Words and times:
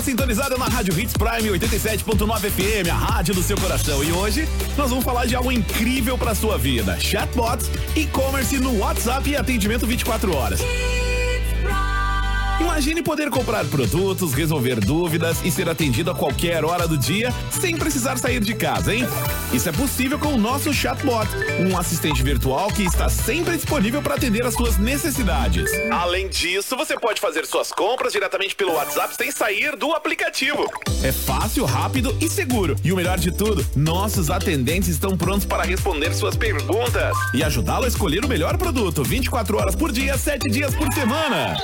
está 0.00 0.02
sintonizado 0.02 0.56
na 0.56 0.66
Rádio 0.66 0.98
Hits 0.98 1.12
Prime 1.12 1.58
87.9 1.58 2.50
FM, 2.50 2.88
a 2.90 2.94
rádio 2.94 3.34
do 3.34 3.42
seu 3.42 3.56
coração. 3.58 4.02
E 4.02 4.10
hoje 4.12 4.48
nós 4.76 4.88
vamos 4.88 5.04
falar 5.04 5.26
de 5.26 5.36
algo 5.36 5.52
incrível 5.52 6.16
para 6.16 6.34
sua 6.34 6.56
vida: 6.56 6.98
chatbots, 6.98 7.70
e-commerce 7.94 8.58
no 8.58 8.78
WhatsApp 8.78 9.28
e 9.28 9.36
atendimento 9.36 9.86
24 9.86 10.34
horas. 10.34 10.60
Imagine 12.80 13.02
poder 13.02 13.28
comprar 13.28 13.66
produtos, 13.66 14.32
resolver 14.32 14.80
dúvidas 14.80 15.44
e 15.44 15.50
ser 15.50 15.68
atendido 15.68 16.10
a 16.10 16.14
qualquer 16.14 16.64
hora 16.64 16.88
do 16.88 16.96
dia 16.96 17.30
sem 17.50 17.76
precisar 17.76 18.16
sair 18.16 18.40
de 18.40 18.54
casa, 18.54 18.94
hein? 18.94 19.06
Isso 19.52 19.68
é 19.68 19.72
possível 19.72 20.18
com 20.18 20.28
o 20.28 20.38
nosso 20.38 20.72
chatbot, 20.72 21.28
um 21.60 21.76
assistente 21.76 22.22
virtual 22.22 22.68
que 22.68 22.82
está 22.82 23.10
sempre 23.10 23.54
disponível 23.54 24.00
para 24.00 24.14
atender 24.14 24.46
as 24.46 24.54
suas 24.54 24.78
necessidades. 24.78 25.70
Além 25.90 26.30
disso, 26.30 26.74
você 26.74 26.98
pode 26.98 27.20
fazer 27.20 27.44
suas 27.44 27.70
compras 27.70 28.14
diretamente 28.14 28.56
pelo 28.56 28.72
WhatsApp 28.72 29.14
sem 29.14 29.30
sair 29.30 29.76
do 29.76 29.92
aplicativo. 29.92 30.64
É 31.02 31.12
fácil, 31.12 31.66
rápido 31.66 32.16
e 32.18 32.30
seguro. 32.30 32.76
E 32.82 32.90
o 32.92 32.96
melhor 32.96 33.18
de 33.18 33.30
tudo, 33.30 33.62
nossos 33.76 34.30
atendentes 34.30 34.88
estão 34.88 35.18
prontos 35.18 35.44
para 35.44 35.64
responder 35.64 36.14
suas 36.14 36.34
perguntas 36.34 37.14
e 37.34 37.44
ajudá-lo 37.44 37.84
a 37.84 37.88
escolher 37.88 38.24
o 38.24 38.28
melhor 38.28 38.56
produto 38.56 39.04
24 39.04 39.58
horas 39.58 39.74
por 39.74 39.92
dia, 39.92 40.16
7 40.16 40.48
dias 40.48 40.74
por 40.74 40.90
semana. 40.94 41.56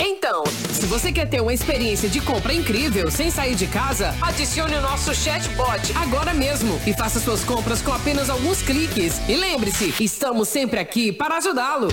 Então, 0.00 0.42
se 0.72 0.86
você 0.86 1.10
quer 1.10 1.28
ter 1.28 1.40
uma 1.40 1.52
experiência 1.52 2.08
de 2.08 2.20
compra 2.20 2.52
incrível 2.52 3.10
sem 3.10 3.30
sair 3.30 3.54
de 3.54 3.66
casa, 3.66 4.14
adicione 4.20 4.74
o 4.76 4.80
nosso 4.80 5.14
chatbot 5.14 5.92
agora 5.96 6.32
mesmo 6.34 6.78
e 6.86 6.92
faça 6.92 7.18
suas 7.18 7.42
compras 7.44 7.80
com 7.82 7.92
apenas 7.92 8.30
alguns 8.30 8.62
cliques. 8.62 9.20
E 9.28 9.36
lembre-se, 9.36 9.94
estamos 10.00 10.48
sempre 10.48 10.78
aqui 10.78 11.12
para 11.12 11.38
ajudá-lo. 11.38 11.88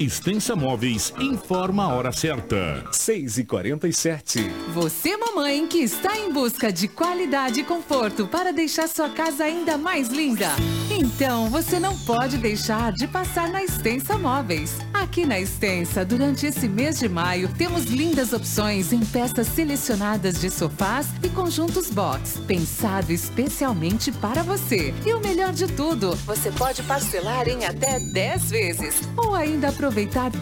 Extensa 0.00 0.54
Móveis 0.54 1.12
informa 1.18 1.82
a 1.82 1.88
hora 1.88 2.12
certa. 2.12 2.84
6 2.92 3.38
e 3.38 3.44
47 3.44 4.48
Você, 4.72 5.16
mamãe, 5.16 5.66
que 5.66 5.78
está 5.78 6.16
em 6.16 6.32
busca 6.32 6.72
de 6.72 6.86
qualidade 6.86 7.60
e 7.60 7.64
conforto 7.64 8.24
para 8.28 8.52
deixar 8.52 8.88
sua 8.88 9.08
casa 9.08 9.42
ainda 9.42 9.76
mais 9.76 10.08
linda. 10.08 10.50
Então, 10.88 11.50
você 11.50 11.80
não 11.80 11.98
pode 11.98 12.38
deixar 12.38 12.92
de 12.92 13.08
passar 13.08 13.48
na 13.48 13.64
Extensa 13.64 14.16
Móveis. 14.16 14.76
Aqui 14.94 15.26
na 15.26 15.40
Extensa, 15.40 16.04
durante 16.04 16.46
esse 16.46 16.68
mês 16.68 17.00
de 17.00 17.08
maio, 17.08 17.48
temos 17.58 17.84
lindas 17.86 18.32
opções 18.32 18.92
em 18.92 19.00
peças 19.00 19.48
selecionadas 19.48 20.40
de 20.40 20.48
sofás 20.48 21.08
e 21.24 21.28
conjuntos 21.28 21.90
box, 21.90 22.38
pensado 22.46 23.10
especialmente 23.10 24.12
para 24.12 24.44
você. 24.44 24.94
E 25.04 25.12
o 25.12 25.20
melhor 25.20 25.52
de 25.52 25.66
tudo, 25.66 26.14
você 26.24 26.52
pode 26.52 26.84
parcelar 26.84 27.48
em 27.48 27.64
até 27.64 27.98
10 27.98 28.50
vezes 28.50 29.00
ou 29.16 29.34
ainda 29.34 29.70
aproveitar 29.70 29.87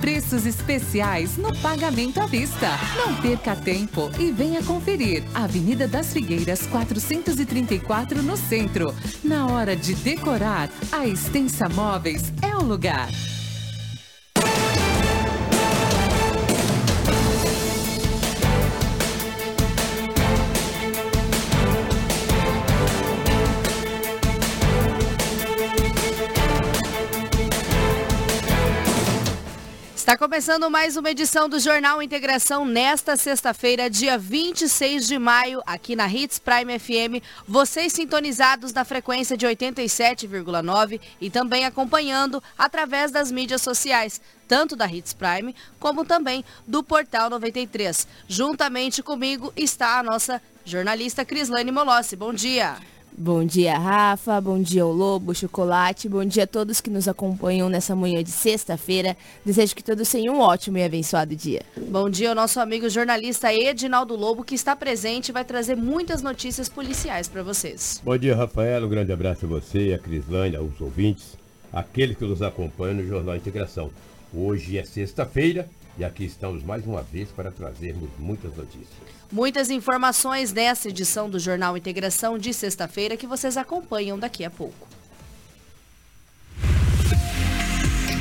preços 0.00 0.44
especiais 0.44 1.36
no 1.36 1.56
pagamento 1.58 2.20
à 2.20 2.26
vista. 2.26 2.68
Não 2.96 3.14
perca 3.20 3.54
tempo 3.54 4.10
e 4.18 4.32
venha 4.32 4.62
conferir. 4.62 5.22
Avenida 5.34 5.86
das 5.86 6.12
Figueiras 6.12 6.66
434 6.66 8.22
no 8.22 8.36
centro. 8.36 8.94
Na 9.22 9.46
hora 9.46 9.76
de 9.76 9.94
decorar, 9.94 10.68
a 10.90 11.06
Extensa 11.06 11.68
Móveis 11.68 12.32
é 12.42 12.56
o 12.56 12.62
lugar. 12.62 13.08
Está 30.06 30.16
começando 30.16 30.70
mais 30.70 30.96
uma 30.96 31.10
edição 31.10 31.48
do 31.48 31.58
Jornal 31.58 32.00
Integração 32.00 32.64
nesta 32.64 33.16
sexta-feira, 33.16 33.90
dia 33.90 34.16
26 34.16 35.04
de 35.04 35.18
maio, 35.18 35.60
aqui 35.66 35.96
na 35.96 36.06
Hits 36.06 36.38
Prime 36.38 36.78
FM. 36.78 37.20
Vocês 37.44 37.92
sintonizados 37.92 38.72
na 38.72 38.84
frequência 38.84 39.36
de 39.36 39.44
87,9 39.44 41.00
e 41.20 41.28
também 41.28 41.64
acompanhando 41.64 42.40
através 42.56 43.10
das 43.10 43.32
mídias 43.32 43.62
sociais, 43.62 44.20
tanto 44.46 44.76
da 44.76 44.86
Hits 44.86 45.12
Prime 45.12 45.52
como 45.80 46.04
também 46.04 46.44
do 46.68 46.84
Portal 46.84 47.28
93. 47.28 48.06
Juntamente 48.28 49.02
comigo 49.02 49.52
está 49.56 49.98
a 49.98 50.04
nossa 50.04 50.40
jornalista 50.64 51.24
Crislane 51.24 51.72
Molossi. 51.72 52.14
Bom 52.14 52.32
dia. 52.32 52.76
Bom 53.18 53.46
dia, 53.46 53.78
Rafa. 53.78 54.38
Bom 54.42 54.60
dia, 54.60 54.84
o 54.84 54.92
Lobo, 54.92 55.34
Chocolate. 55.34 56.06
Bom 56.06 56.22
dia 56.22 56.42
a 56.44 56.46
todos 56.46 56.82
que 56.82 56.90
nos 56.90 57.08
acompanham 57.08 57.66
nessa 57.66 57.96
manhã 57.96 58.22
de 58.22 58.30
sexta-feira. 58.30 59.16
Desejo 59.42 59.74
que 59.74 59.82
todos 59.82 60.06
tenham 60.10 60.34
um 60.34 60.40
ótimo 60.40 60.76
e 60.76 60.84
abençoado 60.84 61.34
dia. 61.34 61.62
Bom 61.88 62.10
dia 62.10 62.28
ao 62.28 62.34
nosso 62.34 62.60
amigo 62.60 62.90
jornalista 62.90 63.50
Edinaldo 63.54 64.14
Lobo, 64.14 64.44
que 64.44 64.54
está 64.54 64.76
presente 64.76 65.30
e 65.30 65.32
vai 65.32 65.46
trazer 65.46 65.76
muitas 65.76 66.20
notícias 66.20 66.68
policiais 66.68 67.26
para 67.26 67.42
vocês. 67.42 68.02
Bom 68.04 68.18
dia, 68.18 68.36
Rafael. 68.36 68.84
Um 68.84 68.88
grande 68.90 69.12
abraço 69.12 69.46
a 69.46 69.48
você, 69.48 69.94
a 69.94 69.98
Crislane, 69.98 70.54
aos 70.54 70.78
ouvintes, 70.78 71.38
aqueles 71.72 72.18
que 72.18 72.24
nos 72.26 72.42
acompanham 72.42 72.96
no 72.96 73.08
Jornal 73.08 73.34
Integração. 73.34 73.90
Hoje 74.30 74.76
é 74.76 74.84
sexta-feira 74.84 75.66
e 75.98 76.04
aqui 76.04 76.24
estamos 76.24 76.62
mais 76.62 76.86
uma 76.86 77.02
vez 77.02 77.30
para 77.30 77.50
trazermos 77.50 78.10
muitas 78.18 78.54
notícias. 78.56 78.88
Muitas 79.30 79.70
informações 79.70 80.52
nessa 80.52 80.88
edição 80.88 81.28
do 81.28 81.38
Jornal 81.38 81.76
Integração 81.76 82.38
de 82.38 82.52
sexta-feira 82.52 83.16
que 83.16 83.26
vocês 83.26 83.56
acompanham 83.56 84.18
daqui 84.18 84.44
a 84.44 84.50
pouco. 84.50 84.86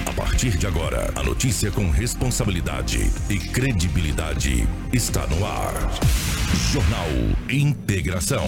A 0.05 0.13
partir 0.13 0.57
de 0.57 0.65
agora, 0.65 1.11
a 1.15 1.23
notícia 1.23 1.69
com 1.71 1.89
responsabilidade 1.89 3.00
e 3.29 3.38
credibilidade 3.38 4.67
está 4.94 5.27
no 5.27 5.45
ar. 5.45 5.73
Jornal 6.71 7.07
Integração. 7.50 8.45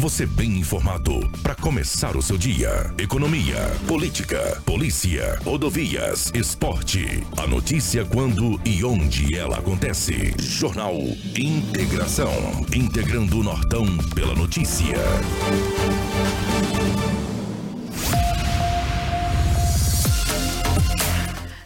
Você 0.00 0.24
bem 0.24 0.56
informado 0.56 1.12
para 1.42 1.54
começar 1.54 2.16
o 2.16 2.22
seu 2.22 2.38
dia. 2.38 2.90
Economia, 2.96 3.58
política, 3.86 4.58
polícia, 4.64 5.38
rodovias, 5.44 6.32
esporte. 6.34 7.22
A 7.36 7.46
notícia 7.46 8.02
quando 8.06 8.58
e 8.64 8.82
onde 8.82 9.36
ela 9.36 9.58
acontece. 9.58 10.34
Jornal 10.38 10.94
Integração. 11.36 12.32
Integrando 12.74 13.40
o 13.40 13.42
Nortão 13.42 13.84
pela 14.14 14.34
notícia. 14.34 14.96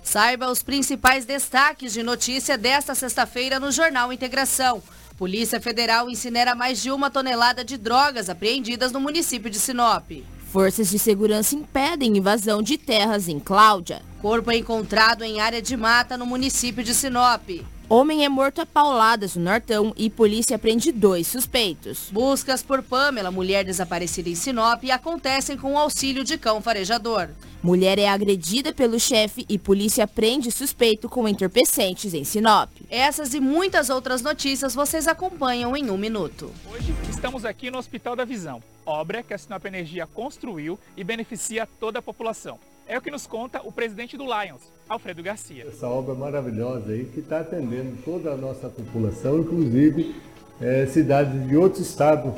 Saiba 0.03 0.51
os 0.51 0.61
principais 0.61 1.25
destaques 1.25 1.93
de 1.93 2.03
notícia 2.03 2.59
desta 2.59 2.97
sexta-feira 2.97 3.61
no 3.61 3.71
Jornal 3.71 4.13
Integração. 4.13 4.83
Polícia 5.17 5.61
Federal 5.61 6.11
incinera 6.11 6.57
mais 6.57 6.83
de 6.83 6.91
uma 6.91 7.09
tonelada 7.09 7.65
de 7.65 7.77
drogas 7.77 8.29
apreendidas 8.29 8.91
no 8.91 8.99
município 8.99 9.49
de 9.49 9.61
Sinop. 9.61 10.11
Forças 10.51 10.91
de 10.91 10.99
segurança 10.99 11.55
impedem 11.55 12.17
invasão 12.17 12.61
de 12.61 12.77
terras 12.77 13.29
em 13.29 13.39
Cláudia. 13.39 14.03
Corpo 14.21 14.51
é 14.51 14.57
encontrado 14.57 15.23
em 15.23 15.41
área 15.41 15.63
de 15.63 15.77
mata 15.77 16.19
no 16.19 16.27
município 16.27 16.83
de 16.83 16.93
Sinop. 16.93 17.49
Homem 17.87 18.25
é 18.25 18.31
morto 18.31 18.63
a 18.63 18.67
pauladas 18.67 19.37
no 19.37 19.45
Nortão 19.45 19.93
e 19.95 20.09
polícia 20.09 20.59
prende 20.59 20.91
dois 20.91 21.27
suspeitos. 21.27 22.09
Buscas 22.11 22.63
por 22.63 22.83
Pamela, 22.83 23.31
mulher 23.31 23.63
desaparecida 23.63 24.31
em 24.31 24.35
Sinop, 24.35 24.83
acontecem 24.91 25.59
com 25.59 25.75
o 25.75 25.79
auxílio 25.79 26.25
de 26.25 26.39
cão 26.39 26.63
farejador. 26.63 27.29
Mulher 27.63 27.99
é 27.99 28.09
agredida 28.09 28.73
pelo 28.73 28.99
chefe 28.99 29.45
e 29.51 29.59
polícia 29.59 30.09
prende 30.09 30.51
suspeito 30.51 31.11
com 31.11 31.29
entorpecentes 31.29 32.15
em 32.15 32.25
Sinop. 32.25 32.71
Essas 32.89 33.35
e 33.35 33.41
muitas 33.41 33.91
outras 33.91 34.23
notícias 34.23 34.75
vocês 34.75 35.07
acompanham 35.07 35.77
em 35.77 35.91
um 35.91 35.99
minuto. 35.99 36.51
Hoje 36.67 36.95
estamos 37.11 37.45
aqui 37.45 37.71
no 37.71 37.77
Hospital 37.77 38.17
da 38.17 38.25
Visão, 38.25 38.63
obra 38.87 39.23
que 39.23 39.35
a 39.35 39.39
Sinop 39.39 39.65
Energia 39.67 40.07
construiu 40.07 40.79
e 40.97 41.05
beneficia 41.05 41.69
toda 41.79 41.99
a 41.99 42.03
população. 42.03 42.59
É 42.87 42.99
o 42.99 43.01
que 43.01 43.11
nos 43.11 43.27
conta 43.27 43.63
o 43.65 43.73
presidente 43.73 44.17
do 44.17 44.25
Lions, 44.25 44.61
Alfredo 44.89 45.23
Garcia. 45.23 45.67
Essa 45.67 45.89
obra 45.89 46.15
maravilhosa 46.15 46.93
aí 46.93 47.07
que 47.07 47.21
está 47.21 47.41
atendendo 47.41 47.97
toda 48.05 48.31
a 48.31 48.37
nossa 48.37 48.69
população, 48.69 49.39
inclusive 49.39 50.15
é, 50.61 50.87
cidades 50.87 51.49
de 51.49 51.57
outros 51.57 51.87
estados, 51.87 52.35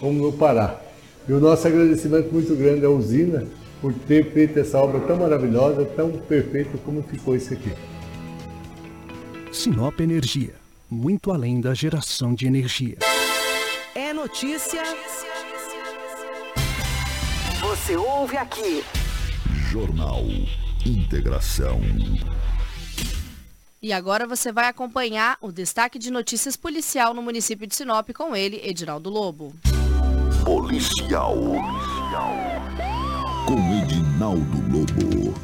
como 0.00 0.20
no 0.20 0.32
Pará. 0.32 0.80
E 1.28 1.32
o 1.32 1.38
nosso 1.38 1.66
agradecimento 1.68 2.32
muito 2.32 2.56
grande 2.56 2.84
à 2.84 2.90
usina 2.90 3.46
por 3.80 3.92
ter 3.94 4.32
feito 4.32 4.58
essa 4.58 4.78
obra 4.78 5.00
tão 5.00 5.16
maravilhosa, 5.16 5.84
tão 5.84 6.10
perfeita 6.10 6.76
como 6.84 7.02
ficou 7.02 7.36
isso 7.36 7.54
aqui. 7.54 7.72
Sinop 9.52 10.00
Energia, 10.00 10.54
muito 10.90 11.30
além 11.30 11.60
da 11.60 11.72
geração 11.72 12.34
de 12.34 12.48
energia. 12.48 12.96
É 13.94 14.12
notícia. 14.12 14.82
Você 17.60 17.96
ouve 17.96 18.36
aqui. 18.36 18.82
Jornal 19.72 20.26
Integração. 20.84 21.80
E 23.80 23.90
agora 23.90 24.26
você 24.26 24.52
vai 24.52 24.66
acompanhar 24.66 25.38
o 25.40 25.50
destaque 25.50 25.98
de 25.98 26.10
notícias 26.10 26.58
policial 26.58 27.14
no 27.14 27.22
município 27.22 27.66
de 27.66 27.74
Sinop 27.74 28.10
com 28.10 28.36
ele, 28.36 28.60
Edinaldo 28.62 29.08
Lobo. 29.08 29.54
Policial. 30.44 31.34
Policial. 31.34 32.36
Com 33.46 33.82
Edinaldo 33.82 34.60
Lobo. 34.70 35.34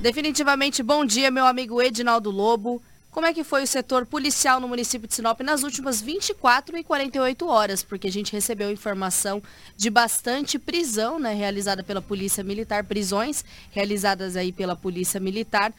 Definitivamente 0.00 0.82
bom 0.82 1.04
dia, 1.04 1.30
meu 1.30 1.44
amigo 1.44 1.82
Edinaldo 1.82 2.30
Lobo. 2.30 2.82
Como 3.12 3.26
é 3.26 3.34
que 3.34 3.44
foi 3.44 3.62
o 3.62 3.66
setor 3.66 4.06
policial 4.06 4.58
no 4.58 4.66
município 4.66 5.06
de 5.06 5.14
Sinop 5.14 5.38
nas 5.42 5.62
últimas 5.62 6.00
24 6.00 6.78
e 6.78 6.82
48 6.82 7.46
horas? 7.46 7.82
Porque 7.82 8.06
a 8.06 8.10
gente 8.10 8.32
recebeu 8.32 8.70
informação 8.70 9.42
de 9.76 9.90
bastante 9.90 10.58
prisão, 10.58 11.18
né, 11.18 11.34
realizada 11.34 11.84
pela 11.84 12.00
Polícia 12.00 12.42
Militar, 12.42 12.84
prisões 12.84 13.44
realizadas 13.70 14.34
aí 14.34 14.50
pela 14.50 14.74
Polícia 14.74 15.20
Militar 15.20 15.74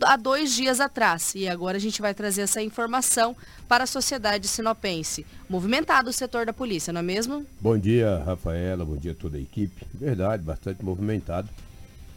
há 0.00 0.16
dois 0.16 0.54
dias 0.54 0.80
atrás. 0.80 1.34
E 1.34 1.46
agora 1.46 1.76
a 1.76 1.80
gente 1.80 2.00
vai 2.00 2.14
trazer 2.14 2.40
essa 2.40 2.62
informação 2.62 3.36
para 3.68 3.84
a 3.84 3.86
sociedade 3.86 4.48
sinopense. 4.48 5.26
Movimentado 5.50 6.08
o 6.08 6.12
setor 6.12 6.46
da 6.46 6.54
polícia, 6.54 6.90
não 6.90 7.00
é 7.00 7.04
mesmo? 7.04 7.44
Bom 7.60 7.76
dia, 7.76 8.22
Rafaela. 8.24 8.82
Bom 8.82 8.96
dia 8.96 9.12
a 9.12 9.14
toda 9.14 9.36
a 9.36 9.40
equipe. 9.40 9.86
Verdade, 9.92 10.42
bastante 10.42 10.82
movimentado. 10.82 11.50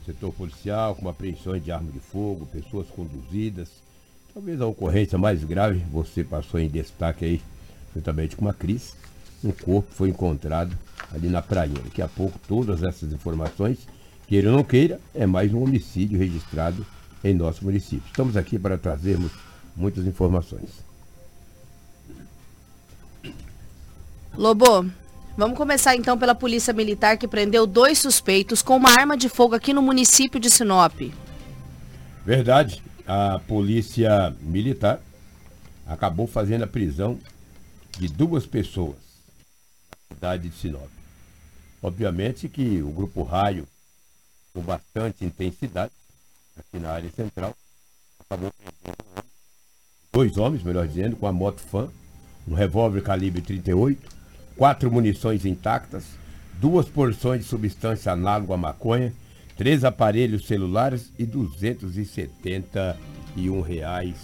Setor 0.06 0.31
policial, 0.31 0.96
com 0.96 1.10
apreensões 1.10 1.62
de 1.62 1.74
arma 1.74 1.92
de 1.92 2.00
fogo, 2.00 2.46
pessoas 2.46 2.88
conduzidas 2.88 3.84
Talvez 4.35 4.59
a 4.59 4.65
ocorrência 4.65 5.17
mais 5.17 5.45
grave, 5.45 5.81
você 5.89 6.21
passou 6.21 6.59
em 6.59 6.67
destaque 6.67 7.23
aí, 7.23 7.41
juntamente 7.95 8.35
com 8.35 8.43
uma 8.43 8.53
Cris, 8.53 8.93
um 9.41 9.49
corpo 9.49 9.87
foi 9.91 10.09
encontrado 10.09 10.77
ali 11.13 11.29
na 11.29 11.41
praia. 11.41 11.71
Daqui 11.85 12.01
a 12.01 12.07
pouco 12.09 12.37
todas 12.45 12.83
essas 12.83 13.13
informações, 13.13 13.87
queira 14.27 14.49
ou 14.49 14.57
não 14.57 14.61
queira, 14.61 14.99
é 15.13 15.25
mais 15.25 15.53
um 15.53 15.63
homicídio 15.63 16.19
registrado 16.19 16.85
em 17.23 17.33
nosso 17.33 17.63
município. 17.63 18.03
Estamos 18.07 18.35
aqui 18.35 18.59
para 18.59 18.77
trazermos 18.77 19.31
muitas 19.73 20.05
informações. 20.05 20.83
Lobo, 24.35 24.85
vamos 25.37 25.57
começar 25.57 25.95
então 25.95 26.17
pela 26.17 26.35
Polícia 26.35 26.73
Militar 26.73 27.17
que 27.17 27.25
prendeu 27.25 27.65
dois 27.65 27.99
suspeitos 27.99 28.61
com 28.61 28.75
uma 28.75 28.99
arma 28.99 29.15
de 29.15 29.29
fogo 29.29 29.55
aqui 29.55 29.71
no 29.71 29.81
município 29.81 30.41
de 30.41 30.49
Sinop. 30.49 30.99
Verdade 32.25 32.83
a 33.07 33.40
polícia 33.48 34.36
militar 34.42 35.00
acabou 35.86 36.28
fazendo 36.28 36.63
a 36.63 36.68
prisão 36.68 37.19
de 37.98 38.07
duas 38.07 38.46
pessoas 38.46 38.98
na 40.10 40.16
cidade 40.16 40.50
de 40.50 40.56
Sinop. 40.56 40.90
Obviamente 41.81 42.50
que 42.50 42.81
o 42.81 42.90
grupo 42.90 43.22
Raio, 43.24 43.68
com 44.54 44.62
bastante 44.62 45.24
intensidade, 45.24 45.92
aqui 46.57 46.80
na 46.80 46.90
área 46.90 47.12
central, 47.12 47.56
acabou 48.19 48.52
prendendo 48.52 49.06
dois 50.12 50.38
homens, 50.38 50.63
melhor 50.63 50.88
dizendo, 50.88 51.16
com 51.16 51.28
a 51.28 51.31
moto 51.31 51.60
fã, 51.60 51.90
um 52.48 52.54
revólver 52.54 53.02
calibre 53.02 53.42
38, 53.42 54.10
quatro 54.57 54.92
munições 54.92 55.46
intactas, 55.46 56.06
duas 56.60 56.88
porções 56.88 57.42
de 57.42 57.48
substância 57.48 58.12
análoga 58.12 58.54
à 58.54 58.57
maconha 58.57 59.13
três 59.56 59.84
aparelhos 59.84 60.48
celulares 60.48 61.12
e 61.18 61.25
271 61.25 63.62
reais 63.62 64.16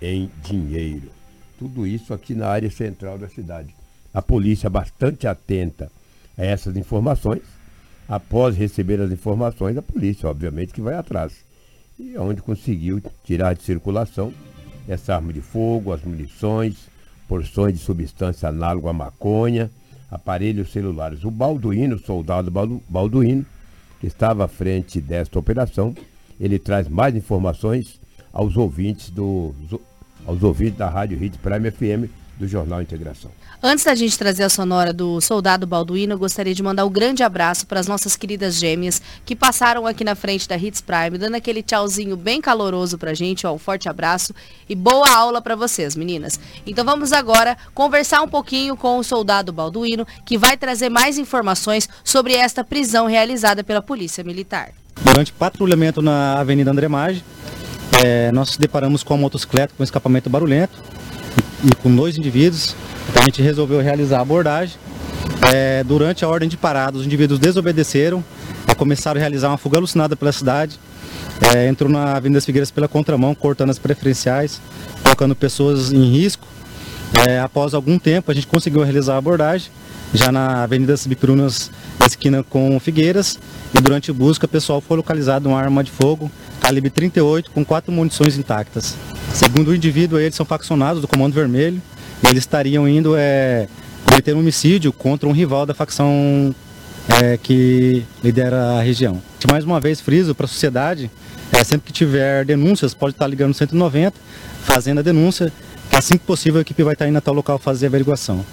em 0.00 0.30
dinheiro. 0.42 1.10
Tudo 1.58 1.86
isso 1.86 2.12
aqui 2.12 2.34
na 2.34 2.48
área 2.48 2.70
central 2.70 3.18
da 3.18 3.28
cidade. 3.28 3.74
A 4.12 4.20
polícia 4.20 4.68
bastante 4.68 5.26
atenta 5.26 5.90
a 6.36 6.44
essas 6.44 6.76
informações. 6.76 7.42
Após 8.08 8.56
receber 8.56 9.00
as 9.00 9.12
informações, 9.12 9.76
a 9.76 9.82
polícia, 9.82 10.28
obviamente, 10.28 10.72
que 10.72 10.80
vai 10.80 10.94
atrás. 10.94 11.32
E 11.98 12.16
onde 12.18 12.42
conseguiu 12.42 13.00
tirar 13.24 13.54
de 13.54 13.62
circulação 13.62 14.34
essa 14.88 15.14
arma 15.14 15.32
de 15.32 15.40
fogo, 15.40 15.92
as 15.92 16.02
munições, 16.02 16.88
porções 17.28 17.74
de 17.74 17.78
substância 17.78 18.48
análoga 18.48 18.90
à 18.90 18.92
maconha, 18.92 19.70
aparelhos 20.10 20.72
celulares. 20.72 21.24
O 21.24 21.30
Balduino, 21.30 21.96
soldado 21.98 22.50
Balduino, 22.50 23.46
estava 24.02 24.44
à 24.44 24.48
frente 24.48 25.00
desta 25.00 25.38
operação. 25.38 25.94
Ele 26.40 26.58
traz 26.58 26.88
mais 26.88 27.14
informações 27.14 28.00
aos 28.32 28.56
ouvintes 28.56 29.10
do 29.10 29.54
aos 30.24 30.42
ouvintes 30.42 30.78
da 30.78 30.88
Rádio 30.88 31.22
Hits 31.22 31.38
Prime 31.38 31.70
FM 31.70 32.21
do 32.38 32.48
Jornal 32.48 32.82
Integração. 32.82 33.30
Antes 33.62 33.84
da 33.84 33.94
gente 33.94 34.18
trazer 34.18 34.42
a 34.42 34.48
sonora 34.48 34.92
do 34.92 35.20
Soldado 35.20 35.66
Balduino, 35.66 36.14
eu 36.14 36.18
gostaria 36.18 36.52
de 36.52 36.62
mandar 36.62 36.84
um 36.84 36.90
grande 36.90 37.22
abraço 37.22 37.64
para 37.64 37.78
as 37.78 37.86
nossas 37.86 38.16
queridas 38.16 38.56
gêmeas 38.56 39.00
que 39.24 39.36
passaram 39.36 39.86
aqui 39.86 40.02
na 40.02 40.16
frente 40.16 40.48
da 40.48 40.56
Hits 40.56 40.80
Prime, 40.80 41.16
dando 41.16 41.36
aquele 41.36 41.62
tchauzinho 41.62 42.16
bem 42.16 42.40
caloroso 42.40 42.98
para 42.98 43.12
a 43.12 43.14
gente, 43.14 43.46
ó, 43.46 43.52
um 43.52 43.58
forte 43.58 43.88
abraço 43.88 44.34
e 44.68 44.74
boa 44.74 45.08
aula 45.08 45.40
para 45.40 45.54
vocês, 45.54 45.94
meninas. 45.94 46.40
Então 46.66 46.84
vamos 46.84 47.12
agora 47.12 47.56
conversar 47.72 48.22
um 48.22 48.28
pouquinho 48.28 48.76
com 48.76 48.98
o 48.98 49.04
Soldado 49.04 49.52
Balduino, 49.52 50.06
que 50.26 50.36
vai 50.36 50.56
trazer 50.56 50.88
mais 50.88 51.16
informações 51.18 51.88
sobre 52.02 52.34
esta 52.34 52.64
prisão 52.64 53.06
realizada 53.06 53.62
pela 53.62 53.80
Polícia 53.80 54.24
Militar. 54.24 54.70
Durante 55.00 55.32
patrulhamento 55.32 56.02
na 56.02 56.40
Avenida 56.40 56.70
André 56.70 56.88
Maggi, 56.88 57.22
é, 58.04 58.32
nós 58.32 58.48
nos 58.48 58.56
deparamos 58.56 59.04
com 59.04 59.14
uma 59.14 59.20
motocicleta 59.20 59.72
com 59.76 59.84
escapamento 59.84 60.28
barulhento 60.28 60.91
e 61.62 61.74
com 61.76 61.94
dois 61.94 62.18
indivíduos. 62.18 62.74
Então 63.08 63.22
a 63.22 63.24
gente 63.26 63.42
resolveu 63.42 63.80
realizar 63.80 64.18
a 64.18 64.22
abordagem. 64.22 64.76
É, 65.52 65.82
durante 65.84 66.24
a 66.24 66.28
ordem 66.28 66.48
de 66.48 66.56
parada, 66.56 66.96
os 66.96 67.04
indivíduos 67.04 67.38
desobedeceram, 67.38 68.24
começaram 68.76 69.18
a 69.18 69.20
realizar 69.20 69.48
uma 69.48 69.58
fuga 69.58 69.78
alucinada 69.78 70.16
pela 70.16 70.32
cidade. 70.32 70.78
É, 71.54 71.68
entrou 71.68 71.90
na 71.90 72.16
Avenida 72.16 72.38
das 72.38 72.44
Figueiras 72.44 72.70
pela 72.70 72.88
contramão, 72.88 73.34
cortando 73.34 73.70
as 73.70 73.78
preferenciais, 73.78 74.60
colocando 75.02 75.34
pessoas 75.34 75.92
em 75.92 76.04
risco. 76.10 76.46
É, 77.28 77.40
após 77.40 77.74
algum 77.74 77.98
tempo, 77.98 78.30
a 78.30 78.34
gente 78.34 78.46
conseguiu 78.46 78.82
realizar 78.82 79.14
a 79.14 79.18
abordagem, 79.18 79.70
já 80.12 80.30
na 80.30 80.62
Avenida 80.62 80.92
das 80.92 81.06
Bipirunas, 81.06 81.70
esquina 82.06 82.42
com 82.42 82.78
Figueiras. 82.78 83.38
E 83.74 83.80
durante 83.80 84.10
a 84.10 84.14
busca, 84.14 84.46
pessoal 84.46 84.80
foi 84.80 84.96
localizado 84.96 85.48
uma 85.48 85.58
arma 85.58 85.82
de 85.82 85.90
fogo, 85.90 86.30
calibre 86.60 86.90
38, 86.90 87.50
com 87.50 87.64
quatro 87.64 87.90
munições 87.90 88.36
intactas. 88.36 88.96
Segundo 89.32 89.68
o 89.68 89.74
indivíduo, 89.74 90.18
eles 90.18 90.34
são 90.34 90.44
faccionados 90.44 91.00
do 91.00 91.08
Comando 91.08 91.32
Vermelho 91.32 91.80
e 92.22 92.26
eles 92.26 92.40
estariam 92.40 92.88
indo 92.88 93.14
é, 93.16 93.66
cometer 94.04 94.34
um 94.34 94.40
homicídio 94.40 94.92
contra 94.92 95.28
um 95.28 95.32
rival 95.32 95.64
da 95.64 95.74
facção 95.74 96.54
é, 97.22 97.36
que 97.36 98.04
lidera 98.22 98.78
a 98.78 98.82
região. 98.82 99.20
Mais 99.50 99.64
uma 99.64 99.80
vez, 99.80 100.00
friso 100.00 100.34
para 100.34 100.46
a 100.46 100.48
sociedade, 100.48 101.10
é, 101.52 101.64
sempre 101.64 101.86
que 101.86 101.92
tiver 101.92 102.44
denúncias, 102.44 102.94
pode 102.94 103.14
estar 103.14 103.26
ligando 103.26 103.48
no 103.48 103.54
190, 103.54 104.14
fazendo 104.62 105.00
a 105.00 105.02
denúncia, 105.02 105.52
que 105.90 105.96
assim 105.96 106.16
que 106.16 106.24
possível 106.24 106.58
a 106.58 106.62
equipe 106.62 106.82
vai 106.82 106.94
estar 106.94 107.08
indo 107.08 107.18
até 107.18 107.30
o 107.30 107.34
local 107.34 107.58
fazer 107.58 107.86
a 107.86 107.88
averiguação. 107.88 108.44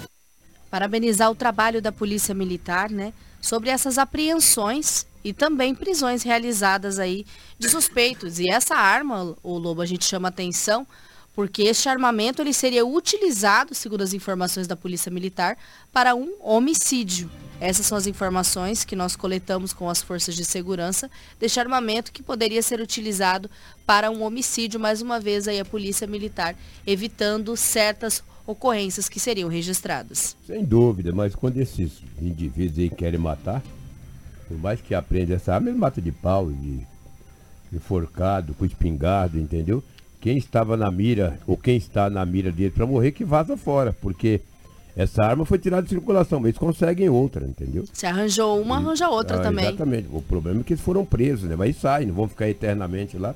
Parabenizar 0.70 1.30
o 1.30 1.34
trabalho 1.34 1.82
da 1.82 1.90
Polícia 1.90 2.34
Militar, 2.34 2.90
né, 2.90 3.12
sobre 3.40 3.70
essas 3.70 3.98
apreensões 3.98 5.06
e 5.24 5.32
também 5.32 5.74
prisões 5.74 6.22
realizadas 6.22 6.98
aí 6.98 7.26
de 7.58 7.68
suspeitos. 7.68 8.38
E 8.38 8.48
essa 8.48 8.74
arma, 8.74 9.36
o 9.42 9.58
Lobo, 9.58 9.82
a 9.82 9.86
gente 9.86 10.04
chama 10.04 10.28
atenção 10.28 10.86
porque 11.40 11.62
este 11.62 11.88
armamento 11.88 12.42
ele 12.42 12.52
seria 12.52 12.84
utilizado, 12.84 13.74
segundo 13.74 14.02
as 14.02 14.12
informações 14.12 14.66
da 14.66 14.76
Polícia 14.76 15.10
Militar, 15.10 15.56
para 15.90 16.14
um 16.14 16.34
homicídio. 16.38 17.30
Essas 17.58 17.86
são 17.86 17.96
as 17.96 18.06
informações 18.06 18.84
que 18.84 18.94
nós 18.94 19.16
coletamos 19.16 19.72
com 19.72 19.88
as 19.88 20.02
forças 20.02 20.34
de 20.34 20.44
segurança 20.44 21.10
deste 21.38 21.58
armamento 21.58 22.12
que 22.12 22.22
poderia 22.22 22.60
ser 22.60 22.78
utilizado 22.78 23.50
para 23.86 24.10
um 24.10 24.22
homicídio, 24.22 24.78
mais 24.78 25.00
uma 25.00 25.18
vez 25.18 25.48
aí 25.48 25.58
a 25.58 25.64
Polícia 25.64 26.06
Militar 26.06 26.54
evitando 26.86 27.56
certas 27.56 28.22
ocorrências 28.46 29.08
que 29.08 29.18
seriam 29.18 29.48
registradas. 29.48 30.36
Sem 30.46 30.62
dúvida, 30.62 31.10
mas 31.10 31.34
quando 31.34 31.56
esses 31.56 32.02
indivíduos 32.20 32.80
aí 32.80 32.90
querem 32.90 33.18
matar, 33.18 33.62
por 34.46 34.58
mais 34.58 34.78
que 34.82 34.94
aprenda 34.94 35.36
essa 35.36 35.54
arma, 35.54 35.70
ele 35.70 35.78
mata 35.78 36.02
de 36.02 36.12
pau, 36.12 36.52
de 36.52 36.86
enforcado, 37.72 38.52
com 38.52 38.66
espingardo, 38.66 39.38
entendeu? 39.38 39.82
Quem 40.20 40.36
estava 40.36 40.76
na 40.76 40.90
mira, 40.90 41.38
ou 41.46 41.56
quem 41.56 41.76
está 41.76 42.10
na 42.10 42.24
mira 42.26 42.52
dele 42.52 42.70
para 42.70 42.86
morrer, 42.86 43.12
que 43.12 43.24
vaza 43.24 43.56
fora, 43.56 43.96
porque 44.00 44.40
essa 44.94 45.24
arma 45.24 45.46
foi 45.46 45.58
tirada 45.58 45.82
de 45.82 45.88
circulação, 45.88 46.38
mas 46.40 46.48
eles 46.48 46.58
conseguem 46.58 47.08
outra, 47.08 47.46
entendeu? 47.46 47.84
Se 47.92 48.06
arranjou 48.06 48.60
uma, 48.60 48.76
arranja 48.76 49.08
outra 49.08 49.38
Ah, 49.38 49.40
também. 49.40 49.66
Exatamente. 49.66 50.08
O 50.12 50.20
problema 50.20 50.60
é 50.60 50.62
que 50.62 50.74
eles 50.74 50.84
foram 50.84 51.06
presos, 51.06 51.48
né? 51.48 51.56
Mas 51.56 51.76
saem, 51.76 52.08
não 52.08 52.14
vão 52.14 52.28
ficar 52.28 52.48
eternamente 52.48 53.16
lá. 53.16 53.34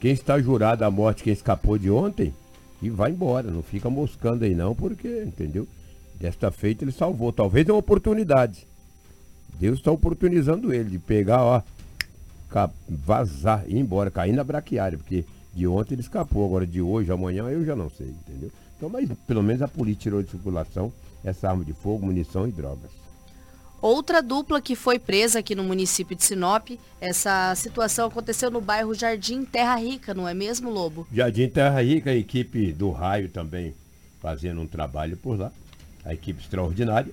Quem 0.00 0.12
está 0.12 0.40
jurado 0.40 0.84
à 0.84 0.90
morte, 0.90 1.22
quem 1.22 1.32
escapou 1.32 1.78
de 1.78 1.90
ontem, 1.90 2.34
e 2.82 2.90
vai 2.90 3.12
embora. 3.12 3.50
Não 3.50 3.62
fica 3.62 3.88
moscando 3.88 4.44
aí 4.44 4.54
não, 4.54 4.74
porque, 4.74 5.22
entendeu? 5.24 5.68
Desta 6.20 6.50
feita 6.50 6.84
ele 6.84 6.92
salvou. 6.92 7.32
Talvez 7.32 7.68
é 7.68 7.72
uma 7.72 7.78
oportunidade. 7.78 8.66
Deus 9.58 9.78
está 9.78 9.92
oportunizando 9.92 10.74
ele 10.74 10.90
de 10.90 10.98
pegar, 10.98 11.42
ó, 11.44 11.62
vazar, 12.88 13.64
ir 13.68 13.78
embora, 13.78 14.10
cair 14.10 14.32
na 14.32 14.42
braquiária, 14.42 14.98
porque 14.98 15.24
de 15.54 15.66
ontem 15.66 15.94
ele 15.94 16.02
escapou, 16.02 16.44
agora 16.44 16.66
de 16.66 16.80
hoje, 16.80 17.12
amanhã 17.12 17.44
eu 17.44 17.64
já 17.64 17.76
não 17.76 17.88
sei, 17.88 18.08
entendeu? 18.08 18.50
Então, 18.76 18.88
mas 18.88 19.08
pelo 19.26 19.42
menos 19.42 19.62
a 19.62 19.68
polícia 19.68 20.02
tirou 20.02 20.22
de 20.22 20.30
circulação 20.30 20.92
essa 21.24 21.48
arma 21.48 21.64
de 21.64 21.72
fogo, 21.72 22.06
munição 22.06 22.46
e 22.46 22.52
drogas. 22.52 22.90
Outra 23.80 24.22
dupla 24.22 24.62
que 24.62 24.74
foi 24.74 24.98
presa 24.98 25.40
aqui 25.40 25.54
no 25.54 25.62
município 25.62 26.16
de 26.16 26.24
Sinop, 26.24 26.70
essa 27.00 27.54
situação 27.54 28.08
aconteceu 28.08 28.50
no 28.50 28.60
bairro 28.60 28.94
Jardim 28.94 29.44
Terra 29.44 29.76
Rica, 29.76 30.14
não 30.14 30.26
é 30.26 30.32
mesmo, 30.32 30.70
Lobo? 30.70 31.06
Jardim 31.12 31.48
Terra 31.48 31.82
Rica, 31.82 32.10
a 32.10 32.16
equipe 32.16 32.72
do 32.72 32.90
Raio 32.90 33.28
também 33.28 33.74
fazendo 34.20 34.62
um 34.62 34.66
trabalho 34.66 35.18
por 35.18 35.38
lá. 35.38 35.52
A 36.02 36.14
equipe 36.14 36.40
extraordinária. 36.40 37.12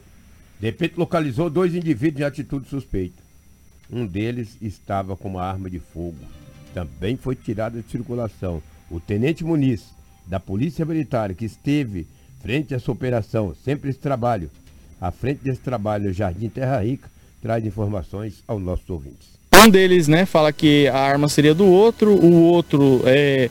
De 0.59 0.65
repente 0.65 0.95
localizou 0.97 1.49
dois 1.49 1.75
indivíduos 1.75 2.21
em 2.21 2.23
atitude 2.23 2.69
suspeita. 2.69 3.21
Um 3.91 4.05
deles 4.05 4.55
estava 4.61 5.17
com 5.17 5.27
uma 5.27 5.43
arma 5.43 5.69
de 5.69 5.79
fogo. 5.79 6.19
Também 6.73 7.17
foi 7.17 7.35
tirado 7.35 7.81
de 7.81 7.89
circulação. 7.89 8.61
O 8.89 8.99
tenente 8.99 9.43
Muniz, 9.43 9.83
da 10.27 10.39
Polícia 10.39 10.85
Militar, 10.85 11.33
que 11.33 11.45
esteve 11.45 12.07
frente 12.41 12.73
a 12.73 12.77
essa 12.77 12.91
operação, 12.91 13.53
sempre 13.63 13.89
esse 13.89 13.99
trabalho, 13.99 14.49
à 14.99 15.11
frente 15.11 15.41
desse 15.43 15.61
trabalho 15.61 16.05
no 16.05 16.13
Jardim 16.13 16.49
Terra 16.49 16.81
Rica, 16.81 17.09
traz 17.41 17.65
informações 17.65 18.43
aos 18.47 18.61
nossos 18.61 18.89
ouvintes. 18.89 19.29
Um 19.53 19.69
deles, 19.69 20.07
né, 20.07 20.25
fala 20.25 20.51
que 20.51 20.87
a 20.87 20.97
arma 20.97 21.27
seria 21.27 21.53
do 21.53 21.65
outro, 21.65 22.13
o 22.13 22.43
outro 22.43 23.01
é, 23.05 23.49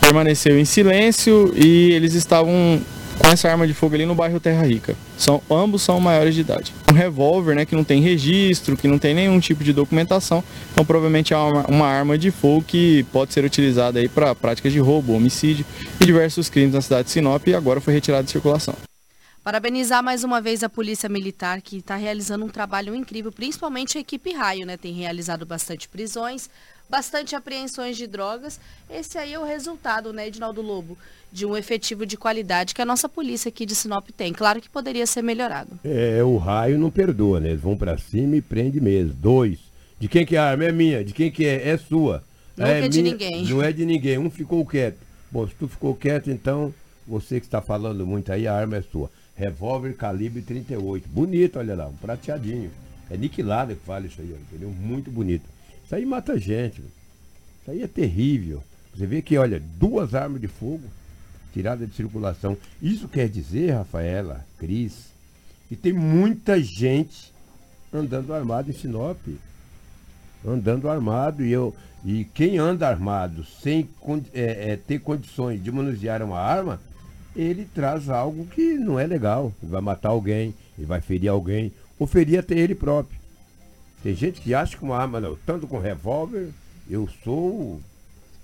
permaneceu 0.00 0.58
em 0.58 0.64
silêncio 0.64 1.52
e 1.56 1.92
eles 1.92 2.14
estavam 2.14 2.80
com 3.18 3.28
essa 3.28 3.50
arma 3.50 3.66
de 3.66 3.74
fogo 3.74 3.94
ali 3.94 4.06
no 4.06 4.14
bairro 4.14 4.40
Terra 4.40 4.66
Rica. 4.66 4.96
São, 5.16 5.42
ambos 5.50 5.82
são 5.82 6.00
maiores 6.00 6.34
de 6.34 6.40
idade. 6.40 6.74
Um 6.90 6.94
revólver, 6.94 7.54
né, 7.54 7.64
que 7.64 7.74
não 7.74 7.84
tem 7.84 8.00
registro, 8.00 8.76
que 8.76 8.88
não 8.88 8.98
tem 8.98 9.14
nenhum 9.14 9.38
tipo 9.40 9.62
de 9.62 9.72
documentação, 9.72 10.42
então 10.72 10.84
provavelmente 10.84 11.32
é 11.32 11.36
uma, 11.36 11.66
uma 11.66 11.86
arma 11.86 12.18
de 12.18 12.30
fogo 12.30 12.64
que 12.66 13.04
pode 13.12 13.32
ser 13.32 13.44
utilizada 13.44 13.98
aí 13.98 14.08
para 14.08 14.34
práticas 14.34 14.72
de 14.72 14.78
roubo, 14.78 15.14
homicídio 15.14 15.64
e 16.00 16.04
diversos 16.04 16.48
crimes 16.48 16.74
na 16.74 16.80
cidade 16.80 17.06
de 17.06 17.10
Sinop 17.12 17.46
e 17.46 17.54
agora 17.54 17.80
foi 17.80 17.94
retirada 17.94 18.24
de 18.24 18.30
circulação. 18.30 18.74
Parabenizar 19.42 20.04
mais 20.04 20.22
uma 20.22 20.40
vez 20.40 20.62
a 20.62 20.68
Polícia 20.68 21.08
Militar, 21.08 21.60
que 21.60 21.78
está 21.78 21.96
realizando 21.96 22.44
um 22.44 22.48
trabalho 22.48 22.94
incrível, 22.94 23.32
principalmente 23.32 23.98
a 23.98 24.00
equipe 24.00 24.32
Raio, 24.32 24.64
né? 24.64 24.76
Tem 24.76 24.92
realizado 24.92 25.44
bastante 25.44 25.88
prisões, 25.88 26.48
bastante 26.92 27.34
apreensões 27.34 27.96
de 27.96 28.06
drogas. 28.06 28.60
Esse 28.90 29.16
aí 29.16 29.32
é 29.32 29.38
o 29.38 29.44
resultado, 29.44 30.12
né, 30.12 30.26
Edinaldo 30.26 30.60
Lobo, 30.60 30.98
de 31.32 31.46
um 31.46 31.56
efetivo 31.56 32.04
de 32.04 32.18
qualidade 32.18 32.74
que 32.74 32.82
a 32.82 32.84
nossa 32.84 33.08
polícia 33.08 33.48
aqui 33.48 33.64
de 33.64 33.74
Sinop 33.74 34.10
tem. 34.14 34.30
Claro 34.30 34.60
que 34.60 34.68
poderia 34.68 35.06
ser 35.06 35.22
melhorado. 35.22 35.80
É, 35.82 36.22
o 36.22 36.36
raio 36.36 36.78
não 36.78 36.90
perdoa, 36.90 37.40
né? 37.40 37.48
Eles 37.48 37.62
vão 37.62 37.78
pra 37.78 37.96
cima 37.96 38.36
e 38.36 38.42
prende 38.42 38.78
mesmo. 38.78 39.14
Dois. 39.14 39.58
De 39.98 40.06
quem 40.06 40.26
que 40.26 40.36
é 40.36 40.38
a 40.38 40.50
arma? 40.50 40.64
É 40.64 40.72
minha. 40.72 41.02
De 41.02 41.14
quem 41.14 41.30
que 41.30 41.46
é? 41.46 41.70
É 41.70 41.78
sua. 41.78 42.22
Não 42.54 42.66
é 42.66 42.86
de 42.86 43.00
ninguém. 43.00 43.46
Não 43.46 43.62
é 43.62 43.72
de 43.72 43.86
ninguém. 43.86 44.18
Um 44.18 44.30
ficou 44.30 44.66
quieto. 44.66 44.98
Bom, 45.30 45.48
se 45.48 45.54
tu 45.54 45.66
ficou 45.66 45.94
quieto, 45.94 46.30
então 46.30 46.74
você 47.06 47.40
que 47.40 47.46
está 47.46 47.62
falando 47.62 48.06
muito 48.06 48.30
aí, 48.30 48.46
a 48.46 48.54
arma 48.54 48.76
é 48.76 48.82
sua. 48.82 49.10
Revólver 49.34 49.94
calibre 49.94 50.42
38. 50.42 51.08
Bonito, 51.08 51.58
olha 51.58 51.74
lá, 51.74 51.86
um 51.86 51.96
prateadinho. 51.96 52.70
É 53.10 53.16
niquilado 53.16 53.74
que 53.74 53.86
fala 53.86 54.04
isso 54.04 54.20
aí, 54.20 54.36
entendeu? 54.38 54.68
Muito 54.68 55.10
bonito. 55.10 55.44
Isso 55.92 55.96
aí 55.96 56.06
mata 56.06 56.38
gente. 56.38 56.80
Isso 56.80 57.70
aí 57.70 57.82
é 57.82 57.86
terrível. 57.86 58.64
Você 58.94 59.06
vê 59.06 59.20
que, 59.20 59.36
olha, 59.36 59.62
duas 59.78 60.14
armas 60.14 60.40
de 60.40 60.48
fogo 60.48 60.84
tiradas 61.52 61.86
de 61.86 61.94
circulação. 61.94 62.56
Isso 62.80 63.06
quer 63.06 63.28
dizer, 63.28 63.72
Rafaela, 63.72 64.42
Cris, 64.56 65.08
que 65.68 65.76
tem 65.76 65.92
muita 65.92 66.58
gente 66.62 67.30
andando 67.92 68.32
armado 68.32 68.70
em 68.70 68.72
Sinop. 68.72 69.18
Andando 70.42 70.88
armado 70.88 71.44
e 71.44 71.52
eu. 71.52 71.76
E 72.02 72.24
quem 72.24 72.56
anda 72.56 72.88
armado 72.88 73.44
sem 73.44 73.86
é, 74.32 74.72
é, 74.72 74.76
ter 74.78 74.98
condições 74.98 75.62
de 75.62 75.70
manusear 75.70 76.22
uma 76.22 76.38
arma, 76.38 76.80
ele 77.36 77.66
traz 77.66 78.08
algo 78.08 78.46
que 78.46 78.78
não 78.78 78.98
é 78.98 79.06
legal. 79.06 79.52
Ele 79.62 79.70
vai 79.70 79.82
matar 79.82 80.08
alguém, 80.08 80.54
ele 80.78 80.86
vai 80.86 81.02
ferir 81.02 81.28
alguém, 81.28 81.70
ou 81.98 82.06
ferir 82.06 82.38
até 82.38 82.56
ele 82.56 82.74
próprio. 82.74 83.21
Tem 84.02 84.14
gente 84.14 84.40
que 84.40 84.54
acha 84.54 84.76
que 84.76 84.82
uma 84.82 84.96
arma, 84.96 85.20
não, 85.20 85.36
tanto 85.46 85.66
com 85.66 85.78
revólver, 85.78 86.50
eu 86.90 87.08
sou 87.22 87.80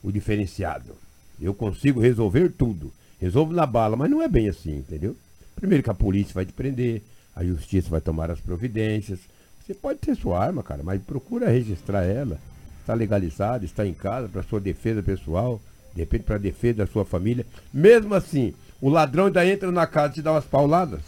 o 0.02 0.12
diferenciado. 0.12 0.94
Eu 1.40 1.52
consigo 1.52 2.00
resolver 2.00 2.50
tudo. 2.50 2.92
Resolvo 3.20 3.52
na 3.52 3.66
bala, 3.66 3.96
mas 3.96 4.10
não 4.10 4.22
é 4.22 4.28
bem 4.28 4.48
assim, 4.48 4.76
entendeu? 4.76 5.16
Primeiro 5.56 5.82
que 5.82 5.90
a 5.90 5.94
polícia 5.94 6.32
vai 6.32 6.46
te 6.46 6.52
prender, 6.52 7.02
a 7.34 7.42
justiça 7.42 7.90
vai 7.90 8.00
tomar 8.00 8.30
as 8.30 8.40
providências. 8.40 9.18
Você 9.60 9.74
pode 9.74 9.98
ter 9.98 10.14
sua 10.14 10.42
arma, 10.42 10.62
cara, 10.62 10.82
mas 10.84 11.02
procura 11.02 11.50
registrar 11.50 12.04
ela. 12.04 12.38
Está 12.80 12.94
legalizada, 12.94 13.64
está 13.64 13.84
em 13.84 13.92
casa 13.92 14.28
para 14.28 14.44
sua 14.44 14.60
defesa 14.60 15.02
pessoal, 15.02 15.60
de 15.92 16.00
repente 16.00 16.22
para 16.22 16.38
defesa 16.38 16.78
da 16.78 16.86
sua 16.86 17.04
família. 17.04 17.44
Mesmo 17.72 18.14
assim, 18.14 18.54
o 18.80 18.88
ladrão 18.88 19.26
ainda 19.26 19.44
entra 19.44 19.72
na 19.72 19.86
casa 19.86 20.12
e 20.12 20.14
te 20.14 20.22
dá 20.22 20.32
umas 20.32 20.44
pauladas. 20.44 21.00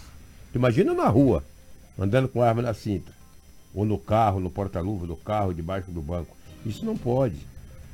Imagina 0.52 0.92
na 0.92 1.06
rua, 1.08 1.44
andando 1.96 2.28
com 2.28 2.42
arma 2.42 2.60
na 2.60 2.74
cinta. 2.74 3.19
Ou 3.74 3.84
no 3.84 3.98
carro, 3.98 4.40
no 4.40 4.50
porta-luva 4.50 5.06
do 5.06 5.16
carro, 5.16 5.54
debaixo 5.54 5.90
do 5.90 6.02
banco. 6.02 6.36
Isso 6.64 6.84
não 6.84 6.96
pode. 6.96 7.36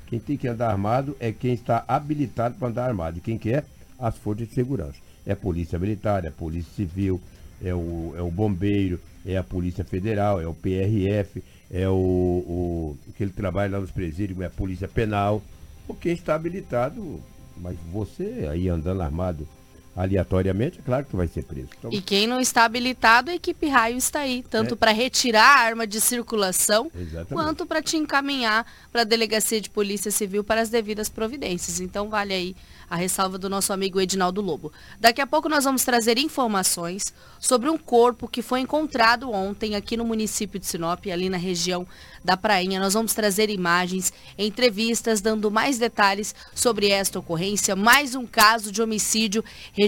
Quem 0.07 0.19
tem 0.19 0.37
que 0.37 0.49
andar 0.49 0.71
armado 0.71 1.17
é 1.19 1.33
quem 1.33 1.53
está 1.53 1.85
habilitado 1.87 2.57
para 2.57 2.69
andar 2.69 2.87
armado. 2.87 3.19
E 3.19 3.21
quem 3.21 3.37
que 3.37 3.53
é? 3.53 3.65
As 3.99 4.17
forças 4.17 4.49
de 4.49 4.55
segurança. 4.55 4.99
É 5.27 5.33
a 5.33 5.37
polícia 5.37 5.79
militar, 5.79 6.25
é 6.25 6.29
a 6.29 6.33
polícia 6.33 6.73
civil, 6.73 7.21
é 7.63 7.75
o, 7.75 8.15
é 8.17 8.23
o 8.23 8.31
bombeiro, 8.31 9.01
é 9.25 9.37
a 9.37 9.43
polícia 9.43 9.85
federal, 9.85 10.41
é 10.41 10.47
o 10.47 10.55
PRF, 10.55 11.43
é 11.71 11.89
o, 11.89 11.93
o 11.93 12.99
que 13.17 13.25
ele 13.25 13.33
trabalha 13.33 13.73
lá 13.73 13.81
nos 13.81 13.91
presídios, 13.91 14.41
é 14.41 14.47
a 14.47 14.51
polícia 14.51 14.87
penal. 14.87 15.43
Ou 15.89 15.95
quem 15.95 16.13
está 16.13 16.35
habilitado, 16.35 17.21
mas 17.57 17.77
você 17.93 18.49
aí 18.51 18.69
andando 18.69 19.03
armado 19.03 19.49
aleatoriamente, 19.97 20.79
é 20.79 20.83
claro 20.83 21.07
que 21.07 21.17
vai 21.17 21.27
ser 21.27 21.43
preso. 21.43 21.69
Então, 21.79 21.91
E 21.91 22.01
quem 22.03 22.27
não 22.27 22.41
está 22.41 22.65
habilitado, 22.65 23.31
a 23.31 23.35
equipe 23.35 23.67
Raio 23.67 23.97
está 23.97 24.21
aí, 24.21 24.45
tanto 24.49 24.75
É. 24.75 24.77
para 24.77 24.93
retirar 24.93 25.43
a 25.45 25.61
arma 25.61 25.87
de 25.87 26.01
circulação, 26.01 26.91
Exatamente. 26.95 27.33
quanto 27.33 27.65
para 27.65 27.83
te 27.83 27.97
encaminhar 27.97 28.67
para 28.93 29.01
a 29.01 29.05
Delegacia 29.05 29.61
de 29.61 29.71
Polícia 29.71 30.11
Civil 30.11 30.45
para 30.45 30.61
as 30.61 30.69
devidas 30.69 31.09
providências. 31.09 31.81
Então 31.81 32.11
vale 32.11 32.35
aí 32.35 32.57
a 32.89 32.95
ressalva 32.95 33.37
do 33.37 33.49
nosso 33.49 33.73
amigo 33.73 34.01
Edinaldo 34.01 34.41
Lobo. 34.41 34.73
Daqui 35.01 35.21
a 35.21 35.27
pouco 35.27 35.49
nós 35.49 35.65
vamos 35.65 35.83
trazer 35.83 36.19
informações 36.19 37.13
sobre 37.41 37.69
um 37.69 37.77
corpo 37.77 38.29
que 38.29 38.43
foi 38.43 38.61
encontrado 38.61 39.29
ontem 39.33 39.75
aqui 39.75 39.97
no 39.97 40.05
município 40.05 40.61
de 40.61 40.67
Sinop, 40.67 41.05
ali 41.13 41.29
na 41.29 41.37
região 41.37 41.85
da 42.25 42.37
Prainha. 42.37 42.79
Nós 42.79 42.95
vamos 42.95 43.13
trazer 43.13 43.51
imagens, 43.51 44.13
entrevistas, 44.39 45.21
dando 45.21 45.51
mais 45.51 45.79
detalhes 45.79 46.33
sobre 46.55 46.89
esta 46.89 47.19
ocorrência, 47.19 47.75
mais 47.75 48.15
um 48.15 48.25
caso 48.27 48.71
de 48.71 48.81
homicídio 48.81 49.45
registrado 49.73 49.86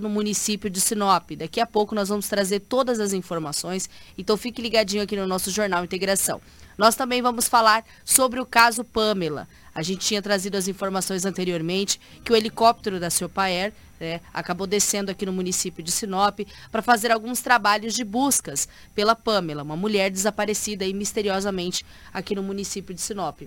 no 0.00 0.08
município 0.08 0.70
de 0.70 0.80
Sinop. 0.80 1.30
Daqui 1.32 1.60
a 1.60 1.66
pouco 1.66 1.94
nós 1.94 2.08
vamos 2.08 2.28
trazer 2.28 2.60
todas 2.60 3.00
as 3.00 3.12
informações, 3.12 3.88
então 4.16 4.36
fique 4.36 4.62
ligadinho 4.62 5.02
aqui 5.02 5.16
no 5.16 5.26
nosso 5.26 5.50
Jornal 5.50 5.84
Integração. 5.84 6.40
Nós 6.76 6.94
também 6.94 7.20
vamos 7.20 7.48
falar 7.48 7.84
sobre 8.04 8.40
o 8.40 8.46
caso 8.46 8.84
Pamela. 8.84 9.48
A 9.74 9.82
gente 9.82 10.06
tinha 10.06 10.22
trazido 10.22 10.56
as 10.56 10.68
informações 10.68 11.24
anteriormente 11.24 12.00
que 12.24 12.32
o 12.32 12.36
helicóptero 12.36 12.98
da 13.00 13.10
Siopaer 13.10 13.72
né, 14.00 14.20
acabou 14.34 14.66
descendo 14.66 15.10
aqui 15.10 15.24
no 15.24 15.32
município 15.32 15.82
de 15.82 15.92
Sinop 15.92 16.40
para 16.70 16.82
fazer 16.82 17.10
alguns 17.10 17.40
trabalhos 17.40 17.94
de 17.94 18.04
buscas 18.04 18.68
pela 18.94 19.14
Pamela, 19.14 19.62
uma 19.62 19.76
mulher 19.76 20.10
desaparecida 20.10 20.84
aí 20.84 20.92
misteriosamente 20.92 21.84
aqui 22.12 22.34
no 22.34 22.42
município 22.42 22.94
de 22.94 23.00
Sinop. 23.00 23.42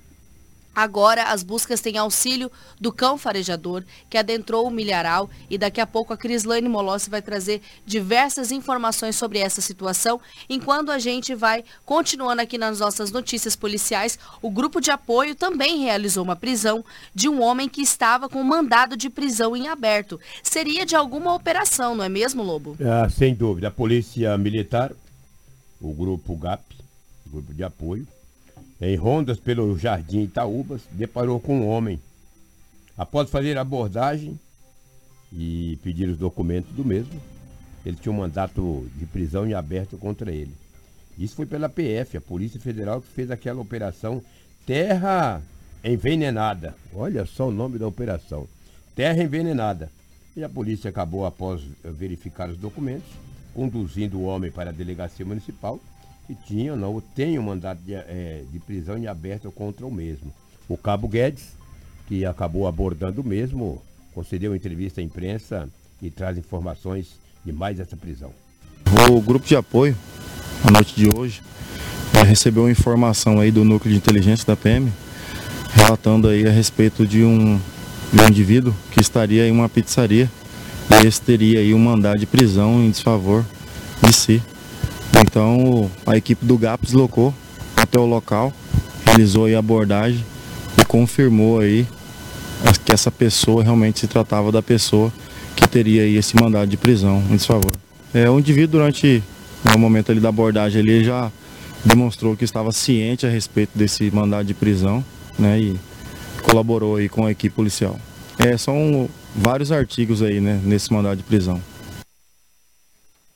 Agora 0.76 1.24
as 1.24 1.42
buscas 1.42 1.80
têm 1.80 1.98
auxílio 1.98 2.52
do 2.80 2.92
cão 2.92 3.18
farejador 3.18 3.84
que 4.10 4.18
adentrou 4.18 4.68
o 4.68 4.72
milharal 4.72 5.30
e 5.50 5.58
daqui 5.58 5.80
a 5.80 5.88
pouco 5.88 6.12
a 6.12 6.18
Crislane 6.18 6.68
Molossi 6.68 7.10
vai 7.10 7.22
trazer 7.22 7.62
diversas 7.86 8.52
informações 8.52 9.16
sobre 9.16 9.40
essa 9.40 9.62
situação. 9.62 10.20
Enquanto 10.50 10.92
a 10.92 11.00
gente 11.00 11.34
vai 11.34 11.64
continuando 11.86 12.42
aqui 12.42 12.58
nas 12.58 12.80
nossas 12.80 13.12
notícias 13.12 13.56
policiais, 13.56 14.20
o 14.42 14.52
grupo 14.52 14.82
de 14.82 14.92
apoio 14.92 15.34
também 15.34 15.84
realizou 15.84 16.24
uma 16.24 16.36
prisão 16.36 16.84
de 17.14 17.30
um 17.30 17.42
homem 17.42 17.70
que 17.70 17.82
estava 17.82 18.28
com 18.28 18.44
mandado 18.44 18.98
de 18.98 19.10
prisão 19.10 19.56
em 19.56 19.70
aberto. 19.70 20.20
Seria 20.44 20.86
de 20.86 20.96
alguma 20.96 21.34
operação, 21.34 21.96
não 21.96 22.04
é 22.04 22.10
mesmo, 22.10 22.44
Lobo? 22.44 22.76
Ah, 22.82 23.10
sem 23.10 23.34
dúvida. 23.34 23.70
A 23.70 23.72
Polícia 23.72 24.38
Militar, 24.38 24.92
o 25.80 25.94
grupo 25.94 26.36
GAP, 26.36 26.64
grupo 27.28 27.54
de 27.54 27.64
apoio, 27.64 28.08
em 28.82 28.96
rondas 28.96 29.40
pelo 29.40 29.78
Jardim 29.78 30.24
Itaúbas, 30.24 30.82
deparou 30.92 31.40
com 31.40 31.60
um 31.60 31.68
homem. 31.68 32.00
Após 32.98 33.30
fazer 33.30 33.58
abordagem 33.58 34.40
e 35.32 35.78
pedir 35.84 36.10
os 36.10 36.18
documentos 36.18 36.72
do 36.74 36.84
mesmo, 36.84 37.20
ele 37.86 37.98
tinha 37.98 38.12
um 38.12 38.18
mandato 38.18 38.90
de 38.98 39.06
prisão 39.06 39.46
em 39.46 39.54
aberto 39.54 39.98
contra 39.98 40.32
ele. 40.32 40.54
Isso 41.18 41.36
foi 41.36 41.46
pela 41.46 41.70
PF, 41.70 42.18
a 42.18 42.22
Polícia 42.22 42.60
Federal, 42.60 43.02
que 43.02 43.08
fez 43.08 43.32
aquela 43.32 43.62
operação 43.62 44.22
Terra 44.66 45.42
Envenenada. 45.84 46.76
Olha 46.94 47.26
só 47.26 47.48
o 47.48 47.52
nome 47.52 47.78
da 47.78 47.88
operação. 47.88 48.48
Terra 48.96 49.24
Envenenada. 49.24 49.90
E 50.36 50.44
a 50.44 50.50
polícia 50.50 50.90
acabou, 50.90 51.26
após 51.26 51.62
verificar 51.82 52.50
os 52.50 52.58
documentos, 52.58 53.08
conduzindo 53.54 54.18
o 54.18 54.24
homem 54.24 54.52
para 54.52 54.72
a 54.72 54.74
delegacia 54.74 55.26
municipal 55.26 55.80
que 56.28 56.36
tinha 56.36 56.76
não 56.76 57.02
tem 57.16 57.38
um 57.38 57.44
mandato 57.44 57.80
de, 57.86 57.94
é, 57.94 58.44
de 58.52 58.60
prisão 58.60 58.98
em 58.98 59.08
aberto 59.08 59.52
contra 59.52 59.86
o 59.86 59.92
mesmo. 59.92 60.34
O 60.68 60.78
Cabo 60.78 61.08
Guedes, 61.08 61.50
que 62.08 62.26
acabou 62.26 62.68
abordando 62.68 63.22
o 63.22 63.24
mesmo, 63.24 63.82
concedeu 64.14 64.56
entrevista 64.56 65.02
à 65.02 65.04
imprensa 65.04 65.70
e 66.02 66.10
traz 66.10 66.38
informações 66.38 67.20
de 67.44 67.52
mais 67.52 67.80
essa 67.80 67.96
prisão. 67.96 68.32
O 69.12 69.22
grupo 69.22 69.46
de 69.46 69.56
apoio, 69.56 69.96
na 70.64 70.72
noite 70.72 70.96
de 70.96 71.10
hoje, 71.16 71.42
é, 72.14 72.24
recebeu 72.24 72.64
uma 72.64 72.72
informação 72.72 73.40
aí 73.40 73.52
do 73.52 73.64
núcleo 73.64 73.92
de 73.92 73.98
inteligência 73.98 74.46
da 74.46 74.56
PM, 74.56 74.92
relatando 75.74 76.28
aí 76.28 76.48
a 76.48 76.52
respeito 76.52 77.06
de 77.06 77.24
um, 77.24 77.60
de 78.12 78.22
um 78.22 78.28
indivíduo 78.28 78.74
que 78.92 79.02
estaria 79.02 79.48
em 79.48 79.52
uma 79.52 79.70
pizzaria 79.70 80.30
e 80.90 81.08
esse 81.08 81.22
teria 81.22 81.60
aí 81.60 81.74
um 81.74 81.80
mandado 81.80 82.20
de 82.20 82.26
prisão 82.26 82.82
em 82.82 82.90
desfavor 82.90 83.44
de 84.02 84.14
si. 84.14 84.42
Então 85.26 85.90
a 86.06 86.16
equipe 86.16 86.46
do 86.46 86.58
GAP 86.58 86.86
deslocou 86.86 87.34
até 87.76 88.00
o 88.00 88.06
local, 88.06 88.54
realizou 89.06 89.48
a 89.48 89.58
abordagem 89.58 90.24
e 90.80 90.86
confirmou 90.86 91.60
aí 91.60 91.88
que 92.86 92.94
essa 92.94 93.10
pessoa 93.10 93.64
realmente 93.64 94.00
se 94.00 94.08
tratava 94.08 94.52
da 94.52 94.62
pessoa 94.62 95.12
que 95.56 95.68
teria 95.68 96.04
aí 96.04 96.16
esse 96.16 96.36
mandado 96.40 96.70
de 96.70 96.78
prisão 96.78 97.24
em 97.32 97.36
desfavor. 97.36 97.72
É, 98.14 98.30
o 98.30 98.40
indivíduo 98.40 98.80
durante 98.80 99.24
o 99.74 99.78
momento 99.80 100.12
ali 100.12 100.20
da 100.20 100.30
abordagem 100.30 100.82
ele 100.82 101.04
já 101.04 101.32
demonstrou 101.84 102.36
que 102.38 102.44
estava 102.44 102.72
ciente 102.72 103.26
a 103.26 103.30
respeito 103.30 103.72
desse 103.76 104.10
mandado 104.12 104.46
de 104.46 104.54
prisão, 104.54 105.04
né, 105.38 105.60
e 105.60 105.80
colaborou 106.44 106.98
aí 106.98 107.10
com 107.10 107.26
a 107.26 107.32
equipe 107.32 107.56
policial. 107.56 108.00
É, 108.38 108.56
são 108.58 109.10
vários 109.36 109.72
artigos 109.72 110.22
aí, 110.22 110.40
né, 110.40 110.60
nesse 110.64 110.94
mandado 110.94 111.18
de 111.18 111.24
prisão. 111.24 111.60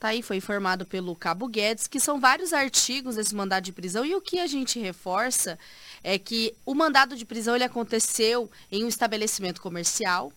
Tá 0.00 0.08
aí, 0.08 0.22
foi 0.22 0.38
informado 0.38 0.86
pelo 0.86 1.14
Cabo 1.14 1.46
Guedes, 1.46 1.86
que 1.86 2.00
são 2.00 2.18
vários 2.18 2.54
artigos 2.54 3.16
desse 3.16 3.34
mandado 3.34 3.64
de 3.64 3.70
prisão. 3.70 4.02
E 4.02 4.14
o 4.14 4.20
que 4.22 4.40
a 4.40 4.46
gente 4.46 4.80
reforça 4.80 5.58
é 6.02 6.18
que 6.18 6.54
o 6.64 6.74
mandado 6.74 7.14
de 7.14 7.26
prisão 7.26 7.54
ele 7.54 7.64
aconteceu 7.64 8.50
em 8.72 8.82
um 8.82 8.88
estabelecimento 8.88 9.60
comercial, 9.60 10.32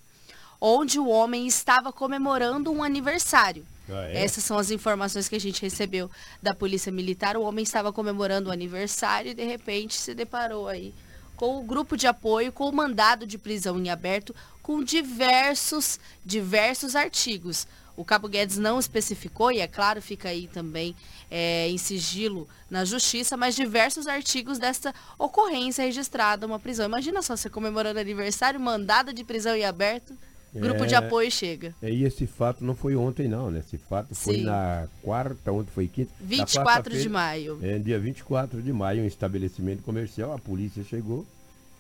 onde 0.60 1.00
o 1.00 1.08
homem 1.08 1.48
estava 1.48 1.94
comemorando 1.94 2.70
um 2.74 2.84
aniversário. 2.84 3.66
Ah, 3.90 4.10
é? 4.10 4.26
Essas 4.26 4.44
são 4.44 4.58
as 4.58 4.70
informações 4.70 5.30
que 5.30 5.36
a 5.38 5.40
gente 5.40 5.62
recebeu 5.62 6.12
da 6.42 6.54
Polícia 6.54 6.92
Militar. 6.92 7.38
O 7.38 7.44
homem 7.44 7.64
estava 7.64 7.94
comemorando 7.94 8.50
o 8.50 8.52
aniversário 8.52 9.32
e 9.32 9.34
de 9.34 9.46
repente 9.46 9.94
se 9.94 10.14
deparou 10.14 10.68
aí 10.68 10.94
com 11.38 11.58
o 11.58 11.64
grupo 11.64 11.96
de 11.96 12.06
apoio, 12.06 12.52
com 12.52 12.68
o 12.68 12.76
mandado 12.76 13.26
de 13.26 13.38
prisão 13.38 13.80
em 13.80 13.90
aberto, 13.90 14.36
com 14.62 14.84
diversos, 14.84 16.02
diversos 16.26 16.98
artigos. 16.98 17.66
O 17.96 18.04
Cabo 18.04 18.28
Guedes 18.28 18.58
não 18.58 18.80
especificou, 18.80 19.52
e 19.52 19.60
é 19.60 19.68
claro, 19.68 20.02
fica 20.02 20.30
aí 20.30 20.48
também 20.48 20.96
é, 21.30 21.68
em 21.70 21.78
sigilo 21.78 22.48
na 22.70 22.84
justiça, 22.84 23.38
mas 23.38 23.56
diversos 23.56 24.08
artigos 24.08 24.58
dessa 24.58 24.94
ocorrência 25.18 25.86
registrada, 25.86 26.46
uma 26.46 26.60
prisão. 26.60 26.86
Imagina 26.86 27.22
só, 27.22 27.36
você 27.36 27.50
comemorando 27.50 28.00
aniversário, 28.00 28.60
mandada 28.60 29.14
de 29.14 29.24
prisão 29.24 29.56
em 29.56 29.64
aberto, 29.64 30.18
grupo 30.54 30.84
é, 30.84 30.88
de 30.88 30.96
apoio 30.96 31.32
chega. 31.32 31.74
É, 31.82 31.92
e 31.92 32.04
esse 32.04 32.26
fato 32.26 32.64
não 32.64 32.76
foi 32.76 32.96
ontem 32.96 33.28
não, 33.28 33.52
né? 33.52 33.60
Esse 33.60 33.78
fato 33.78 34.14
foi 34.16 34.38
Sim. 34.38 34.44
na 34.44 34.88
quarta, 35.02 35.52
ontem 35.52 35.72
foi 35.72 35.88
quinta. 35.88 36.12
24 36.20 36.98
de 36.98 37.10
maio. 37.10 37.60
É, 37.62 37.78
dia 37.78 38.00
24 38.00 38.62
de 38.62 38.74
maio, 38.74 39.04
um 39.04 39.08
estabelecimento 39.08 39.84
comercial, 39.84 40.34
a 40.34 40.40
polícia 40.40 40.84
chegou 40.84 41.26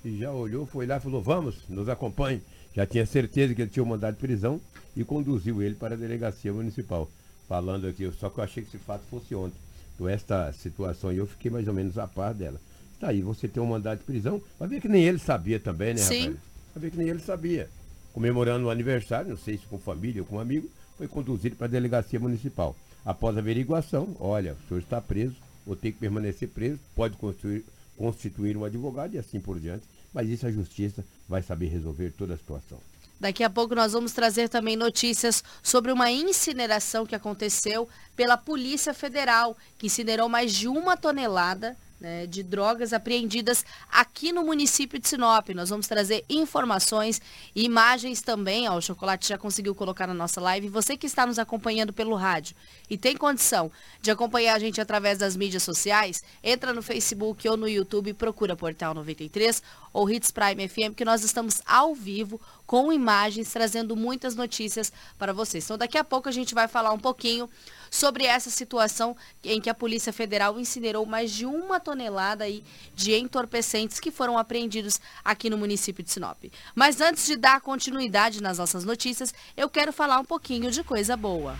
e 0.03 0.17
já 0.17 0.31
olhou, 0.31 0.65
foi 0.65 0.85
lá 0.85 0.97
e 0.97 0.99
falou, 0.99 1.21
vamos, 1.21 1.55
nos 1.69 1.87
acompanhe. 1.87 2.41
Já 2.75 2.85
tinha 2.85 3.05
certeza 3.05 3.53
que 3.53 3.61
ele 3.61 3.71
tinha 3.71 3.83
um 3.83 3.87
mandado 3.87 4.15
de 4.15 4.21
prisão 4.21 4.59
e 4.95 5.03
conduziu 5.03 5.61
ele 5.61 5.75
para 5.75 5.95
a 5.95 5.97
delegacia 5.97 6.51
municipal. 6.51 7.09
Falando 7.47 7.87
aqui, 7.87 8.11
só 8.19 8.29
que 8.29 8.39
eu 8.39 8.43
achei 8.43 8.63
que 8.63 8.69
esse 8.69 8.83
fato 8.83 9.03
fosse 9.09 9.35
ontem. 9.35 9.57
Então, 9.93 10.07
esta 10.09 10.51
situação 10.53 11.09
aí, 11.09 11.17
eu 11.17 11.27
fiquei 11.27 11.51
mais 11.51 11.67
ou 11.67 11.73
menos 11.73 11.97
a 11.97 12.07
par 12.07 12.33
dela. 12.33 12.59
Está 12.93 13.09
aí, 13.09 13.21
você 13.21 13.47
tem 13.47 13.61
um 13.61 13.67
mandado 13.67 13.99
de 13.99 14.05
prisão, 14.05 14.41
vai 14.57 14.67
ver 14.67 14.81
que 14.81 14.87
nem 14.87 15.03
ele 15.03 15.19
sabia 15.19 15.59
também, 15.59 15.93
né, 15.93 15.99
Sim. 15.99 16.19
rapaz? 16.19 16.37
Vai 16.73 16.81
ver 16.81 16.91
que 16.91 16.97
nem 16.97 17.09
ele 17.09 17.19
sabia. 17.19 17.69
Comemorando 18.13 18.65
o 18.65 18.69
aniversário, 18.69 19.31
não 19.31 19.37
sei 19.37 19.57
se 19.57 19.65
com 19.65 19.77
família 19.77 20.21
ou 20.21 20.27
com 20.27 20.37
um 20.37 20.39
amigo, 20.39 20.69
foi 20.97 21.07
conduzido 21.07 21.55
para 21.55 21.67
a 21.67 21.69
delegacia 21.69 22.19
municipal. 22.19 22.75
Após 23.05 23.35
a 23.35 23.39
averiguação, 23.39 24.15
olha, 24.19 24.53
o 24.53 24.67
senhor 24.67 24.79
está 24.79 25.01
preso, 25.01 25.35
ou 25.65 25.75
tem 25.75 25.91
que 25.91 25.99
permanecer 25.99 26.47
preso, 26.49 26.79
pode 26.95 27.17
constituir, 27.17 27.65
constituir 27.97 28.55
um 28.55 28.63
advogado 28.63 29.13
e 29.13 29.17
assim 29.17 29.39
por 29.39 29.59
diante. 29.59 29.83
Mas 30.13 30.29
isso 30.29 30.45
a 30.45 30.51
justiça 30.51 31.03
vai 31.27 31.41
saber 31.41 31.67
resolver 31.67 32.11
toda 32.11 32.33
a 32.33 32.37
situação. 32.37 32.79
Daqui 33.19 33.43
a 33.43 33.49
pouco 33.49 33.73
nós 33.73 33.93
vamos 33.93 34.11
trazer 34.11 34.49
também 34.49 34.75
notícias 34.75 35.43
sobre 35.61 35.91
uma 35.91 36.11
incineração 36.11 37.05
que 37.05 37.15
aconteceu 37.15 37.87
pela 38.15 38.37
Polícia 38.37 38.93
Federal, 38.93 39.57
que 39.77 39.87
incinerou 39.87 40.27
mais 40.27 40.53
de 40.53 40.67
uma 40.67 40.97
tonelada 40.97 41.77
né, 42.03 42.27
de 42.27 42.43
drogas 42.43 42.91
apreendidas 42.91 43.65
aqui 43.89 44.33
no 44.33 44.43
município 44.43 44.99
de 44.99 45.07
Sinop. 45.07 45.47
Nós 45.55 45.69
vamos 45.69 45.87
trazer 45.87 46.25
informações 46.29 47.21
e 47.55 47.63
imagens 47.63 48.21
também. 48.21 48.67
Ó, 48.67 48.75
o 48.75 48.81
Chocolate 48.81 49.29
já 49.29 49.37
conseguiu 49.37 49.73
colocar 49.73 50.05
na 50.05 50.13
nossa 50.13 50.41
live. 50.41 50.67
Você 50.67 50.97
que 50.97 51.07
está 51.07 51.25
nos 51.25 51.39
acompanhando 51.39 51.93
pelo 51.93 52.13
rádio 52.15 52.57
e 52.89 52.97
tem 52.97 53.15
condição 53.15 53.71
de 54.01 54.11
acompanhar 54.11 54.55
a 54.55 54.59
gente 54.59 54.81
através 54.81 55.17
das 55.17 55.37
mídias 55.37 55.63
sociais, 55.63 56.21
entra 56.43 56.73
no 56.73 56.83
Facebook 56.83 57.47
ou 57.47 57.55
no 57.55 57.69
YouTube, 57.69 58.13
procura 58.13 58.53
Portal 58.53 58.93
93 58.93 59.63
ou 59.93 60.09
Hits 60.09 60.29
Prime 60.29 60.67
FM, 60.67 60.95
que 60.97 61.05
nós 61.05 61.23
estamos 61.23 61.61
ao 61.65 61.95
vivo 61.95 62.41
com 62.65 62.91
imagens, 62.91 63.51
trazendo 63.51 63.95
muitas 63.95 64.35
notícias 64.35 64.91
para 65.17 65.33
vocês. 65.33 65.63
Então 65.63 65.77
daqui 65.77 65.97
a 65.97 66.03
pouco 66.03 66.29
a 66.29 66.31
gente 66.31 66.53
vai 66.53 66.67
falar 66.67 66.91
um 66.91 66.99
pouquinho 66.99 67.49
sobre 67.91 68.25
essa 68.25 68.49
situação 68.49 69.15
em 69.43 69.61
que 69.61 69.69
a 69.69 69.73
Polícia 69.73 70.11
Federal 70.11 70.59
incinerou 70.59 71.05
mais 71.05 71.31
de 71.31 71.45
uma 71.45 71.79
tonelada 71.79 72.43
aí 72.45 72.63
de 72.95 73.13
entorpecentes 73.13 73.99
que 73.99 74.09
foram 74.09 74.37
apreendidos 74.37 74.99
aqui 75.23 75.49
no 75.49 75.57
município 75.57 76.03
de 76.03 76.11
Sinop. 76.11 76.43
Mas 76.73 76.99
antes 77.01 77.25
de 77.25 77.35
dar 77.35 77.61
continuidade 77.61 78.41
nas 78.41 78.57
nossas 78.57 78.83
notícias, 78.83 79.33
eu 79.55 79.69
quero 79.69 79.93
falar 79.93 80.19
um 80.19 80.25
pouquinho 80.25 80.71
de 80.71 80.83
coisa 80.83 81.15
boa. 81.15 81.55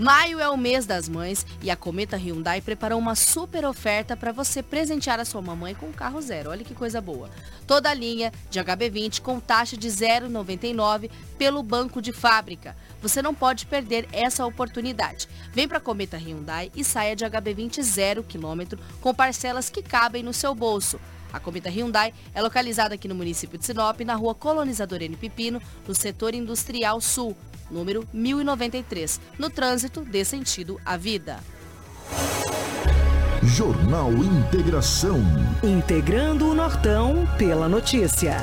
Maio 0.00 0.40
é 0.40 0.48
o 0.48 0.56
mês 0.56 0.86
das 0.86 1.10
mães 1.10 1.44
e 1.60 1.70
a 1.70 1.76
Cometa 1.76 2.16
Hyundai 2.16 2.62
preparou 2.62 2.98
uma 2.98 3.14
super 3.14 3.66
oferta 3.66 4.16
para 4.16 4.32
você 4.32 4.62
presentear 4.62 5.20
a 5.20 5.26
sua 5.26 5.42
mamãe 5.42 5.74
com 5.74 5.88
um 5.88 5.92
carro 5.92 6.22
zero. 6.22 6.48
Olha 6.48 6.64
que 6.64 6.74
coisa 6.74 7.02
boa. 7.02 7.28
Toda 7.66 7.90
a 7.90 7.92
linha 7.92 8.32
de 8.48 8.58
HB20 8.58 9.20
com 9.20 9.38
taxa 9.38 9.76
de 9.76 9.88
0,99 9.88 11.10
pelo 11.36 11.62
banco 11.62 12.00
de 12.00 12.14
fábrica. 12.14 12.74
Você 13.02 13.20
não 13.20 13.34
pode 13.34 13.66
perder 13.66 14.08
essa 14.10 14.46
oportunidade. 14.46 15.28
Vem 15.52 15.68
para 15.68 15.76
a 15.76 15.82
Cometa 15.82 16.16
Hyundai 16.16 16.72
e 16.74 16.82
saia 16.82 17.14
de 17.14 17.26
HB20 17.26 17.82
zero 17.82 18.24
quilômetro 18.24 18.80
com 19.02 19.14
parcelas 19.14 19.68
que 19.68 19.82
cabem 19.82 20.22
no 20.22 20.32
seu 20.32 20.54
bolso. 20.54 20.98
A 21.30 21.38
Cometa 21.38 21.68
Hyundai 21.68 22.14
é 22.34 22.40
localizada 22.40 22.94
aqui 22.94 23.06
no 23.06 23.14
município 23.14 23.58
de 23.58 23.66
Sinop, 23.66 24.00
na 24.00 24.14
rua 24.14 24.34
Colonizador 24.34 25.02
N. 25.02 25.14
Pipino, 25.14 25.60
no 25.86 25.94
setor 25.94 26.34
industrial 26.34 27.02
sul 27.02 27.36
número 27.70 28.06
1093. 28.12 29.20
No 29.38 29.50
trânsito, 29.50 30.02
dê 30.02 30.24
sentido 30.24 30.80
à 30.84 30.96
vida. 30.96 31.38
Jornal 33.42 34.12
Integração. 34.12 35.20
Integrando 35.62 36.50
o 36.50 36.54
Nortão 36.54 37.26
pela 37.38 37.68
notícia. 37.68 38.36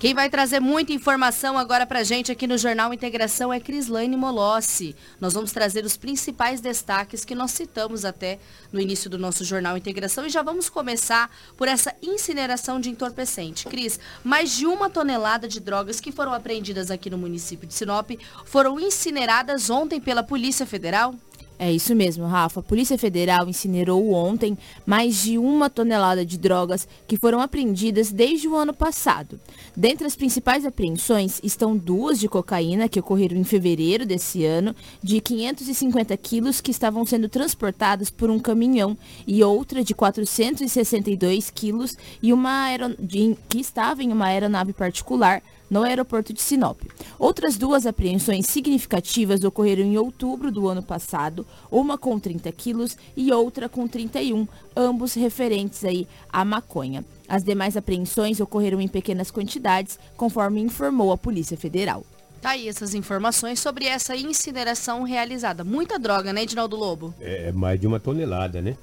Quem 0.00 0.14
vai 0.14 0.30
trazer 0.30 0.60
muita 0.60 0.94
informação 0.94 1.58
agora 1.58 1.84
pra 1.84 2.02
gente 2.02 2.32
aqui 2.32 2.46
no 2.46 2.56
Jornal 2.56 2.94
Integração 2.94 3.52
é 3.52 3.60
Crislaine 3.60 4.16
Molossi. 4.16 4.96
Nós 5.20 5.34
vamos 5.34 5.52
trazer 5.52 5.84
os 5.84 5.94
principais 5.98 6.58
destaques 6.58 7.22
que 7.22 7.34
nós 7.34 7.50
citamos 7.50 8.06
até 8.06 8.38
no 8.72 8.80
início 8.80 9.10
do 9.10 9.18
nosso 9.18 9.44
Jornal 9.44 9.76
Integração 9.76 10.24
e 10.24 10.30
já 10.30 10.40
vamos 10.40 10.70
começar 10.70 11.30
por 11.54 11.68
essa 11.68 11.94
incineração 12.02 12.80
de 12.80 12.88
entorpecente. 12.88 13.66
Cris, 13.66 14.00
mais 14.24 14.56
de 14.56 14.64
uma 14.66 14.88
tonelada 14.88 15.46
de 15.46 15.60
drogas 15.60 16.00
que 16.00 16.10
foram 16.10 16.32
apreendidas 16.32 16.90
aqui 16.90 17.10
no 17.10 17.18
município 17.18 17.68
de 17.68 17.74
Sinop 17.74 18.12
foram 18.46 18.80
incineradas 18.80 19.68
ontem 19.68 20.00
pela 20.00 20.22
Polícia 20.22 20.64
Federal? 20.64 21.14
É 21.62 21.70
isso 21.70 21.94
mesmo, 21.94 22.24
Rafa. 22.24 22.60
A 22.60 22.62
Polícia 22.62 22.96
Federal 22.96 23.46
incinerou 23.46 24.12
ontem 24.14 24.56
mais 24.86 25.22
de 25.22 25.36
uma 25.36 25.68
tonelada 25.68 26.24
de 26.24 26.38
drogas 26.38 26.88
que 27.06 27.18
foram 27.18 27.38
apreendidas 27.38 28.10
desde 28.10 28.48
o 28.48 28.56
ano 28.56 28.72
passado. 28.72 29.38
Dentre 29.76 30.06
as 30.06 30.16
principais 30.16 30.64
apreensões 30.64 31.38
estão 31.44 31.76
duas 31.76 32.18
de 32.18 32.30
cocaína 32.30 32.88
que 32.88 32.98
ocorreram 32.98 33.36
em 33.36 33.44
fevereiro 33.44 34.06
desse 34.06 34.42
ano, 34.42 34.74
de 35.02 35.20
550 35.20 36.16
quilos 36.16 36.62
que 36.62 36.70
estavam 36.70 37.04
sendo 37.04 37.28
transportadas 37.28 38.08
por 38.08 38.30
um 38.30 38.38
caminhão 38.38 38.96
e 39.26 39.44
outra 39.44 39.84
de 39.84 39.94
462 39.94 41.50
quilos 41.50 41.94
e 42.22 42.32
uma 42.32 42.68
de, 42.98 43.36
que 43.50 43.60
estava 43.60 44.02
em 44.02 44.10
uma 44.10 44.28
aeronave 44.28 44.72
particular 44.72 45.42
no 45.70 45.84
aeroporto 45.84 46.32
de 46.32 46.42
Sinop. 46.42 46.82
Outras 47.18 47.56
duas 47.56 47.86
apreensões 47.86 48.46
significativas 48.46 49.44
ocorreram 49.44 49.84
em 49.84 49.96
outubro 49.96 50.50
do 50.50 50.68
ano 50.68 50.82
passado, 50.82 51.46
uma 51.70 51.96
com 51.96 52.18
30 52.18 52.50
quilos 52.52 52.96
e 53.16 53.32
outra 53.32 53.68
com 53.68 53.86
31, 53.86 54.46
ambos 54.76 55.14
referentes 55.14 55.84
aí 55.84 56.08
à 56.28 56.44
maconha. 56.44 57.04
As 57.28 57.44
demais 57.44 57.76
apreensões 57.76 58.40
ocorreram 58.40 58.80
em 58.80 58.88
pequenas 58.88 59.30
quantidades, 59.30 59.98
conforme 60.16 60.60
informou 60.60 61.12
a 61.12 61.16
Polícia 61.16 61.56
Federal. 61.56 62.04
Tá 62.40 62.50
aí 62.50 62.68
essas 62.68 62.94
informações 62.94 63.60
sobre 63.60 63.84
essa 63.84 64.16
incineração 64.16 65.02
realizada. 65.02 65.62
Muita 65.62 65.98
droga, 65.98 66.32
né, 66.32 66.42
Edinaldo 66.42 66.74
Lobo? 66.74 67.14
É, 67.20 67.48
é 67.48 67.52
mais 67.52 67.78
de 67.78 67.86
uma 67.86 68.00
tonelada, 68.00 68.62
né? 68.62 68.76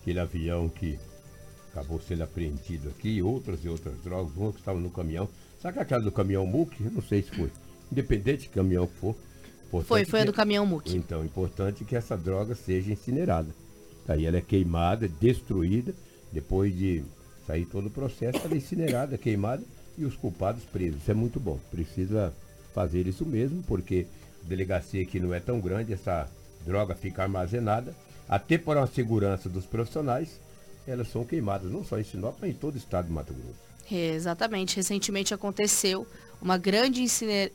Aquele 0.00 0.20
avião 0.20 0.68
que 0.68 0.98
acabou 1.72 2.00
sendo 2.00 2.22
apreendido 2.22 2.88
aqui, 2.88 3.20
outras 3.20 3.64
e 3.64 3.68
outras 3.68 3.98
drogas, 4.02 4.32
uma 4.36 4.52
que 4.52 4.60
estava 4.60 4.78
no 4.78 4.90
caminhão. 4.90 5.28
Sabe 5.62 5.78
aquela 5.78 6.02
do 6.02 6.10
caminhão 6.10 6.44
MUC? 6.44 6.84
Eu 6.84 6.90
não 6.90 7.00
sei 7.00 7.22
se 7.22 7.30
foi. 7.30 7.48
Independente 7.90 8.42
de 8.42 8.48
caminhão 8.48 8.84
que 8.84 8.96
for. 8.96 9.14
Foi, 9.84 10.04
foi 10.04 10.22
a 10.22 10.24
do 10.24 10.32
caminhão 10.32 10.66
MUC. 10.66 10.96
Então, 10.96 11.24
importante 11.24 11.84
que 11.84 11.94
essa 11.94 12.16
droga 12.16 12.56
seja 12.56 12.92
incinerada. 12.92 13.48
Aí 14.08 14.26
ela 14.26 14.38
é 14.38 14.40
queimada, 14.40 15.06
destruída, 15.06 15.94
depois 16.32 16.76
de 16.76 17.04
sair 17.46 17.64
todo 17.64 17.86
o 17.86 17.90
processo, 17.90 18.40
ela 18.44 18.54
é 18.54 18.56
incinerada, 18.56 19.16
queimada 19.16 19.62
e 19.96 20.04
os 20.04 20.16
culpados 20.16 20.64
presos. 20.64 21.02
Isso 21.02 21.10
é 21.12 21.14
muito 21.14 21.38
bom. 21.38 21.60
Precisa 21.70 22.34
fazer 22.74 23.06
isso 23.06 23.24
mesmo, 23.24 23.62
porque 23.62 24.06
a 24.44 24.48
delegacia 24.48 25.02
aqui 25.02 25.20
não 25.20 25.32
é 25.32 25.38
tão 25.38 25.60
grande, 25.60 25.92
essa 25.92 26.28
droga 26.66 26.96
fica 26.96 27.22
armazenada, 27.22 27.94
até 28.28 28.58
para 28.58 28.82
a 28.82 28.86
segurança 28.88 29.48
dos 29.48 29.64
profissionais, 29.64 30.40
elas 30.88 31.08
são 31.08 31.24
queimadas, 31.24 31.70
não 31.70 31.84
só 31.84 32.00
em 32.00 32.04
Sinop, 32.04 32.36
mas 32.40 32.50
em 32.50 32.54
todo 32.54 32.74
o 32.74 32.78
estado 32.78 33.06
de 33.06 33.12
Mato 33.12 33.32
Grosso. 33.32 33.71
Exatamente. 33.96 34.76
Recentemente 34.76 35.34
aconteceu 35.34 36.06
uma 36.40 36.58
grande 36.58 37.02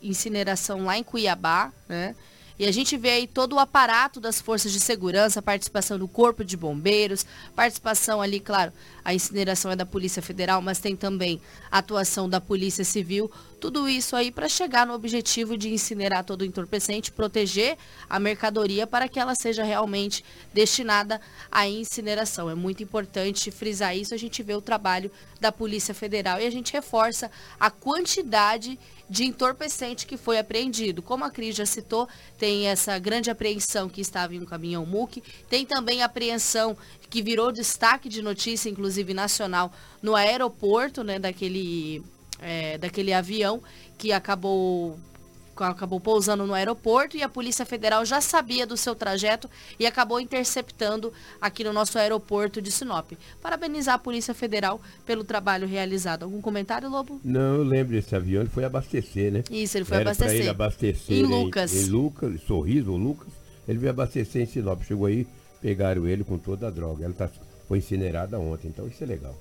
incineração 0.01 0.85
lá 0.85 0.97
em 0.97 1.03
Cuiabá, 1.03 1.71
né? 1.87 2.15
E 2.59 2.65
a 2.65 2.71
gente 2.71 2.97
vê 2.97 3.09
aí 3.11 3.27
todo 3.27 3.53
o 3.53 3.59
aparato 3.59 4.19
das 4.19 4.41
forças 4.41 4.71
de 4.71 4.79
segurança, 4.79 5.43
participação 5.43 5.99
do 5.99 6.07
Corpo 6.07 6.43
de 6.43 6.57
Bombeiros, 6.57 7.23
participação 7.55 8.19
ali, 8.19 8.39
claro, 8.39 8.73
a 9.05 9.13
incineração 9.13 9.69
é 9.69 9.75
da 9.75 9.85
Polícia 9.85 10.23
Federal, 10.23 10.59
mas 10.59 10.79
tem 10.79 10.95
também 10.95 11.39
a 11.69 11.77
atuação 11.77 12.27
da 12.27 12.41
Polícia 12.41 12.83
Civil. 12.83 13.31
Tudo 13.59 13.89
isso 13.89 14.15
aí 14.15 14.31
para 14.31 14.47
chegar 14.47 14.85
no 14.85 14.93
objetivo 14.93 15.57
de 15.57 15.73
incinerar 15.73 16.23
todo 16.23 16.41
o 16.41 16.45
entorpecente, 16.45 17.11
proteger 17.11 17.75
a 18.07 18.19
mercadoria 18.19 18.85
para 18.85 19.07
que 19.07 19.19
ela 19.19 19.33
seja 19.33 19.63
realmente 19.63 20.23
destinada 20.53 21.19
à 21.51 21.67
incineração. 21.67 22.49
É 22.49 22.55
muito 22.55 22.83
importante 22.83 23.49
frisar 23.49 23.97
isso. 23.97 24.13
A 24.13 24.17
gente 24.17 24.43
vê 24.43 24.53
o 24.53 24.61
trabalho 24.61 25.11
da 25.39 25.51
Polícia 25.51 25.93
Federal 25.93 26.39
e 26.39 26.45
a 26.45 26.51
gente 26.51 26.71
reforça 26.71 27.31
a 27.59 27.71
quantidade 27.71 28.77
de 29.09 29.25
entorpecente 29.25 30.05
que 30.05 30.17
foi 30.17 30.37
apreendido. 30.37 31.01
Como 31.01 31.25
a 31.25 31.31
Cris 31.31 31.55
já 31.55 31.65
citou, 31.65 32.07
tem 32.37 32.67
essa 32.67 32.99
grande 32.99 33.31
apreensão 33.31 33.89
que 33.89 34.01
estava 34.01 34.35
em 34.35 34.39
um 34.39 34.45
caminhão 34.45 34.85
MUC, 34.85 35.23
tem 35.49 35.65
também 35.65 36.03
a 36.03 36.05
apreensão 36.05 36.77
que 37.09 37.21
virou 37.21 37.51
destaque 37.51 38.09
de 38.09 38.21
notícia, 38.21 38.69
inclusive 38.69 39.13
nacional, 39.13 39.71
no 40.01 40.15
aeroporto, 40.15 41.03
né, 41.03 41.17
daquele, 41.17 42.03
é, 42.39 42.77
daquele 42.77 43.13
avião 43.13 43.61
que 43.97 44.11
acabou 44.11 44.97
acabou 45.65 45.99
pousando 45.99 46.45
no 46.45 46.53
aeroporto 46.53 47.17
e 47.17 47.23
a 47.23 47.29
Polícia 47.29 47.65
Federal 47.65 48.05
já 48.05 48.21
sabia 48.21 48.65
do 48.67 48.77
seu 48.77 48.93
trajeto 48.93 49.49
e 49.79 49.85
acabou 49.85 50.19
interceptando 50.19 51.11
aqui 51.41 51.63
no 51.63 51.73
nosso 51.73 51.97
aeroporto 51.97 52.61
de 52.61 52.71
Sinop. 52.71 53.13
Parabenizar 53.41 53.95
a 53.95 53.99
Polícia 53.99 54.33
Federal 54.33 54.79
pelo 55.05 55.23
trabalho 55.23 55.67
realizado. 55.67 56.23
Algum 56.23 56.41
comentário, 56.41 56.89
Lobo? 56.89 57.19
Não, 57.23 57.55
eu 57.55 57.63
lembro 57.63 57.93
desse 57.93 58.15
avião, 58.15 58.41
ele 58.41 58.49
foi 58.49 58.65
abastecer, 58.65 59.31
né? 59.31 59.43
Isso, 59.49 59.77
ele 59.77 59.85
foi 59.85 59.97
Era 59.97 60.11
abastecer. 60.11 60.41
ele 60.41 60.49
abastecer 60.49 61.17
em, 61.17 61.21
em 61.21 61.23
Lucas. 61.23 61.73
Em 61.73 61.89
Lucas, 61.89 62.41
Sorriso 62.43 62.95
Lucas. 62.95 63.29
Ele 63.67 63.79
veio 63.79 63.91
abastecer 63.91 64.41
em 64.41 64.45
Sinop. 64.45 64.81
Chegou 64.83 65.07
aí, 65.07 65.27
pegaram 65.61 66.07
ele 66.07 66.23
com 66.23 66.37
toda 66.37 66.67
a 66.67 66.71
droga. 66.71 67.03
Ela 67.03 67.13
tá, 67.13 67.29
foi 67.67 67.79
incinerada 67.79 68.39
ontem, 68.39 68.67
então 68.67 68.87
isso 68.87 69.03
é 69.03 69.07
legal. 69.07 69.35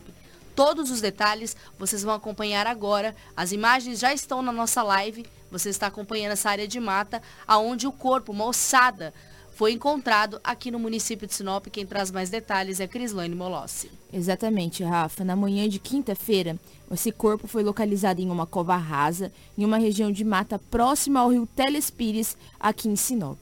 Todos 0.54 0.90
os 0.90 1.00
detalhes 1.00 1.56
vocês 1.78 2.02
vão 2.02 2.14
acompanhar 2.14 2.66
agora. 2.66 3.14
As 3.36 3.52
imagens 3.52 3.98
já 3.98 4.12
estão 4.12 4.42
na 4.42 4.52
nossa 4.52 4.82
live. 4.82 5.26
Você 5.50 5.68
está 5.68 5.86
acompanhando 5.86 6.32
essa 6.32 6.50
área 6.50 6.66
de 6.66 6.80
mata, 6.80 7.22
aonde 7.46 7.86
o 7.86 7.92
corpo, 7.92 8.32
uma 8.32 8.46
ossada, 8.46 9.12
foi 9.54 9.72
encontrado 9.72 10.40
aqui 10.42 10.70
no 10.70 10.78
município 10.78 11.26
de 11.26 11.34
Sinop. 11.34 11.66
Quem 11.66 11.86
traz 11.86 12.10
mais 12.10 12.30
detalhes 12.30 12.80
é 12.80 12.88
Crislane 12.88 13.34
Molossi. 13.34 14.01
Exatamente, 14.12 14.84
Rafa. 14.84 15.24
Na 15.24 15.34
manhã 15.34 15.66
de 15.66 15.78
quinta-feira, 15.78 16.58
esse 16.90 17.10
corpo 17.10 17.48
foi 17.48 17.62
localizado 17.62 18.20
em 18.20 18.28
uma 18.28 18.46
cova 18.46 18.76
rasa, 18.76 19.32
em 19.56 19.64
uma 19.64 19.78
região 19.78 20.12
de 20.12 20.22
mata 20.22 20.58
próxima 20.58 21.20
ao 21.20 21.30
rio 21.30 21.48
Telespires, 21.56 22.36
aqui 22.60 22.90
em 22.90 22.96
Sinop. 22.96 23.38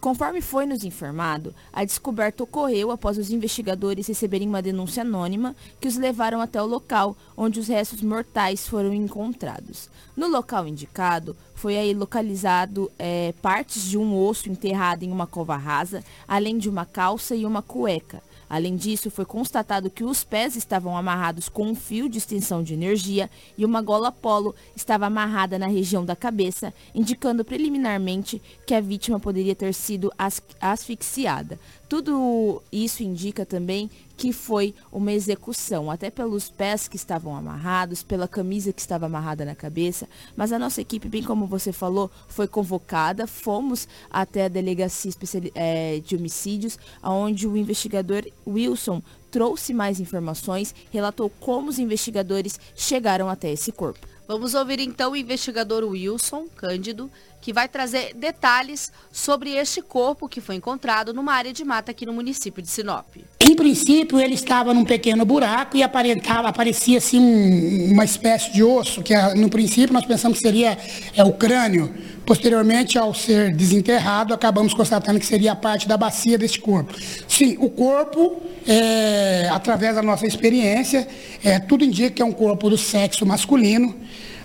Conforme 0.00 0.40
foi 0.40 0.64
nos 0.64 0.82
informado, 0.82 1.54
a 1.70 1.84
descoberta 1.84 2.42
ocorreu 2.42 2.90
após 2.90 3.18
os 3.18 3.30
investigadores 3.30 4.06
receberem 4.06 4.48
uma 4.48 4.62
denúncia 4.62 5.02
anônima 5.02 5.54
que 5.78 5.88
os 5.88 5.96
levaram 5.96 6.40
até 6.40 6.60
o 6.62 6.66
local 6.66 7.14
onde 7.36 7.60
os 7.60 7.68
restos 7.68 8.00
mortais 8.00 8.66
foram 8.66 8.94
encontrados. 8.94 9.90
No 10.16 10.26
local 10.26 10.66
indicado, 10.66 11.36
foi 11.54 11.76
aí 11.76 11.92
localizado 11.92 12.90
é, 12.98 13.34
partes 13.42 13.84
de 13.84 13.98
um 13.98 14.16
osso 14.18 14.48
enterrado 14.48 15.02
em 15.02 15.12
uma 15.12 15.26
cova 15.26 15.56
rasa, 15.56 16.02
além 16.26 16.56
de 16.56 16.70
uma 16.70 16.86
calça 16.86 17.34
e 17.34 17.44
uma 17.44 17.60
cueca. 17.60 18.22
Além 18.54 18.76
disso, 18.76 19.10
foi 19.10 19.24
constatado 19.24 19.90
que 19.90 20.04
os 20.04 20.22
pés 20.22 20.54
estavam 20.54 20.96
amarrados 20.96 21.48
com 21.48 21.66
um 21.66 21.74
fio 21.74 22.08
de 22.08 22.18
extensão 22.18 22.62
de 22.62 22.72
energia 22.72 23.28
e 23.58 23.64
uma 23.64 23.82
gola 23.82 24.12
polo 24.12 24.54
estava 24.76 25.06
amarrada 25.06 25.58
na 25.58 25.66
região 25.66 26.04
da 26.04 26.14
cabeça, 26.14 26.72
indicando 26.94 27.44
preliminarmente 27.44 28.40
que 28.64 28.72
a 28.72 28.80
vítima 28.80 29.18
poderia 29.18 29.56
ter 29.56 29.74
sido 29.74 30.12
asfixiada. 30.60 31.58
Tudo 31.88 32.62
isso 32.70 33.02
indica 33.02 33.44
também 33.44 33.90
que 34.16 34.32
foi 34.32 34.74
uma 34.92 35.12
execução, 35.12 35.90
até 35.90 36.10
pelos 36.10 36.48
pés 36.48 36.88
que 36.88 36.96
estavam 36.96 37.34
amarrados, 37.36 38.02
pela 38.02 38.28
camisa 38.28 38.72
que 38.72 38.80
estava 38.80 39.06
amarrada 39.06 39.44
na 39.44 39.54
cabeça. 39.54 40.08
Mas 40.36 40.52
a 40.52 40.58
nossa 40.58 40.80
equipe, 40.80 41.08
bem 41.08 41.22
como 41.22 41.46
você 41.46 41.72
falou, 41.72 42.10
foi 42.28 42.46
convocada. 42.46 43.26
Fomos 43.26 43.88
até 44.10 44.44
a 44.44 44.48
delegacia 44.48 45.10
é, 45.54 46.00
de 46.00 46.16
homicídios, 46.16 46.78
onde 47.02 47.46
o 47.46 47.56
investigador 47.56 48.24
Wilson 48.46 49.02
trouxe 49.30 49.74
mais 49.74 49.98
informações, 49.98 50.72
relatou 50.92 51.28
como 51.40 51.68
os 51.68 51.80
investigadores 51.80 52.58
chegaram 52.76 53.28
até 53.28 53.50
esse 53.50 53.72
corpo. 53.72 54.13
Vamos 54.26 54.54
ouvir 54.54 54.80
então 54.80 55.12
o 55.12 55.16
investigador 55.16 55.84
Wilson 55.84 56.46
Cândido, 56.56 57.10
que 57.42 57.52
vai 57.52 57.68
trazer 57.68 58.14
detalhes 58.14 58.90
sobre 59.12 59.50
este 59.50 59.82
corpo 59.82 60.26
que 60.26 60.40
foi 60.40 60.54
encontrado 60.54 61.12
numa 61.12 61.34
área 61.34 61.52
de 61.52 61.62
mata 61.62 61.90
aqui 61.90 62.06
no 62.06 62.12
município 62.14 62.62
de 62.62 62.68
Sinop. 62.68 63.16
Em 63.38 63.54
princípio, 63.54 64.18
ele 64.18 64.32
estava 64.32 64.72
num 64.72 64.82
pequeno 64.82 65.26
buraco 65.26 65.76
e 65.76 65.82
aparentava, 65.82 66.48
aparecia 66.48 66.96
assim 66.96 67.20
um, 67.20 67.92
uma 67.92 68.04
espécie 68.04 68.50
de 68.50 68.62
osso, 68.62 69.02
que 69.02 69.14
no 69.34 69.50
princípio 69.50 69.92
nós 69.92 70.06
pensamos 70.06 70.38
que 70.38 70.44
seria 70.44 70.78
é, 71.14 71.22
o 71.22 71.34
crânio, 71.34 71.94
Posteriormente, 72.26 72.98
ao 72.98 73.12
ser 73.12 73.54
desenterrado, 73.54 74.32
acabamos 74.32 74.72
constatando 74.72 75.20
que 75.20 75.26
seria 75.26 75.54
parte 75.54 75.86
da 75.86 75.96
bacia 75.96 76.38
deste 76.38 76.58
corpo. 76.58 76.94
Sim, 77.28 77.56
o 77.60 77.68
corpo, 77.68 78.40
é, 78.66 79.48
através 79.52 79.94
da 79.94 80.02
nossa 80.02 80.26
experiência, 80.26 81.06
é, 81.44 81.58
tudo 81.58 81.84
indica 81.84 82.10
que 82.10 82.22
é 82.22 82.24
um 82.24 82.32
corpo 82.32 82.70
do 82.70 82.78
sexo 82.78 83.26
masculino. 83.26 83.94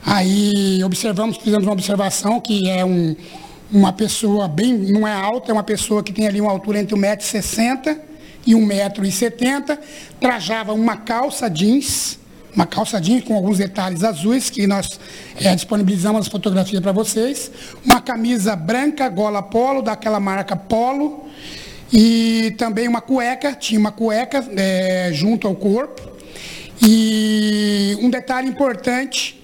Aí 0.06 0.84
observamos, 0.84 1.38
fizemos 1.38 1.66
uma 1.66 1.74
observação 1.74 2.42
que 2.42 2.70
é 2.70 2.84
um, 2.84 3.16
uma 3.72 3.94
pessoa 3.94 4.48
bem, 4.50 4.74
não 4.78 5.08
é 5.08 5.14
alta, 5.14 5.52
é 5.52 5.54
uma 5.54 5.64
pessoa 5.64 6.04
que 6.04 6.12
tem 6.12 6.28
ali 6.28 6.42
uma 6.42 6.52
altura 6.52 6.80
entre 6.80 6.96
1,60m 6.98 7.98
e 8.46 8.54
1,70m, 8.54 9.78
trajava 10.20 10.74
uma 10.74 10.98
calça 10.98 11.50
jeans, 11.50 12.19
uma 12.60 12.66
calça 12.66 13.00
jeans 13.00 13.24
com 13.24 13.34
alguns 13.36 13.58
detalhes 13.58 14.04
azuis, 14.04 14.50
que 14.50 14.68
nós 14.68 15.00
é, 15.40 15.56
disponibilizamos 15.56 16.20
as 16.20 16.28
fotografias 16.28 16.82
para 16.82 16.92
vocês, 16.92 17.50
uma 17.86 18.02
camisa 18.02 18.54
branca, 18.54 19.08
gola 19.08 19.42
polo, 19.42 19.82
daquela 19.82 20.20
marca 20.20 20.58
polo, 20.58 21.24
e 21.90 22.54
também 22.58 22.86
uma 22.86 23.00
cueca, 23.00 23.54
tinha 23.54 23.80
uma 23.80 23.94
cueca 23.94 24.46
é, 24.58 25.10
junto 25.14 25.48
ao 25.48 25.56
corpo, 25.56 26.02
e 26.82 27.98
um 28.02 28.10
detalhe 28.10 28.50
importante, 28.50 29.42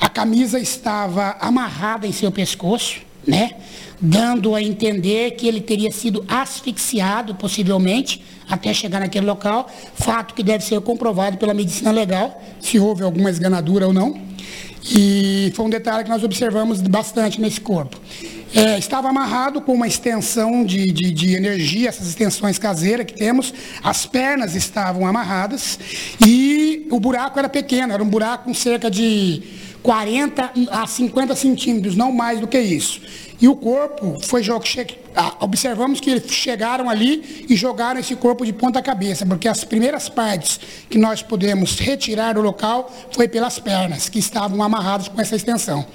a 0.00 0.08
camisa 0.08 0.58
estava 0.58 1.36
amarrada 1.38 2.04
em 2.04 2.12
seu 2.12 2.32
pescoço, 2.32 3.00
né? 3.24 3.52
Dando 4.00 4.54
a 4.54 4.62
entender 4.62 5.32
que 5.32 5.48
ele 5.48 5.60
teria 5.60 5.90
sido 5.90 6.24
asfixiado, 6.28 7.34
possivelmente, 7.34 8.22
até 8.48 8.72
chegar 8.74 9.00
naquele 9.00 9.26
local, 9.26 9.70
fato 9.94 10.34
que 10.34 10.42
deve 10.42 10.64
ser 10.64 10.80
comprovado 10.80 11.38
pela 11.38 11.54
medicina 11.54 11.90
legal, 11.90 12.42
se 12.60 12.78
houve 12.78 13.02
alguma 13.02 13.30
esganadura 13.30 13.86
ou 13.86 13.92
não. 13.92 14.20
E 14.88 15.52
foi 15.54 15.64
um 15.64 15.70
detalhe 15.70 16.04
que 16.04 16.10
nós 16.10 16.22
observamos 16.22 16.80
bastante 16.80 17.40
nesse 17.40 17.60
corpo. 17.60 17.98
É, 18.54 18.78
estava 18.78 19.08
amarrado 19.08 19.60
com 19.60 19.72
uma 19.72 19.86
extensão 19.86 20.64
de, 20.64 20.86
de, 20.86 21.10
de, 21.10 21.34
energia, 21.34 21.88
essas 21.88 22.06
extensões 22.08 22.58
caseiras 22.58 23.04
que 23.04 23.12
temos, 23.12 23.52
as 23.82 24.06
pernas 24.06 24.54
estavam 24.54 25.06
amarradas 25.06 25.78
e 26.24 26.86
o 26.90 27.00
buraco 27.00 27.38
era 27.38 27.48
pequeno, 27.48 27.92
era 27.92 28.02
um 28.02 28.08
buraco 28.08 28.44
com 28.44 28.54
cerca 28.54 28.90
de 28.90 29.42
40 29.82 30.52
a 30.70 30.86
50 30.86 31.36
centímetros, 31.36 31.96
não 31.96 32.12
mais 32.12 32.40
do 32.40 32.46
que 32.46 32.58
isso. 32.58 33.00
E 33.40 33.48
o 33.48 33.54
corpo 33.54 34.18
foi 34.22 34.42
ah, 35.14 35.36
observamos 35.40 36.00
que 36.00 36.10
eles 36.10 36.30
chegaram 36.32 36.88
ali 36.88 37.46
e 37.48 37.56
jogaram 37.56 38.00
esse 38.00 38.16
corpo 38.16 38.44
de 38.44 38.52
ponta 38.52 38.80
cabeça, 38.80 39.26
porque 39.26 39.48
as 39.48 39.64
primeiras 39.64 40.08
partes 40.08 40.58
que 40.88 40.98
nós 40.98 41.22
pudemos 41.22 41.78
retirar 41.78 42.34
do 42.34 42.40
local 42.40 42.90
foi 43.10 43.28
pelas 43.28 43.58
pernas, 43.58 44.08
que 44.08 44.18
estavam 44.18 44.62
amarradas 44.62 45.08
com 45.08 45.20
essa 45.20 45.36
extensão. 45.36 45.86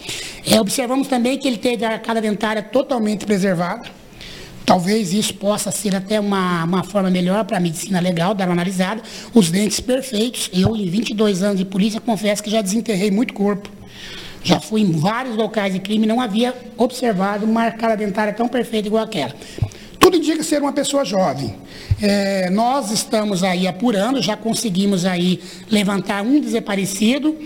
É, 0.45 0.59
observamos 0.59 1.07
também 1.07 1.37
que 1.37 1.47
ele 1.47 1.57
teve 1.57 1.83
a 1.85 1.91
arcada 1.91 2.21
dentária 2.21 2.61
totalmente 2.61 3.25
preservada. 3.25 3.89
Talvez 4.65 5.11
isso 5.11 5.33
possa 5.33 5.71
ser 5.71 5.95
até 5.95 6.19
uma, 6.19 6.63
uma 6.63 6.83
forma 6.83 7.09
melhor 7.09 7.43
para 7.45 7.57
a 7.57 7.59
medicina 7.59 7.99
legal, 7.99 8.35
dar 8.35 8.45
uma 8.45 8.53
analisada. 8.53 9.01
Os 9.33 9.49
dentes 9.49 9.79
perfeitos. 9.79 10.49
Eu, 10.53 10.75
em 10.75 10.87
22 10.89 11.41
anos 11.41 11.57
de 11.57 11.65
polícia, 11.65 11.99
confesso 11.99 12.43
que 12.43 12.49
já 12.49 12.61
desenterrei 12.61 13.09
muito 13.09 13.33
corpo 13.33 13.80
já 14.43 14.59
fui 14.59 14.81
em 14.81 14.91
vários 14.91 15.35
locais 15.35 15.73
de 15.73 15.79
crime 15.79 16.05
e 16.05 16.07
não 16.07 16.19
havia 16.19 16.53
observado 16.77 17.45
uma 17.45 17.63
arcada 17.63 17.95
dentária 17.95 18.33
tão 18.33 18.47
perfeita 18.47 18.87
igual 18.87 19.03
aquela. 19.03 19.33
Tudo 20.01 20.17
indica 20.17 20.41
ser 20.41 20.59
uma 20.59 20.73
pessoa 20.73 21.05
jovem. 21.05 21.55
É, 22.01 22.49
nós 22.49 22.89
estamos 22.89 23.43
aí 23.43 23.67
apurando, 23.67 24.19
já 24.19 24.35
conseguimos 24.35 25.05
aí 25.05 25.39
levantar 25.69 26.23
um 26.23 26.41
desaparecido 26.41 27.37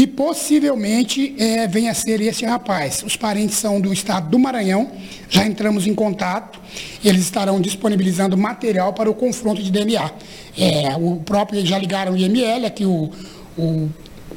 e 0.00 0.06
possivelmente 0.06 1.34
é, 1.36 1.66
venha 1.66 1.90
a 1.90 1.94
ser 1.94 2.20
esse 2.20 2.44
rapaz. 2.44 3.02
Os 3.04 3.16
parentes 3.16 3.56
são 3.56 3.80
do 3.80 3.92
estado 3.92 4.30
do 4.30 4.38
Maranhão, 4.38 4.92
já 5.28 5.44
entramos 5.44 5.88
em 5.88 5.94
contato, 5.94 6.60
eles 7.04 7.22
estarão 7.22 7.60
disponibilizando 7.60 8.36
material 8.36 8.92
para 8.92 9.10
o 9.10 9.14
confronto 9.14 9.60
de 9.60 9.72
DNA. 9.72 10.12
É, 10.56 10.96
o 10.96 11.16
próprio, 11.16 11.66
já 11.66 11.76
ligaram 11.76 12.12
o 12.12 12.16
IML, 12.16 12.64
aqui 12.64 12.84
o, 12.84 13.10
o 13.58 13.88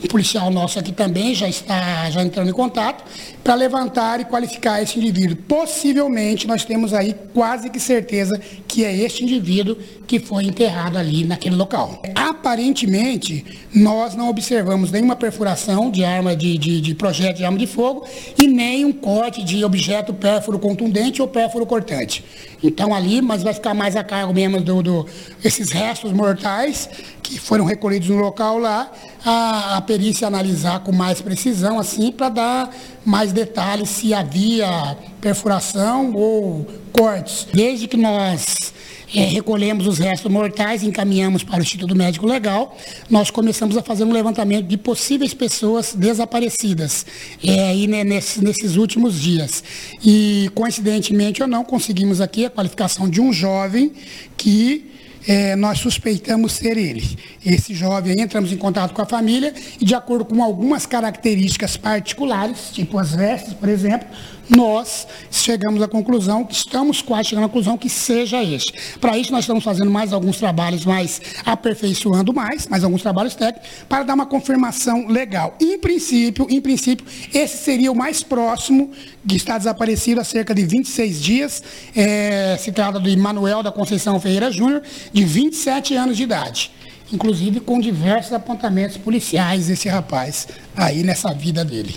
o 0.04 0.08
policial 0.08 0.50
nosso 0.52 0.80
aqui 0.80 0.92
também 0.92 1.34
já 1.34 1.48
está 1.48 2.10
já 2.10 2.22
entrando 2.24 2.50
em 2.50 2.54
contato 2.54 3.04
para 3.44 3.56
levantar 3.56 4.20
e 4.20 4.26
qualificar 4.26 4.82
esse 4.82 5.00
indivíduo. 5.00 5.36
Possivelmente 5.48 6.48
nós 6.48 6.64
temos 6.64 6.94
aí 6.94 7.16
quase 7.34 7.70
que 7.70 7.80
certeza 7.80 8.40
que 8.68 8.84
é 8.84 8.96
este 8.96 9.24
indivíduo 9.24 9.78
que 10.06 10.20
foi 10.20 10.46
enterrado 10.46 10.98
ali 10.98 11.24
naquele 11.24 11.56
local. 11.56 12.02
Aparentemente, 12.16 13.46
nós 13.74 14.16
não 14.16 14.30
observamos 14.30 14.92
nenhuma 14.92 15.16
perfuração 15.16 15.92
de 15.92 16.04
arma 16.04 16.36
de, 16.36 16.58
de, 16.58 16.80
de 16.80 16.96
projeto 16.96 17.38
de 17.38 17.46
arma 17.46 17.58
de 17.58 17.68
fogo 17.68 18.06
e 18.42 18.48
nem 18.48 18.86
um 18.86 18.94
corte 18.94 19.44
de 19.44 19.64
objeto 19.64 20.14
pérfuro 20.14 20.60
contundente 20.60 21.22
ou 21.22 21.28
pérfuro 21.28 21.66
cortante. 21.66 22.24
Então 22.64 22.94
ali, 22.94 23.22
mas 23.22 23.44
vai 23.44 23.54
ficar 23.54 23.74
mais 23.74 23.96
a 23.96 24.04
cargo 24.04 24.34
mesmo 24.34 24.62
do, 24.62 24.82
do 24.82 25.06
esses 25.44 25.72
restos 25.72 26.12
mortais 26.12 26.90
que 27.28 27.40
foram 27.40 27.66
recolhidos 27.66 28.08
no 28.08 28.16
local 28.16 28.58
lá, 28.58 28.90
a, 29.24 29.78
a 29.78 29.82
perícia 29.82 30.28
analisar 30.28 30.80
com 30.80 30.94
mais 30.94 31.22
precisão, 31.22 31.78
assim, 31.78 32.12
para 32.12 32.30
dar 32.30 32.76
mais 33.06 33.34
detalhes 33.34 33.90
se 33.90 34.14
havia 34.14 34.98
perfuração 35.20 36.14
ou 36.14 36.66
cortes. 36.94 37.46
Desde 37.54 37.88
que 37.88 37.98
nós 37.98 38.74
é, 39.14 39.26
recolhemos 39.26 39.88
os 39.88 39.98
restos 39.98 40.32
mortais, 40.32 40.84
encaminhamos 40.84 41.44
para 41.44 41.60
o 41.60 41.62
Instituto 41.62 41.96
Médico 41.96 42.26
Legal, 42.26 42.78
nós 43.10 43.30
começamos 43.30 43.76
a 43.76 43.84
fazer 43.84 44.06
um 44.06 44.12
levantamento 44.14 44.66
de 44.66 44.78
possíveis 44.78 45.34
pessoas 45.34 45.94
desaparecidas 45.94 47.06
é, 47.44 47.70
aí, 47.70 47.88
né, 47.88 48.06
nesses, 48.06 48.42
nesses 48.42 48.78
últimos 48.78 49.20
dias. 49.20 49.64
E, 50.04 50.50
coincidentemente 50.56 51.42
ou 51.42 51.48
não, 51.48 51.66
conseguimos 51.66 52.22
aqui 52.22 52.46
a 52.46 52.50
qualificação 52.50 53.10
de 53.10 53.20
um 53.20 53.34
jovem 53.34 53.92
que 54.38 54.97
é, 55.28 55.56
nós 55.56 55.80
suspeitamos 55.80 56.54
ser 56.54 56.78
ele. 56.78 57.18
Esse 57.46 57.74
jovem, 57.74 58.22
entramos 58.22 58.52
em 58.52 58.58
contato 58.58 58.94
com 58.94 59.02
a 59.02 59.06
família 59.06 59.54
e, 59.80 59.84
de 59.84 59.94
acordo 59.94 60.26
com 60.26 60.42
algumas 60.42 60.86
características 60.86 61.76
particulares, 61.76 62.70
tipo 62.72 62.98
as 62.98 63.14
vestes, 63.14 63.54
por 63.54 63.68
exemplo, 63.68 64.08
nós 64.50 65.08
chegamos 65.32 65.82
à 65.82 65.88
conclusão, 65.88 66.48
estamos 66.50 67.02
quase 67.02 67.30
chegando 67.30 67.46
à 67.46 67.48
conclusão 67.48 67.78
que 67.78 67.90
seja 67.90 68.44
este. 68.44 68.98
Para 69.00 69.18
isso, 69.18 69.32
nós 69.32 69.42
estamos 69.42 69.64
fazendo 69.64 69.92
mais 69.92 70.14
alguns 70.14 70.38
trabalhos, 70.38 70.86
mais 70.86 71.22
aperfeiçoando 71.46 72.34
mais, 72.34 72.68
mais 72.68 72.84
alguns 72.84 73.02
trabalhos 73.02 73.36
técnicos, 73.36 73.70
para 73.90 74.04
dar 74.04 74.14
uma 74.14 74.26
confirmação 74.26 75.08
legal. 75.08 75.56
Em 75.60 75.78
princípio, 75.78 76.48
em 76.50 76.62
princípio, 76.62 77.06
esse 77.34 77.58
seria 77.58 77.92
o 77.92 77.96
mais 77.96 78.24
próximo 78.24 78.92
de 79.24 79.36
estar 79.36 79.58
desaparecido 79.58 80.22
há 80.22 80.24
cerca 80.24 80.54
de 80.54 80.66
26 80.66 81.22
dias. 81.22 81.64
É, 81.96 82.58
se 82.58 82.72
trata 82.72 83.00
de 83.00 83.16
Manuel 83.18 83.62
da 83.62 83.72
Conceição 83.72 84.20
Ferreira 84.20 84.52
Júnior, 84.52 84.82
de 85.12 85.24
27 85.26 85.96
anos 85.96 86.16
de 86.16 86.24
idade. 86.24 86.72
Inclusive 87.12 87.60
com 87.62 87.80
diversos 87.80 88.34
apontamentos 88.34 88.98
policiais, 88.98 89.70
esse 89.70 89.88
rapaz, 89.88 90.48
aí 90.76 91.04
nessa 91.04 91.34
vida 91.34 91.64
dele. 91.64 91.96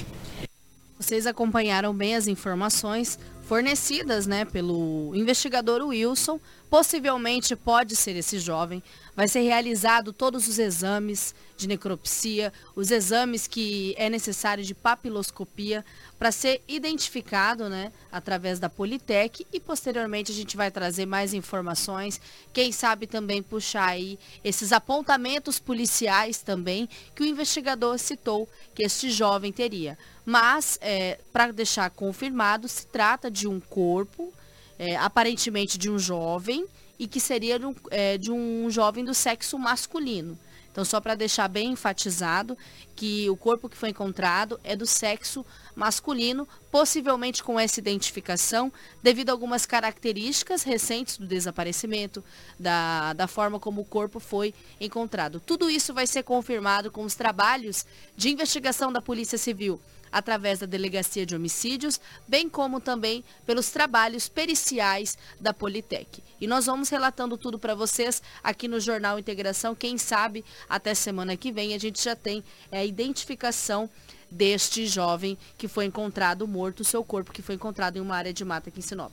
Vocês 1.00 1.26
acompanharam 1.26 1.94
bem 1.94 2.14
as 2.14 2.26
informações 2.26 3.18
fornecidas 3.48 4.26
né, 4.26 4.44
pelo 4.44 5.12
investigador 5.14 5.80
Wilson. 5.80 6.38
Possivelmente 6.68 7.56
pode 7.56 7.96
ser 7.96 8.14
esse 8.16 8.38
jovem. 8.38 8.82
Vai 9.16 9.26
ser 9.26 9.40
realizado 9.40 10.12
todos 10.12 10.46
os 10.46 10.58
exames 10.58 11.34
de 11.56 11.66
necropsia, 11.66 12.52
os 12.76 12.90
exames 12.90 13.46
que 13.46 13.94
é 13.96 14.10
necessário 14.10 14.62
de 14.62 14.74
papiloscopia 14.74 15.84
para 16.18 16.30
ser 16.30 16.62
identificado 16.68 17.68
né, 17.70 17.90
através 18.12 18.58
da 18.58 18.68
Politec 18.68 19.46
e 19.50 19.58
posteriormente 19.58 20.30
a 20.30 20.34
gente 20.34 20.56
vai 20.56 20.70
trazer 20.70 21.06
mais 21.06 21.32
informações, 21.32 22.20
quem 22.52 22.70
sabe 22.70 23.06
também 23.06 23.42
puxar 23.42 23.88
aí 23.88 24.18
esses 24.44 24.70
apontamentos 24.70 25.58
policiais 25.58 26.42
também 26.42 26.88
que 27.16 27.22
o 27.22 27.26
investigador 27.26 27.98
citou 27.98 28.46
que 28.74 28.82
este 28.84 29.10
jovem 29.10 29.50
teria. 29.50 29.98
Mas, 30.30 30.78
é, 30.80 31.18
para 31.32 31.50
deixar 31.50 31.90
confirmado, 31.90 32.68
se 32.68 32.86
trata 32.86 33.28
de 33.28 33.48
um 33.48 33.58
corpo, 33.58 34.32
é, 34.78 34.94
aparentemente 34.94 35.76
de 35.76 35.90
um 35.90 35.98
jovem, 35.98 36.66
e 36.96 37.08
que 37.08 37.18
seria 37.18 37.58
de 37.58 37.66
um, 37.66 37.74
é, 37.90 38.16
de 38.16 38.30
um 38.30 38.70
jovem 38.70 39.04
do 39.04 39.12
sexo 39.12 39.58
masculino. 39.58 40.38
Então, 40.70 40.84
só 40.84 41.00
para 41.00 41.16
deixar 41.16 41.48
bem 41.48 41.72
enfatizado 41.72 42.56
que 42.94 43.28
o 43.28 43.36
corpo 43.36 43.68
que 43.68 43.76
foi 43.76 43.88
encontrado 43.88 44.60
é 44.62 44.76
do 44.76 44.86
sexo 44.86 45.44
masculino, 45.74 46.46
possivelmente 46.70 47.42
com 47.42 47.58
essa 47.58 47.80
identificação, 47.80 48.72
devido 49.02 49.30
a 49.30 49.32
algumas 49.32 49.66
características 49.66 50.62
recentes 50.62 51.16
do 51.16 51.26
desaparecimento, 51.26 52.22
da, 52.56 53.14
da 53.14 53.26
forma 53.26 53.58
como 53.58 53.80
o 53.80 53.84
corpo 53.84 54.20
foi 54.20 54.54
encontrado. 54.80 55.40
Tudo 55.40 55.68
isso 55.68 55.92
vai 55.92 56.06
ser 56.06 56.22
confirmado 56.22 56.88
com 56.88 57.02
os 57.02 57.16
trabalhos 57.16 57.84
de 58.16 58.30
investigação 58.30 58.92
da 58.92 59.02
Polícia 59.02 59.36
Civil 59.36 59.80
através 60.12 60.58
da 60.58 60.66
Delegacia 60.66 61.24
de 61.24 61.34
Homicídios, 61.34 62.00
bem 62.26 62.48
como 62.48 62.80
também 62.80 63.24
pelos 63.46 63.70
trabalhos 63.70 64.28
periciais 64.28 65.16
da 65.40 65.52
Politec. 65.52 66.22
E 66.40 66.46
nós 66.46 66.66
vamos 66.66 66.88
relatando 66.88 67.36
tudo 67.36 67.58
para 67.58 67.74
vocês 67.74 68.22
aqui 68.42 68.66
no 68.66 68.80
Jornal 68.80 69.18
Integração. 69.18 69.74
Quem 69.74 69.98
sabe 69.98 70.44
até 70.68 70.94
semana 70.94 71.36
que 71.36 71.52
vem 71.52 71.74
a 71.74 71.78
gente 71.78 72.02
já 72.02 72.16
tem 72.16 72.42
é, 72.70 72.78
a 72.78 72.84
identificação 72.84 73.88
deste 74.30 74.86
jovem 74.86 75.36
que 75.58 75.66
foi 75.66 75.84
encontrado 75.84 76.46
morto, 76.46 76.84
seu 76.84 77.04
corpo 77.04 77.32
que 77.32 77.42
foi 77.42 77.56
encontrado 77.56 77.96
em 77.96 78.00
uma 78.00 78.16
área 78.16 78.32
de 78.32 78.44
mata 78.44 78.68
aqui 78.68 78.78
em 78.78 78.82
Sinop. 78.82 79.12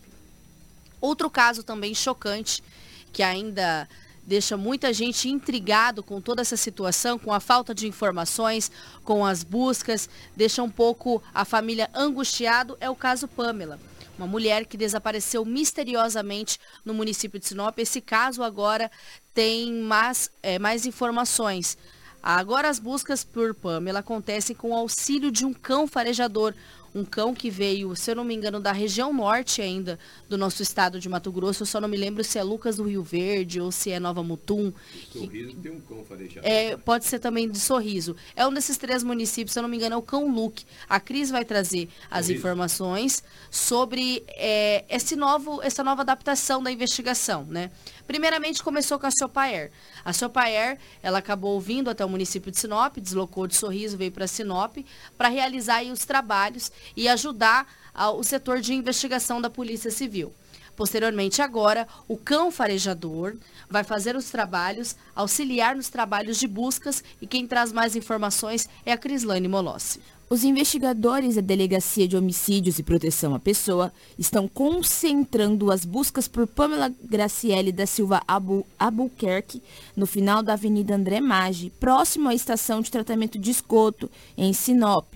Outro 1.01 1.29
caso 1.29 1.63
também 1.63 1.93
chocante, 1.93 2.63
que 3.11 3.23
ainda 3.23 3.87
deixa 4.27 4.57
muita 4.57 4.91
gente 4.91 5.29
intrigado 5.29 6.03
com 6.03 6.19
toda 6.19 6.41
essa 6.41 6.57
situação, 6.57 7.17
com 7.17 7.31
a 7.31 7.39
falta 7.39 7.73
de 7.73 7.87
informações, 7.87 8.69
com 9.05 9.25
as 9.25 9.41
buscas, 9.41 10.09
deixa 10.35 10.61
um 10.61 10.69
pouco 10.69 11.23
a 11.33 11.45
família 11.45 11.89
angustiado, 11.95 12.77
é 12.81 12.89
o 12.89 12.95
caso 12.95 13.25
Pamela. 13.25 13.79
Uma 14.17 14.27
mulher 14.27 14.65
que 14.65 14.75
desapareceu 14.75 15.45
misteriosamente 15.45 16.59
no 16.83 16.93
município 16.93 17.39
de 17.39 17.47
Sinop. 17.47 17.77
Esse 17.79 18.01
caso 18.01 18.43
agora 18.43 18.91
tem 19.33 19.71
mais, 19.71 20.29
é, 20.43 20.59
mais 20.59 20.85
informações. 20.85 21.77
Agora 22.21 22.67
as 22.67 22.79
buscas 22.79 23.23
por 23.23 23.53
Pamela 23.53 23.99
acontecem 23.99 24.55
com 24.55 24.71
o 24.71 24.75
auxílio 24.75 25.31
de 25.31 25.45
um 25.45 25.53
cão 25.53 25.87
farejador, 25.87 26.53
um 26.97 27.05
cão 27.05 27.33
que 27.33 27.49
veio, 27.49 27.95
se 27.95 28.11
eu 28.11 28.15
não 28.15 28.23
me 28.23 28.33
engano, 28.33 28.59
da 28.59 28.71
região 28.71 29.13
norte 29.13 29.61
ainda 29.61 29.99
do 30.27 30.37
nosso 30.37 30.63
estado 30.63 30.99
de 30.99 31.07
Mato 31.07 31.31
Grosso. 31.31 31.63
Eu 31.63 31.67
só 31.67 31.79
não 31.79 31.87
me 31.87 31.97
lembro 31.97 32.23
se 32.23 32.39
é 32.39 32.43
Lucas 32.43 32.77
do 32.77 32.83
Rio 32.83 33.03
Verde 33.03 33.61
ou 33.61 33.71
se 33.71 33.91
é 33.91 33.99
Nova 33.99 34.23
Mutum. 34.23 34.73
Sorriso 35.11 35.55
tem 35.57 35.71
um 35.71 35.79
cão 35.79 36.03
farejador. 36.03 36.49
É, 36.49 36.75
pode 36.77 37.05
ser 37.05 37.19
também 37.19 37.49
de 37.49 37.59
Sorriso. 37.59 38.15
É 38.35 38.47
um 38.47 38.53
desses 38.53 38.77
três 38.77 39.03
municípios, 39.03 39.53
se 39.53 39.59
eu 39.59 39.63
não 39.63 39.69
me 39.69 39.77
engano, 39.77 39.93
é 39.95 39.97
o 39.97 40.01
Cão 40.01 40.27
Luke. 40.29 40.65
A 40.89 40.99
Cris 40.99 41.29
vai 41.29 41.45
trazer 41.45 41.87
as 42.09 42.25
Sorriso. 42.25 42.39
informações 42.39 43.23
sobre 43.51 44.23
é, 44.29 44.83
esse 44.89 45.15
novo, 45.15 45.61
essa 45.61 45.83
nova 45.83 46.01
adaptação 46.01 46.61
da 46.63 46.71
investigação, 46.71 47.45
né? 47.45 47.71
Primeiramente 48.07 48.63
começou 48.63 48.97
com 48.97 49.05
a 49.05 49.11
Sopaer. 49.11 49.69
A 50.03 50.13
Sopaer, 50.13 50.79
ela 51.03 51.19
acabou 51.19 51.59
vindo 51.59 51.89
até 51.89 52.05
o 52.05 52.09
município 52.09 52.49
de 52.49 52.57
Sinop, 52.57 52.97
deslocou 52.97 53.45
de 53.45 53.55
Sorriso, 53.55 53.97
veio 53.97 54.11
para 54.13 54.25
Sinop, 54.25 54.77
para 55.17 55.27
realizar 55.27 55.83
os 55.83 56.05
trabalhos 56.05 56.71
e 56.95 57.09
ajudar 57.09 57.67
o 58.15 58.23
setor 58.23 58.61
de 58.61 58.73
investigação 58.73 59.41
da 59.41 59.49
Polícia 59.49 59.91
Civil. 59.91 60.33
Posteriormente, 60.75 61.41
agora, 61.41 61.87
o 62.07 62.15
cão 62.15 62.51
farejador 62.51 63.35
vai 63.67 63.83
fazer 63.83 64.15
os 64.15 64.29
trabalhos, 64.29 64.95
auxiliar 65.15 65.75
nos 65.75 65.89
trabalhos 65.89 66.37
de 66.37 66.47
buscas 66.47 67.03
e 67.19 67.27
quem 67.27 67.47
traz 67.47 67.71
mais 67.71 67.95
informações 67.95 68.69
é 68.85 68.91
a 68.91 68.97
Crislane 68.97 69.47
Molossi. 69.47 69.99
Os 70.29 70.43
investigadores 70.43 71.35
da 71.35 71.41
Delegacia 71.41 72.05
de 72.05 72.17
Homicídios 72.17 72.77
e 72.77 72.83
Proteção 72.83 73.33
à 73.33 73.39
Pessoa 73.39 73.93
estão 74.19 74.45
concentrando 74.45 75.71
as 75.71 75.85
buscas 75.85 76.27
por 76.27 76.45
Pamela 76.45 76.93
Graciele 77.01 77.71
da 77.71 77.85
Silva 77.85 78.21
Abu, 78.27 78.65
Albuquerque 78.77 79.63
no 79.95 80.05
final 80.05 80.43
da 80.43 80.51
Avenida 80.51 80.95
André 80.95 81.21
Maggi, 81.21 81.69
próximo 81.79 82.27
à 82.27 82.35
estação 82.35 82.81
de 82.81 82.91
tratamento 82.91 83.39
de 83.39 83.51
esgoto, 83.51 84.11
em 84.37 84.51
Sinop. 84.51 85.15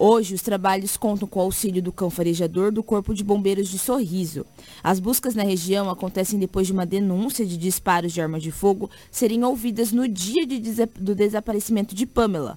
Hoje, 0.00 0.32
os 0.32 0.42
trabalhos 0.42 0.96
contam 0.96 1.26
com 1.26 1.40
o 1.40 1.42
auxílio 1.42 1.82
do 1.82 1.90
cão 1.90 2.08
farejador 2.08 2.70
do 2.70 2.84
Corpo 2.84 3.12
de 3.12 3.24
Bombeiros 3.24 3.68
de 3.68 3.80
Sorriso. 3.80 4.46
As 4.80 5.00
buscas 5.00 5.34
na 5.34 5.42
região 5.42 5.90
acontecem 5.90 6.38
depois 6.38 6.68
de 6.68 6.72
uma 6.72 6.86
denúncia 6.86 7.44
de 7.44 7.56
disparos 7.56 8.12
de 8.12 8.20
arma 8.20 8.38
de 8.38 8.52
fogo 8.52 8.88
serem 9.10 9.42
ouvidas 9.42 9.90
no 9.90 10.06
dia 10.06 10.46
de 10.46 10.60
do 11.00 11.16
desaparecimento 11.16 11.96
de 11.96 12.06
Pamela. 12.06 12.56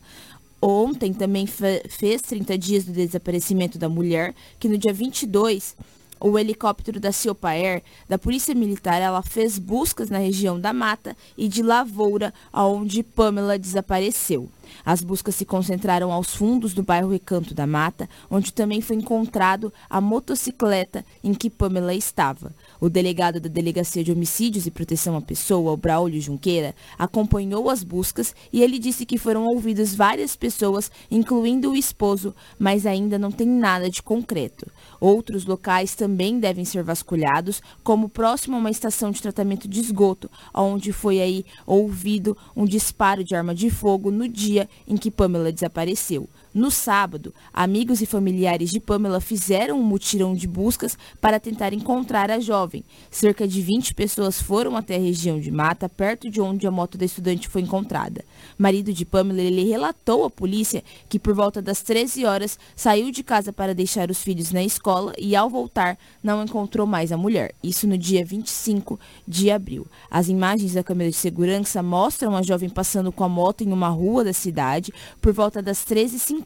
Ontem 0.62 1.12
também 1.12 1.47
fe 1.47 1.82
fez 1.89 2.21
30 2.21 2.58
dias 2.58 2.86
do 2.86 2.91
desaparecimento 2.93 3.80
da 3.80 3.89
mulher, 3.89 4.36
que 4.60 4.69
no 4.69 4.78
dia 4.78 4.93
22 4.93 5.76
o 6.19 6.38
helicóptero 6.38 7.00
da 7.00 7.12
Ciopaer, 7.12 7.82
da 8.08 8.17
Polícia 8.17 8.54
Militar, 8.54 9.02
ela 9.02 9.24
fez 9.24 9.58
buscas 9.58 10.12
na 10.12 10.19
região 10.19 10.60
da 10.60 10.71
Mata 10.71 11.17
e 11.36 11.47
de 11.47 11.63
Lavoura, 11.63 12.32
onde 12.54 13.02
Pamela 13.02 13.58
desapareceu. 13.58 14.47
As 14.86 15.02
buscas 15.04 15.36
se 15.36 15.46
concentraram 15.46 16.12
aos 16.12 16.36
fundos 16.36 16.74
do 16.74 16.84
bairro 16.84 17.10
Recanto 17.10 17.54
da 17.54 17.68
Mata, 17.68 18.10
onde 18.30 18.54
também 18.54 18.82
foi 18.82 18.96
encontrado 18.96 19.72
a 19.90 20.00
motocicleta 20.00 21.06
em 21.24 21.34
que 21.34 21.50
Pamela 21.50 21.94
estava. 21.94 22.54
O 22.80 22.90
delegado 22.90 23.40
da 23.40 23.50
Delegacia 23.50 24.04
de 24.04 24.12
Homicídios 24.12 24.66
e 24.66 24.72
Proteção 24.72 25.16
à 25.16 25.22
Pessoa, 25.22 25.72
o 25.72 25.78
Braulio 25.78 26.22
Junqueira, 26.22 26.76
acompanhou 26.98 27.70
as 27.70 27.84
buscas 27.84 28.36
e 28.52 28.62
ele 28.62 28.80
disse 28.80 29.06
que 29.06 29.18
foram 29.18 29.46
ouvidas 29.46 29.94
várias 29.94 30.36
pessoas, 30.36 30.92
incluindo 31.10 31.72
o 31.72 31.76
esposo, 31.76 32.34
mas 32.58 32.86
ainda 32.86 33.20
não 33.20 33.32
tem 33.32 33.48
nada 33.48 33.90
de 33.90 34.02
concreto. 34.02 34.70
Outros 35.00 35.46
locais 35.46 35.96
também 35.96 36.40
devem 36.40 36.66
ser 36.66 36.84
vasculhados, 36.84 37.62
como 37.84 38.10
próximo 38.10 38.56
a 38.56 38.60
uma 38.60 38.70
estação 38.72 39.12
de 39.12 39.22
tratamento 39.22 39.68
de 39.68 39.80
esgoto, 39.80 40.30
onde 40.54 40.92
foi 40.92 41.20
aí 41.22 41.46
ouvido 41.66 42.38
um 42.56 42.66
disparo 42.66 43.24
de 43.24 43.36
arma 43.36 43.54
de 43.54 43.70
fogo 43.70 44.12
no 44.12 44.28
dia 44.28 44.61
em 44.88 44.97
que 44.97 45.12
Pamela 45.12 45.52
desapareceu. 45.52 46.30
No 46.54 46.70
sábado, 46.70 47.34
amigos 47.54 48.02
e 48.02 48.06
familiares 48.06 48.72
de 48.72 48.80
Pamela 48.82 49.22
fizeram 49.22 49.80
um 49.80 49.84
mutirão 49.84 50.36
de 50.36 50.46
buscas 50.46 50.98
para 51.22 51.40
tentar 51.40 51.72
encontrar 51.72 52.30
a 52.30 52.42
jovem. 52.42 52.84
Cerca 53.10 53.48
de 53.48 53.62
20 53.62 53.94
pessoas 53.94 54.42
foram 54.42 54.76
até 54.76 54.98
a 54.98 55.00
região 55.00 55.40
de 55.40 55.50
mata, 55.50 55.88
perto 55.88 56.30
de 56.30 56.42
onde 56.42 56.68
a 56.68 56.72
moto 56.72 56.98
da 56.98 57.06
estudante 57.06 57.48
foi 57.48 57.62
encontrada. 57.62 58.26
Marido 58.58 58.92
de 58.92 59.06
Pamela, 59.06 59.40
ele 59.40 59.64
relatou 59.64 60.26
à 60.26 60.30
polícia 60.30 60.84
que 61.08 61.18
por 61.18 61.34
volta 61.34 61.62
das 61.62 61.82
13 61.84 62.26
horas 62.26 62.60
saiu 62.76 63.12
de 63.12 63.24
casa 63.24 63.54
para 63.54 63.74
deixar 63.74 64.12
os 64.12 64.22
filhos 64.22 64.52
na 64.52 64.62
escola 64.62 65.14
e 65.18 65.38
ao 65.38 65.50
voltar 65.50 65.98
não 66.22 66.44
encontrou 66.44 66.86
mais 66.86 67.14
a 67.14 67.18
mulher. 67.18 67.56
Isso 67.64 67.88
no 67.88 67.98
dia 67.98 68.26
25 68.26 69.00
de 69.26 69.50
abril. 69.50 69.88
As 70.10 70.28
imagens 70.28 70.74
da 70.74 70.84
câmera 70.84 71.10
de 71.10 71.16
segurança 71.16 71.82
mostram 71.82 72.36
a 72.36 72.42
jovem 72.42 72.70
passando 72.70 73.10
com 73.10 73.24
a 73.24 73.30
moto 73.30 73.64
em 73.64 73.72
uma 73.72 73.88
rua 73.88 74.26
da 74.26 74.34
cidade 74.34 74.94
por 75.22 75.32
volta 75.32 75.62
das 75.62 75.86
13h50. 75.86 76.40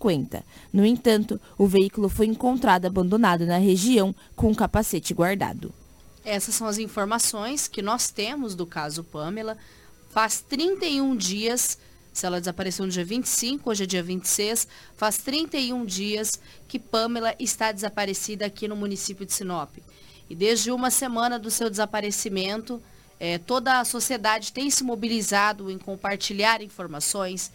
No 0.71 0.85
entanto, 0.85 1.39
o 1.57 1.67
veículo 1.67 2.09
foi 2.09 2.25
encontrado 2.27 2.85
abandonado 2.85 3.45
na 3.45 3.57
região 3.57 4.13
com 4.35 4.49
um 4.49 4.55
capacete 4.55 5.13
guardado. 5.13 5.73
Essas 6.23 6.55
são 6.55 6.67
as 6.67 6.79
informações 6.79 7.67
que 7.67 7.81
nós 7.81 8.09
temos 8.09 8.55
do 8.55 8.65
caso 8.65 9.03
Pamela. 9.03 9.57
Faz 10.09 10.41
31 10.41 11.15
dias, 11.15 11.77
se 12.11 12.25
ela 12.25 12.39
desapareceu 12.39 12.85
no 12.85 12.91
dia 12.91 13.05
25, 13.05 13.69
hoje 13.69 13.83
é 13.83 13.85
dia 13.85 14.01
26, 14.01 14.67
faz 14.97 15.17
31 15.17 15.85
dias 15.85 16.39
que 16.67 16.79
Pamela 16.79 17.35
está 17.39 17.71
desaparecida 17.71 18.45
aqui 18.45 18.67
no 18.67 18.75
município 18.75 19.25
de 19.25 19.33
Sinop. 19.33 19.77
E 20.27 20.35
desde 20.35 20.71
uma 20.71 20.89
semana 20.89 21.37
do 21.37 21.51
seu 21.51 21.69
desaparecimento, 21.69 22.81
eh, 23.19 23.37
toda 23.37 23.79
a 23.79 23.85
sociedade 23.85 24.51
tem 24.51 24.69
se 24.69 24.83
mobilizado 24.83 25.69
em 25.69 25.77
compartilhar 25.77 26.61
informações, 26.61 27.51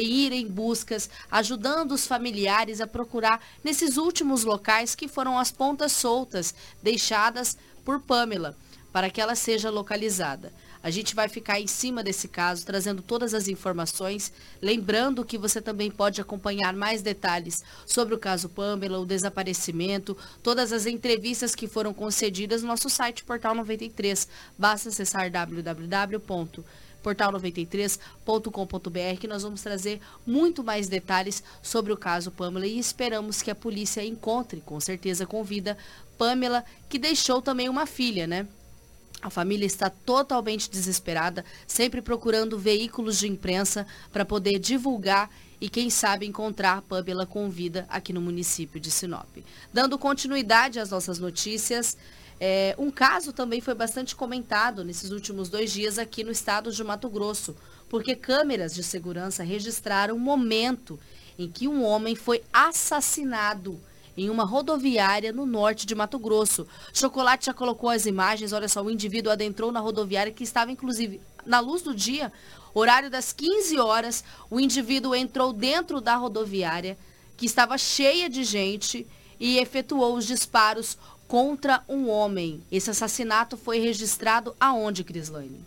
e 0.00 0.26
ir 0.26 0.32
em 0.32 0.46
buscas, 0.46 1.10
ajudando 1.30 1.92
os 1.92 2.06
familiares 2.06 2.80
a 2.80 2.86
procurar 2.86 3.44
nesses 3.62 3.98
últimos 3.98 4.42
locais 4.42 4.94
que 4.94 5.06
foram 5.06 5.38
as 5.38 5.52
pontas 5.52 5.92
soltas 5.92 6.54
deixadas 6.82 7.58
por 7.84 8.00
Pamela, 8.00 8.56
para 8.90 9.10
que 9.10 9.20
ela 9.20 9.34
seja 9.34 9.68
localizada. 9.68 10.50
A 10.82 10.90
gente 10.90 11.14
vai 11.14 11.28
ficar 11.28 11.60
em 11.60 11.66
cima 11.66 12.02
desse 12.02 12.26
caso, 12.26 12.64
trazendo 12.66 13.02
todas 13.02 13.34
as 13.34 13.46
informações, 13.46 14.32
lembrando 14.60 15.24
que 15.24 15.38
você 15.38 15.60
também 15.60 15.90
pode 15.90 16.20
acompanhar 16.20 16.74
mais 16.74 17.02
detalhes 17.02 17.62
sobre 17.86 18.14
o 18.14 18.18
caso 18.18 18.48
Pamela, 18.48 18.98
o 18.98 19.06
desaparecimento, 19.06 20.16
todas 20.42 20.72
as 20.72 20.86
entrevistas 20.86 21.54
que 21.54 21.68
foram 21.68 21.92
concedidas 21.94 22.62
no 22.62 22.68
nosso 22.68 22.90
site 22.90 23.24
Portal 23.24 23.54
93. 23.54 24.26
Basta 24.58 24.88
acessar 24.88 25.30
www 25.30 26.64
portal93.com.br, 27.02 29.20
que 29.20 29.28
nós 29.28 29.42
vamos 29.42 29.62
trazer 29.62 30.00
muito 30.26 30.62
mais 30.62 30.88
detalhes 30.88 31.42
sobre 31.62 31.92
o 31.92 31.96
caso 31.96 32.30
Pamela 32.30 32.66
e 32.66 32.78
esperamos 32.78 33.42
que 33.42 33.50
a 33.50 33.54
polícia 33.54 34.04
encontre, 34.04 34.60
com 34.60 34.78
certeza 34.80 35.26
com 35.26 35.42
vida, 35.42 35.76
Pamela, 36.16 36.64
que 36.88 36.98
deixou 36.98 37.42
também 37.42 37.68
uma 37.68 37.86
filha, 37.86 38.26
né? 38.26 38.46
A 39.22 39.30
família 39.30 39.64
está 39.64 39.88
totalmente 39.88 40.68
desesperada, 40.68 41.44
sempre 41.64 42.02
procurando 42.02 42.58
veículos 42.58 43.20
de 43.20 43.28
imprensa 43.28 43.86
para 44.12 44.24
poder 44.24 44.58
divulgar 44.58 45.30
e, 45.60 45.68
quem 45.68 45.90
sabe, 45.90 46.26
encontrar 46.26 46.82
Pamela 46.82 47.24
com 47.24 47.48
vida 47.48 47.86
aqui 47.88 48.12
no 48.12 48.20
município 48.20 48.80
de 48.80 48.90
Sinop. 48.90 49.28
Dando 49.72 49.96
continuidade 49.96 50.80
às 50.80 50.90
nossas 50.90 51.20
notícias, 51.20 51.96
é, 52.44 52.74
um 52.76 52.90
caso 52.90 53.32
também 53.32 53.60
foi 53.60 53.72
bastante 53.72 54.16
comentado 54.16 54.82
nesses 54.82 55.12
últimos 55.12 55.48
dois 55.48 55.72
dias 55.72 55.96
aqui 55.96 56.24
no 56.24 56.32
estado 56.32 56.72
de 56.72 56.82
Mato 56.82 57.08
Grosso, 57.08 57.54
porque 57.88 58.16
câmeras 58.16 58.74
de 58.74 58.82
segurança 58.82 59.44
registraram 59.44 60.16
um 60.16 60.18
momento 60.18 60.98
em 61.38 61.48
que 61.48 61.68
um 61.68 61.84
homem 61.84 62.16
foi 62.16 62.42
assassinado 62.52 63.80
em 64.16 64.28
uma 64.28 64.42
rodoviária 64.42 65.32
no 65.32 65.46
norte 65.46 65.86
de 65.86 65.94
Mato 65.94 66.18
Grosso. 66.18 66.66
Chocolate 66.92 67.46
já 67.46 67.54
colocou 67.54 67.88
as 67.88 68.06
imagens, 68.06 68.52
olha 68.52 68.68
só, 68.68 68.82
o 68.82 68.90
indivíduo 68.90 69.30
adentrou 69.30 69.70
na 69.70 69.78
rodoviária 69.78 70.32
que 70.32 70.42
estava 70.42 70.72
inclusive 70.72 71.20
na 71.46 71.60
luz 71.60 71.82
do 71.82 71.94
dia, 71.94 72.32
horário 72.74 73.08
das 73.08 73.32
15 73.32 73.78
horas, 73.78 74.24
o 74.50 74.58
indivíduo 74.58 75.14
entrou 75.14 75.52
dentro 75.52 76.00
da 76.00 76.16
rodoviária 76.16 76.98
que 77.36 77.46
estava 77.46 77.78
cheia 77.78 78.28
de 78.28 78.42
gente 78.42 79.06
e 79.38 79.58
efetuou 79.58 80.16
os 80.16 80.26
disparos 80.26 80.98
contra 81.32 81.82
um 81.88 82.10
homem. 82.10 82.60
Esse 82.70 82.90
assassinato 82.90 83.56
foi 83.56 83.78
registrado 83.80 84.54
aonde, 84.60 85.02
Crislane? 85.02 85.64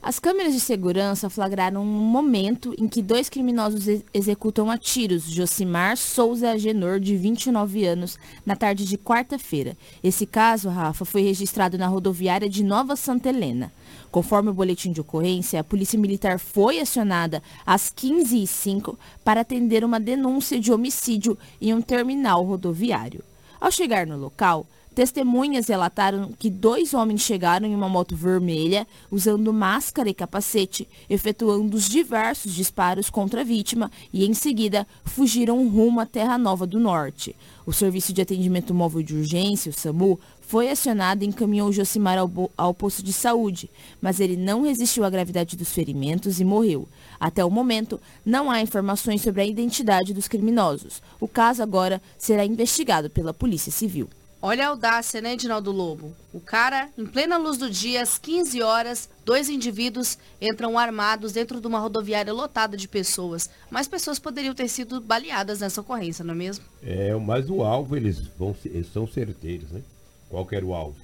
As 0.00 0.20
câmeras 0.20 0.52
de 0.52 0.60
segurança 0.60 1.28
flagraram 1.28 1.82
um 1.82 1.86
momento 1.86 2.72
em 2.78 2.86
que 2.86 3.02
dois 3.02 3.28
criminosos 3.28 3.88
ex 3.88 4.04
executam 4.14 4.70
a 4.70 4.78
tiros 4.78 5.24
Josimar 5.24 5.96
Souza 5.96 6.50
Agenor, 6.50 7.00
de 7.00 7.16
29 7.16 7.84
anos, 7.84 8.16
na 8.46 8.54
tarde 8.54 8.84
de 8.84 8.96
quarta-feira. 8.96 9.76
Esse 10.04 10.24
caso, 10.24 10.68
Rafa, 10.68 11.04
foi 11.04 11.22
registrado 11.22 11.76
na 11.76 11.88
rodoviária 11.88 12.48
de 12.48 12.62
Nova 12.62 12.94
Santa 12.94 13.30
Helena. 13.30 13.72
Conforme 14.12 14.50
o 14.50 14.54
boletim 14.54 14.92
de 14.92 15.00
ocorrência, 15.00 15.58
a 15.58 15.64
Polícia 15.64 15.98
Militar 15.98 16.38
foi 16.38 16.78
acionada 16.78 17.42
às 17.66 17.90
15h05 17.92 18.96
para 19.24 19.40
atender 19.40 19.82
uma 19.82 19.98
denúncia 19.98 20.60
de 20.60 20.72
homicídio 20.72 21.36
em 21.60 21.74
um 21.74 21.82
terminal 21.82 22.44
rodoviário. 22.44 23.24
Ao 23.60 23.72
chegar 23.72 24.06
no 24.06 24.16
local, 24.16 24.64
Testemunhas 24.98 25.68
relataram 25.68 26.32
que 26.36 26.50
dois 26.50 26.92
homens 26.92 27.20
chegaram 27.20 27.68
em 27.68 27.72
uma 27.72 27.88
moto 27.88 28.16
vermelha, 28.16 28.84
usando 29.12 29.52
máscara 29.52 30.10
e 30.10 30.12
capacete, 30.12 30.88
efetuando 31.08 31.76
os 31.76 31.88
diversos 31.88 32.52
disparos 32.52 33.08
contra 33.08 33.42
a 33.42 33.44
vítima 33.44 33.92
e, 34.12 34.26
em 34.26 34.34
seguida, 34.34 34.84
fugiram 35.04 35.68
rumo 35.68 36.00
à 36.00 36.04
Terra 36.04 36.36
Nova 36.36 36.66
do 36.66 36.80
Norte. 36.80 37.36
O 37.64 37.72
Serviço 37.72 38.12
de 38.12 38.22
Atendimento 38.22 38.74
Móvel 38.74 39.04
de 39.04 39.14
Urgência, 39.14 39.70
o 39.70 39.72
SAMU, 39.72 40.18
foi 40.40 40.68
acionado 40.68 41.22
e 41.22 41.28
encaminhou 41.28 41.70
Josimar 41.70 42.18
ao, 42.18 42.50
ao 42.56 42.74
posto 42.74 43.00
de 43.00 43.12
saúde, 43.12 43.70
mas 44.02 44.18
ele 44.18 44.36
não 44.36 44.62
resistiu 44.62 45.04
à 45.04 45.10
gravidade 45.10 45.56
dos 45.56 45.70
ferimentos 45.70 46.40
e 46.40 46.44
morreu. 46.44 46.88
Até 47.20 47.44
o 47.44 47.50
momento, 47.52 48.00
não 48.26 48.50
há 48.50 48.60
informações 48.60 49.22
sobre 49.22 49.42
a 49.42 49.46
identidade 49.46 50.12
dos 50.12 50.26
criminosos. 50.26 51.00
O 51.20 51.28
caso 51.28 51.62
agora 51.62 52.02
será 52.18 52.44
investigado 52.44 53.08
pela 53.08 53.32
Polícia 53.32 53.70
Civil. 53.70 54.08
Olha 54.40 54.66
a 54.66 54.68
audácia, 54.68 55.20
né, 55.20 55.32
Edinaldo 55.32 55.72
Lobo? 55.72 56.14
O 56.32 56.38
cara, 56.38 56.88
em 56.96 57.04
plena 57.04 57.36
luz 57.36 57.58
do 57.58 57.68
dia, 57.68 58.00
às 58.00 58.18
15 58.18 58.62
horas, 58.62 59.10
dois 59.24 59.48
indivíduos 59.48 60.16
entram 60.40 60.78
armados 60.78 61.32
dentro 61.32 61.60
de 61.60 61.66
uma 61.66 61.80
rodoviária 61.80 62.32
lotada 62.32 62.76
de 62.76 62.86
pessoas. 62.86 63.50
Mais 63.68 63.88
pessoas 63.88 64.20
poderiam 64.20 64.54
ter 64.54 64.68
sido 64.68 65.00
baleadas 65.00 65.58
nessa 65.58 65.80
ocorrência, 65.80 66.24
não 66.24 66.34
é 66.34 66.36
mesmo? 66.36 66.64
É, 66.84 67.12
mas 67.16 67.50
o 67.50 67.64
alvo, 67.64 67.96
eles, 67.96 68.28
vão, 68.38 68.54
eles 68.64 68.92
são 68.92 69.08
certeiros, 69.08 69.72
né? 69.72 69.82
Qual 70.28 70.46
era 70.52 70.64
o 70.64 70.72
alvo? 70.72 70.96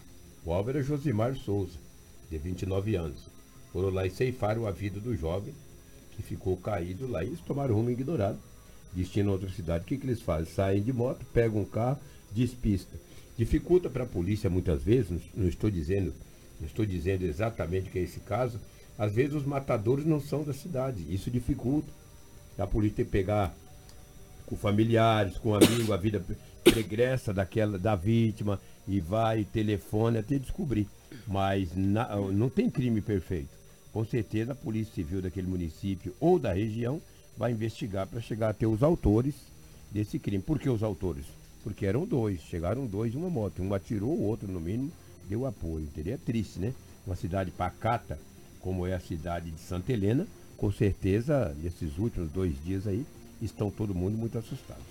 O 0.44 0.52
alvo 0.52 0.70
era 0.70 0.80
Josimar 0.80 1.34
Souza, 1.34 1.76
de 2.30 2.38
29 2.38 2.94
anos. 2.94 3.18
Foram 3.72 3.90
lá 3.90 4.06
e 4.06 4.10
ceifaram 4.10 4.64
a 4.64 4.70
vida 4.70 5.00
do 5.00 5.16
jovem, 5.16 5.52
que 6.12 6.22
ficou 6.22 6.56
caído 6.56 7.10
lá 7.10 7.24
e 7.24 7.26
eles 7.26 7.40
tomaram 7.40 7.74
rumo 7.74 7.90
ignorado. 7.90 8.38
Destino 8.92 9.30
a 9.30 9.32
outra 9.32 9.50
cidade. 9.50 9.82
O 9.82 9.86
que, 9.88 9.98
que 9.98 10.06
eles 10.06 10.22
fazem? 10.22 10.54
Saem 10.54 10.82
de 10.84 10.92
moto, 10.92 11.26
pegam 11.32 11.62
um 11.62 11.64
carro, 11.64 11.98
despista 12.30 12.96
Dificulta 13.36 13.90
para 13.90 14.04
a 14.04 14.06
polícia 14.06 14.48
muitas 14.48 14.82
vezes, 14.82 15.20
não 15.34 15.48
estou 15.48 15.70
dizendo, 15.70 16.14
não 16.60 16.66
estou 16.66 16.86
dizendo 16.86 17.24
exatamente 17.24 17.90
que 17.90 17.98
é 17.98 18.02
esse 18.02 18.20
caso, 18.20 18.60
às 18.96 19.12
vezes 19.12 19.34
os 19.34 19.44
matadores 19.44 20.04
não 20.04 20.20
são 20.20 20.44
da 20.44 20.52
cidade, 20.52 21.04
isso 21.12 21.30
dificulta. 21.30 21.88
A 22.56 22.66
polícia 22.66 22.96
tem 22.96 23.04
que 23.04 23.10
pegar 23.10 23.52
com 24.46 24.56
familiares, 24.56 25.36
com 25.36 25.54
amigos, 25.54 25.90
a 25.90 25.96
vida 25.96 26.24
pregressa 26.62 27.32
daquela 27.32 27.78
da 27.78 27.96
vítima 27.96 28.60
e 28.86 29.00
vai, 29.00 29.44
telefone 29.44 30.18
até 30.18 30.38
descobrir. 30.38 30.86
Mas 31.26 31.74
na, 31.74 32.16
não 32.16 32.48
tem 32.48 32.70
crime 32.70 33.00
perfeito. 33.00 33.48
Com 33.92 34.04
certeza 34.04 34.52
a 34.52 34.56
Polícia 34.56 34.94
Civil 34.94 35.22
daquele 35.22 35.46
município 35.46 36.14
ou 36.20 36.38
da 36.38 36.52
região 36.52 37.00
vai 37.36 37.52
investigar 37.52 38.06
para 38.06 38.20
chegar 38.20 38.50
até 38.50 38.66
os 38.66 38.82
autores 38.82 39.34
desse 39.90 40.18
crime. 40.18 40.42
Por 40.42 40.58
que 40.58 40.68
os 40.68 40.82
autores? 40.82 41.24
Porque 41.64 41.86
eram 41.86 42.04
dois, 42.04 42.40
chegaram 42.42 42.86
dois 42.86 43.14
uma 43.14 43.30
moto, 43.30 43.62
um 43.62 43.72
atirou, 43.72 44.10
o 44.10 44.22
outro 44.22 44.46
no 44.46 44.60
mínimo 44.60 44.92
deu 45.28 45.46
apoio. 45.46 45.88
Seria 45.94 46.18
triste, 46.18 46.60
né? 46.60 46.74
Uma 47.06 47.16
cidade 47.16 47.50
pacata, 47.50 48.18
como 48.60 48.86
é 48.86 48.94
a 48.94 49.00
cidade 49.00 49.50
de 49.50 49.60
Santa 49.60 49.92
Helena, 49.92 50.26
com 50.56 50.70
certeza, 50.70 51.56
nesses 51.62 51.98
últimos 51.98 52.30
dois 52.30 52.54
dias 52.62 52.86
aí, 52.86 53.04
estão 53.42 53.70
todo 53.70 53.94
mundo 53.94 54.16
muito 54.16 54.38
assustados. 54.38 54.84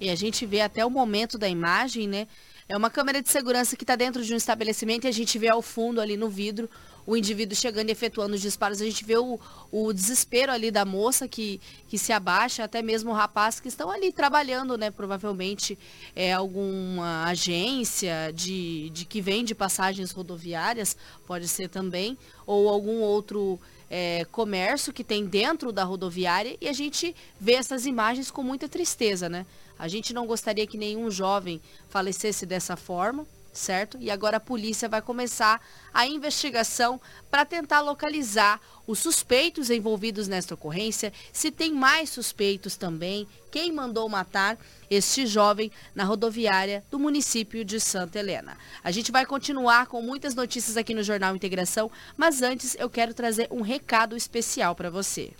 E 0.00 0.08
a 0.08 0.14
gente 0.14 0.46
vê 0.46 0.62
até 0.62 0.86
o 0.86 0.90
momento 0.90 1.36
da 1.36 1.48
imagem, 1.48 2.08
né? 2.08 2.26
É 2.70 2.76
uma 2.76 2.88
câmera 2.88 3.20
de 3.20 3.28
segurança 3.28 3.74
que 3.74 3.82
está 3.82 3.96
dentro 3.96 4.24
de 4.24 4.32
um 4.32 4.36
estabelecimento 4.36 5.04
e 5.04 5.08
a 5.08 5.12
gente 5.12 5.36
vê 5.40 5.50
ao 5.50 5.60
fundo 5.60 6.00
ali 6.00 6.16
no 6.16 6.28
vidro 6.28 6.70
o 7.04 7.16
indivíduo 7.16 7.56
chegando 7.56 7.88
e 7.88 7.90
efetuando 7.90 8.36
os 8.36 8.40
disparos. 8.40 8.80
A 8.80 8.84
gente 8.84 9.04
vê 9.04 9.16
o, 9.16 9.40
o 9.72 9.92
desespero 9.92 10.52
ali 10.52 10.70
da 10.70 10.84
moça 10.84 11.26
que, 11.26 11.60
que 11.88 11.98
se 11.98 12.12
abaixa, 12.12 12.62
até 12.62 12.80
mesmo 12.80 13.10
o 13.10 13.12
rapaz 13.12 13.58
que 13.58 13.66
estão 13.66 13.90
ali 13.90 14.12
trabalhando, 14.12 14.78
né? 14.78 14.88
Provavelmente 14.88 15.76
é 16.14 16.32
alguma 16.32 17.24
agência 17.24 18.30
de, 18.32 18.88
de 18.90 19.04
que 19.04 19.20
vende 19.20 19.52
passagens 19.52 20.12
rodoviárias, 20.12 20.96
pode 21.26 21.48
ser 21.48 21.68
também, 21.68 22.16
ou 22.46 22.68
algum 22.68 23.00
outro 23.00 23.58
é, 23.90 24.24
comércio 24.30 24.92
que 24.92 25.02
tem 25.02 25.26
dentro 25.26 25.72
da 25.72 25.82
rodoviária 25.82 26.56
e 26.60 26.68
a 26.68 26.72
gente 26.72 27.16
vê 27.40 27.54
essas 27.54 27.84
imagens 27.84 28.30
com 28.30 28.44
muita 28.44 28.68
tristeza, 28.68 29.28
né? 29.28 29.44
A 29.80 29.88
gente 29.88 30.12
não 30.12 30.26
gostaria 30.26 30.66
que 30.66 30.76
nenhum 30.76 31.10
jovem 31.10 31.58
falecesse 31.88 32.44
dessa 32.44 32.76
forma, 32.76 33.26
certo? 33.50 33.96
E 33.98 34.10
agora 34.10 34.36
a 34.36 34.40
polícia 34.40 34.90
vai 34.90 35.00
começar 35.00 35.58
a 35.92 36.06
investigação 36.06 37.00
para 37.30 37.46
tentar 37.46 37.80
localizar 37.80 38.60
os 38.86 38.98
suspeitos 38.98 39.70
envolvidos 39.70 40.28
nesta 40.28 40.52
ocorrência, 40.52 41.14
se 41.32 41.50
tem 41.50 41.72
mais 41.72 42.10
suspeitos 42.10 42.76
também, 42.76 43.26
quem 43.50 43.72
mandou 43.72 44.06
matar 44.06 44.58
este 44.90 45.26
jovem 45.26 45.72
na 45.94 46.04
rodoviária 46.04 46.84
do 46.90 46.98
município 46.98 47.64
de 47.64 47.80
Santa 47.80 48.18
Helena. 48.18 48.58
A 48.84 48.90
gente 48.90 49.10
vai 49.10 49.24
continuar 49.24 49.86
com 49.86 50.02
muitas 50.02 50.34
notícias 50.34 50.76
aqui 50.76 50.92
no 50.92 51.02
Jornal 51.02 51.34
Integração, 51.34 51.90
mas 52.18 52.42
antes 52.42 52.76
eu 52.78 52.90
quero 52.90 53.14
trazer 53.14 53.48
um 53.50 53.62
recado 53.62 54.14
especial 54.14 54.74
para 54.74 54.90
você. 54.90 55.32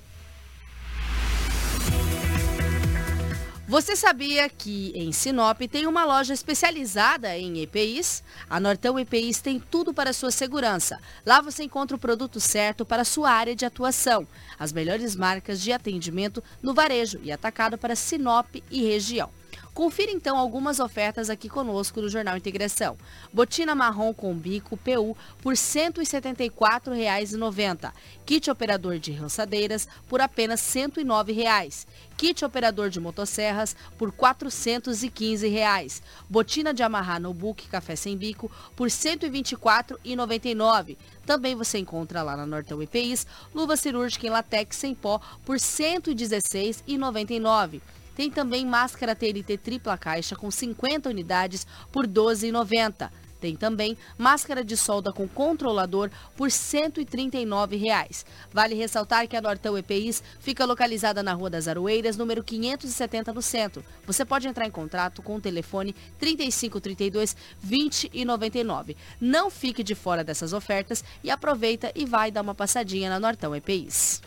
Você 3.70 3.94
sabia 3.94 4.48
que 4.48 4.90
em 4.96 5.12
Sinop 5.12 5.60
tem 5.70 5.86
uma 5.86 6.04
loja 6.04 6.34
especializada 6.34 7.38
em 7.38 7.62
EPIs? 7.62 8.20
A 8.50 8.58
Nortão 8.58 8.98
EPIs 8.98 9.40
tem 9.40 9.60
tudo 9.60 9.94
para 9.94 10.12
sua 10.12 10.32
segurança. 10.32 10.98
Lá 11.24 11.40
você 11.40 11.62
encontra 11.62 11.96
o 11.96 12.00
produto 12.00 12.40
certo 12.40 12.84
para 12.84 13.04
sua 13.04 13.30
área 13.30 13.54
de 13.54 13.64
atuação. 13.64 14.26
As 14.58 14.72
melhores 14.72 15.14
marcas 15.14 15.60
de 15.60 15.72
atendimento 15.72 16.42
no 16.60 16.74
varejo 16.74 17.20
e 17.22 17.30
atacado 17.30 17.78
para 17.78 17.94
Sinop 17.94 18.56
e 18.68 18.82
região. 18.82 19.30
Confira 19.72 20.10
então 20.12 20.36
algumas 20.36 20.80
ofertas 20.80 21.30
aqui 21.30 21.48
conosco 21.48 22.00
no 22.00 22.08
Jornal 22.08 22.36
Integração. 22.36 22.98
Botina 23.32 23.72
marrom 23.74 24.12
com 24.12 24.34
bico 24.34 24.76
PU 24.76 25.16
por 25.42 25.54
R$ 25.54 25.56
174,90. 25.56 27.92
Kit 28.26 28.50
operador 28.50 28.98
de 28.98 29.12
rançadeiras 29.12 29.86
por 30.08 30.20
apenas 30.20 30.74
R$ 30.74 30.88
109,00. 30.88 31.86
Kit 32.16 32.44
operador 32.44 32.90
de 32.90 32.98
motosserras 33.00 33.76
por 33.96 34.10
R$ 34.10 34.16
415,00. 34.18 36.02
Botina 36.28 36.74
de 36.74 36.82
amarrar 36.82 37.20
no 37.20 37.32
book 37.32 37.68
café 37.68 37.94
sem 37.96 38.14
bico 38.16 38.50
por 38.76 38.88
R$ 38.88 38.90
124,99. 38.90 40.96
Também 41.24 41.54
você 41.54 41.78
encontra 41.78 42.22
lá 42.22 42.36
na 42.36 42.44
Nortão 42.44 42.82
EPIs 42.82 43.26
luva 43.54 43.76
cirúrgica 43.76 44.26
em 44.26 44.30
latex 44.30 44.76
sem 44.76 44.94
pó 44.94 45.18
por 45.44 45.56
R$ 45.56 45.62
116,99. 45.62 47.80
Tem 48.16 48.30
também 48.30 48.66
máscara 48.66 49.14
TNT 49.14 49.58
tripla 49.58 49.96
caixa 49.96 50.36
com 50.36 50.50
50 50.50 51.08
unidades 51.08 51.66
por 51.92 52.04
R$ 52.04 52.12
12,90. 52.12 53.10
Tem 53.40 53.56
também 53.56 53.96
máscara 54.18 54.62
de 54.62 54.76
solda 54.76 55.12
com 55.12 55.26
controlador 55.26 56.10
por 56.36 56.50
139 56.50 57.76
reais. 57.76 58.26
Vale 58.52 58.74
ressaltar 58.74 59.26
que 59.26 59.36
a 59.36 59.40
Nortão 59.40 59.78
EPIs 59.78 60.22
fica 60.38 60.66
localizada 60.66 61.22
na 61.22 61.32
Rua 61.32 61.48
das 61.48 61.66
Aroeiras, 61.66 62.16
número 62.16 62.44
570 62.44 63.32
no 63.32 63.40
centro. 63.40 63.82
Você 64.06 64.24
pode 64.24 64.46
entrar 64.46 64.66
em 64.66 64.70
contato 64.70 65.22
com 65.22 65.36
o 65.36 65.40
telefone 65.40 65.94
3532 66.18 67.34
2099. 67.62 68.96
Não 69.20 69.50
fique 69.50 69.82
de 69.82 69.94
fora 69.94 70.22
dessas 70.22 70.52
ofertas 70.52 71.02
e 71.24 71.30
aproveita 71.30 71.90
e 71.94 72.04
vai 72.04 72.30
dar 72.30 72.42
uma 72.42 72.54
passadinha 72.54 73.08
na 73.08 73.18
Nortão 73.18 73.56
EPIs. 73.56 74.20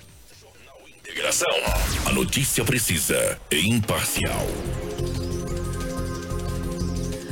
Integração. 1.06 1.52
A 2.06 2.14
notícia 2.14 2.64
precisa 2.64 3.38
e 3.52 3.70
imparcial. 3.70 4.48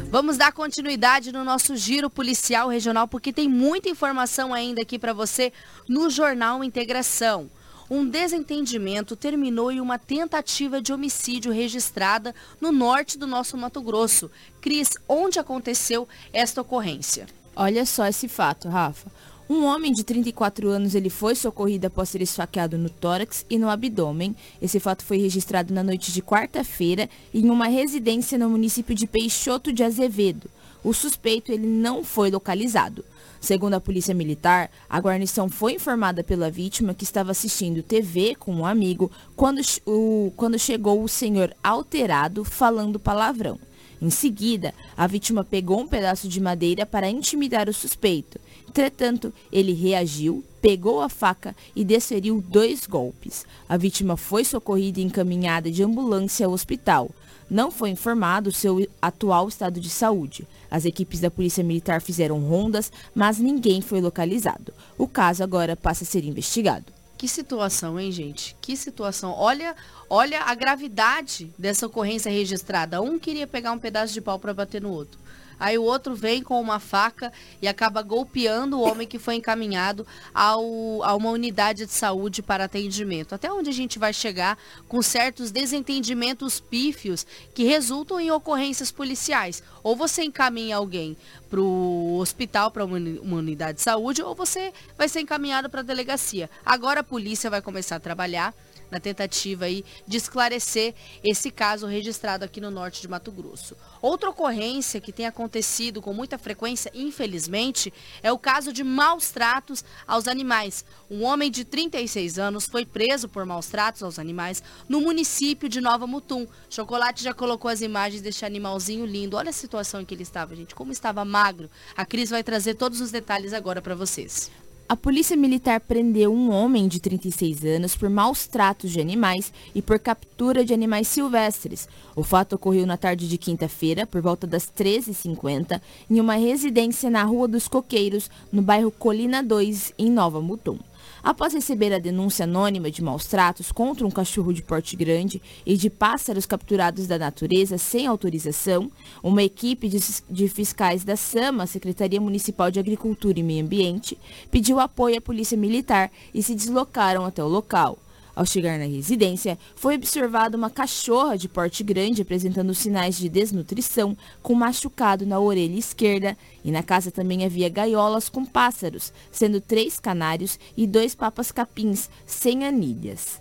Vamos 0.09 0.36
dar 0.36 0.51
continuidade 0.51 1.32
no 1.32 1.45
nosso 1.45 1.78
giro 1.78 2.09
policial 2.09 2.67
regional, 2.67 3.07
porque 3.07 3.32
tem 3.32 3.47
muita 3.47 3.88
informação 3.88 4.53
ainda 4.53 4.82
aqui 4.82 4.99
para 4.99 5.13
você 5.13 5.53
no 5.88 6.09
Jornal 6.09 6.61
Integração. 6.65 7.49
Um 7.89 8.05
desentendimento 8.05 9.15
terminou 9.15 9.72
em 9.72 9.80
uma 9.80 9.97
tentativa 9.97 10.82
de 10.82 10.91
homicídio 10.91 11.53
registrada 11.53 12.36
no 12.59 12.74
norte 12.74 13.17
do 13.17 13.26
nosso 13.26 13.55
Mato 13.55 13.82
Grosso. 13.82 14.30
Cris, 14.59 14.89
onde 15.07 15.39
aconteceu 15.39 16.09
esta 16.34 16.59
ocorrência? 16.59 17.26
Olha 17.55 17.86
só 17.86 18.05
esse 18.05 18.28
fato, 18.28 18.67
Rafa. 18.67 19.09
Um 19.51 19.65
homem 19.65 19.91
de 19.91 20.01
34 20.05 20.69
anos 20.69 20.95
ele 20.95 21.09
foi 21.09 21.35
socorrido 21.35 21.85
após 21.85 22.07
ser 22.07 22.21
esfaqueado 22.21 22.77
no 22.77 22.89
tórax 22.89 23.45
e 23.49 23.59
no 23.59 23.69
abdômen. 23.69 24.33
Esse 24.61 24.79
fato 24.79 25.03
foi 25.03 25.17
registrado 25.17 25.73
na 25.73 25.83
noite 25.83 26.13
de 26.13 26.21
quarta-feira 26.21 27.09
em 27.33 27.49
uma 27.49 27.67
residência 27.67 28.37
no 28.37 28.49
município 28.49 28.95
de 28.95 29.05
Peixoto 29.05 29.73
de 29.73 29.83
Azevedo. 29.83 30.49
O 30.81 30.93
suspeito 30.93 31.51
ele 31.51 31.67
não 31.67 32.01
foi 32.01 32.31
localizado. 32.31 33.03
Segundo 33.41 33.73
a 33.73 33.81
polícia 33.81 34.15
militar, 34.15 34.71
a 34.89 34.97
guarnição 35.01 35.49
foi 35.49 35.73
informada 35.73 36.23
pela 36.23 36.49
vítima 36.49 36.93
que 36.93 37.03
estava 37.03 37.31
assistindo 37.31 37.83
TV 37.83 38.35
com 38.35 38.55
um 38.55 38.65
amigo 38.65 39.11
quando, 39.35 39.59
o, 39.85 40.31
quando 40.37 40.57
chegou 40.57 41.03
o 41.03 41.09
senhor 41.09 41.53
alterado 41.61 42.45
falando 42.45 42.97
palavrão. 42.97 43.59
Em 44.01 44.09
seguida, 44.09 44.73
a 44.97 45.05
vítima 45.05 45.43
pegou 45.43 45.79
um 45.79 45.87
pedaço 45.87 46.27
de 46.27 46.41
madeira 46.41 46.87
para 46.87 47.07
intimidar 47.07 47.69
o 47.69 47.73
suspeito. 47.73 48.39
Entretanto, 48.72 49.34
ele 49.51 49.74
reagiu, 49.74 50.45
pegou 50.61 51.01
a 51.01 51.09
faca 51.09 51.53
e 51.76 51.84
desferiu 51.84 52.41
dois 52.41 52.88
golpes. 52.88 53.45
A 53.67 53.76
vítima 53.76 54.15
foi 54.15 54.45
socorrida 54.45 55.01
e 55.01 55.03
encaminhada 55.03 55.69
de 55.69 55.84
ambulância 55.84 56.45
ao 56.45 56.53
hospital. 56.53 57.11
Não 57.49 57.69
foi 57.69 57.89
informado 57.89 58.49
seu 58.49 58.88
atual 59.01 59.49
estado 59.49 59.78
de 59.82 59.89
saúde. 59.89 60.47
As 60.69 60.86
equipes 60.86 61.19
da 61.19 61.30
Polícia 61.30 61.65
Militar 61.65 62.01
fizeram 62.01 62.39
rondas, 62.39 62.93
mas 63.13 63.39
ninguém 63.39 63.82
foi 63.82 63.99
localizado. 63.99 64.74
O 64.97 65.05
caso 65.05 65.43
agora 65.43 65.76
passa 65.76 66.05
a 66.05 66.07
ser 66.07 66.24
investigado. 66.24 66.86
Que 67.17 67.28
situação, 67.28 67.99
hein, 67.99 68.09
gente? 68.09 68.55
Que 68.61 68.78
situação. 68.78 69.34
Olha, 69.38 69.76
olha 70.09 70.43
a 70.43 70.55
gravidade 70.55 71.51
dessa 71.57 71.88
ocorrência 71.88 72.32
registrada. 72.32 73.01
Um 73.01 73.19
queria 73.19 73.45
pegar 73.45 73.74
um 73.74 73.80
pedaço 73.80 74.13
de 74.13 74.22
pau 74.22 74.39
para 74.39 74.53
bater 74.53 74.82
no 74.82 74.91
outro. 74.91 75.19
Aí 75.62 75.78
o 75.78 75.84
outro 75.84 76.16
vem 76.16 76.41
com 76.41 76.59
uma 76.59 76.80
faca 76.80 77.32
e 77.62 77.68
acaba 77.68 78.01
golpeando 78.01 78.80
o 78.80 78.82
homem 78.82 79.07
que 79.07 79.20
foi 79.20 79.36
encaminhado 79.36 80.07
ao, 80.34 81.03
a 81.03 81.16
uma 81.16 81.30
unidade 81.30 81.86
de 81.86 81.91
saúde 81.91 82.41
para 82.41 82.64
atendimento. 82.64 83.36
Até 83.36 83.53
onde 83.53 83.70
a 83.70 83.74
gente 83.74 83.99
vai 83.99 84.12
chegar 84.12 84.57
com 84.88 85.03
certos 85.03 85.51
desentendimentos 85.51 86.59
pífios 86.59 87.28
que 87.53 87.64
resultam 87.64 88.20
em 88.20 88.32
ocorrências 88.32 88.91
policiais. 88.91 89.62
Ou 89.84 89.95
você 89.95 90.24
encaminha 90.24 90.78
alguém 90.78 91.16
para 91.47 91.62
o 91.62 92.18
hospital, 92.18 92.72
para 92.72 92.84
uma 92.84 93.38
unidade 93.38 93.78
de 93.78 93.84
saúde, 93.84 94.24
ou 94.24 94.34
você 94.34 94.74
vai 94.97 95.07
ser 95.07 95.22
encaminhado 95.22 95.70
para 95.70 95.82
a 95.82 95.84
delegacia. 95.84 96.49
Agora 96.66 97.01
a 97.01 97.03
polícia 97.03 97.51
vai 97.51 97.62
começar 97.62 97.97
a 97.97 97.99
trabalhar 97.99 98.51
na 98.91 98.99
tentativa 98.99 99.65
aí 99.65 99.83
de 100.05 100.17
esclarecer 100.17 100.93
esse 101.23 101.49
caso 101.49 101.87
registrado 101.87 102.43
aqui 102.43 102.59
no 102.59 102.69
norte 102.69 103.01
de 103.01 103.07
Mato 103.07 103.31
Grosso. 103.31 103.75
Outra 104.01 104.29
ocorrência 104.29 104.99
que 104.99 105.13
tem 105.13 105.25
acontecido 105.25 106.01
com 106.01 106.13
muita 106.13 106.37
frequência, 106.37 106.91
infelizmente, 106.93 107.93
é 108.21 108.31
o 108.31 108.37
caso 108.37 108.73
de 108.73 108.83
maus 108.83 109.31
tratos 109.31 109.83
aos 110.05 110.27
animais. 110.27 110.83
Um 111.09 111.23
homem 111.23 111.49
de 111.49 111.63
36 111.63 112.37
anos 112.37 112.65
foi 112.65 112.85
preso 112.85 113.29
por 113.29 113.45
maus 113.45 113.67
tratos 113.67 114.03
aos 114.03 114.19
animais 114.19 114.61
no 114.89 114.99
município 114.99 115.69
de 115.69 115.79
Nova 115.79 116.05
Mutum. 116.05 116.45
Chocolate 116.69 117.23
já 117.23 117.33
colocou 117.33 117.71
as 117.71 117.81
imagens 117.81 118.21
deste 118.21 118.45
animalzinho 118.45 119.05
lindo. 119.05 119.37
Olha 119.37 119.49
a 119.49 119.53
situação 119.53 120.01
em 120.01 120.05
que 120.05 120.13
ele 120.13 120.23
estava, 120.23 120.55
gente, 120.55 120.75
como 120.75 120.91
estava 120.91 121.23
magro. 121.23 121.69
A 121.95 122.05
Cris 122.05 122.29
vai 122.29 122.43
trazer 122.43 122.75
todos 122.75 122.99
os 122.99 123.11
detalhes 123.11 123.53
agora 123.53 123.81
para 123.81 123.95
vocês. 123.95 124.51
A 124.91 124.95
polícia 124.97 125.37
militar 125.37 125.79
prendeu 125.79 126.33
um 126.33 126.51
homem 126.51 126.85
de 126.85 126.99
36 126.99 127.63
anos 127.63 127.95
por 127.95 128.09
maus 128.09 128.45
tratos 128.45 128.91
de 128.91 128.99
animais 128.99 129.53
e 129.73 129.81
por 129.81 129.97
captura 129.97 130.65
de 130.65 130.73
animais 130.73 131.07
silvestres. 131.07 131.87
O 132.13 132.23
fato 132.23 132.57
ocorreu 132.57 132.85
na 132.85 132.97
tarde 132.97 133.25
de 133.29 133.37
quinta-feira, 133.37 134.05
por 134.05 134.21
volta 134.21 134.45
das 134.45 134.69
13h50, 134.69 135.81
em 136.09 136.19
uma 136.19 136.35
residência 136.35 137.09
na 137.09 137.23
Rua 137.23 137.47
dos 137.47 137.69
Coqueiros, 137.69 138.29
no 138.51 138.61
bairro 138.61 138.91
Colina 138.91 139.41
2, 139.41 139.93
em 139.97 140.11
Nova 140.11 140.41
Mutum. 140.41 140.77
Após 141.24 141.53
receber 141.53 141.93
a 141.93 141.99
denúncia 141.99 142.45
anônima 142.45 142.89
de 142.89 143.03
maus 143.03 143.26
tratos 143.26 143.72
contra 143.72 144.07
um 144.07 144.09
cachorro 144.09 144.51
de 144.51 144.63
porte 144.63 144.95
grande 144.95 145.39
e 145.63 145.78
de 145.78 145.88
pássaros 145.88 146.47
capturados 146.47 147.05
da 147.05 147.19
natureza 147.19 147.78
sem 147.78 148.07
autorização, 148.07 148.91
uma 149.22 149.43
equipe 149.43 149.88
de, 149.88 149.99
de 150.28 150.47
fiscais 150.47 151.03
da 151.03 151.15
SAMA, 151.15 151.67
Secretaria 151.67 152.19
Municipal 152.19 152.72
de 152.72 152.80
Agricultura 152.80 153.39
e 153.39 153.43
Meio 153.43 153.63
Ambiente, 153.63 154.17
pediu 154.49 154.80
apoio 154.80 155.19
à 155.19 155.22
Polícia 155.22 155.55
Militar 155.55 156.11
e 156.34 156.41
se 156.41 156.55
deslocaram 156.55 157.24
até 157.24 157.43
o 157.43 157.47
local. 157.47 157.99
Ao 158.41 158.45
chegar 158.47 158.79
na 158.79 158.85
residência, 158.85 159.55
foi 159.75 159.93
observada 159.93 160.57
uma 160.57 160.71
cachorra 160.71 161.37
de 161.37 161.47
porte 161.47 161.83
grande 161.83 162.23
apresentando 162.23 162.73
sinais 162.73 163.15
de 163.15 163.29
desnutrição, 163.29 164.17
com 164.41 164.55
machucado 164.55 165.27
na 165.27 165.39
orelha 165.39 165.77
esquerda, 165.77 166.35
e 166.65 166.71
na 166.71 166.81
casa 166.81 167.11
também 167.11 167.45
havia 167.45 167.69
gaiolas 167.69 168.29
com 168.29 168.43
pássaros, 168.43 169.13
sendo 169.31 169.61
três 169.61 169.99
canários 169.99 170.57
e 170.75 170.87
dois 170.87 171.13
papas 171.13 171.51
capins, 171.51 172.09
sem 172.25 172.65
anilhas 172.65 173.39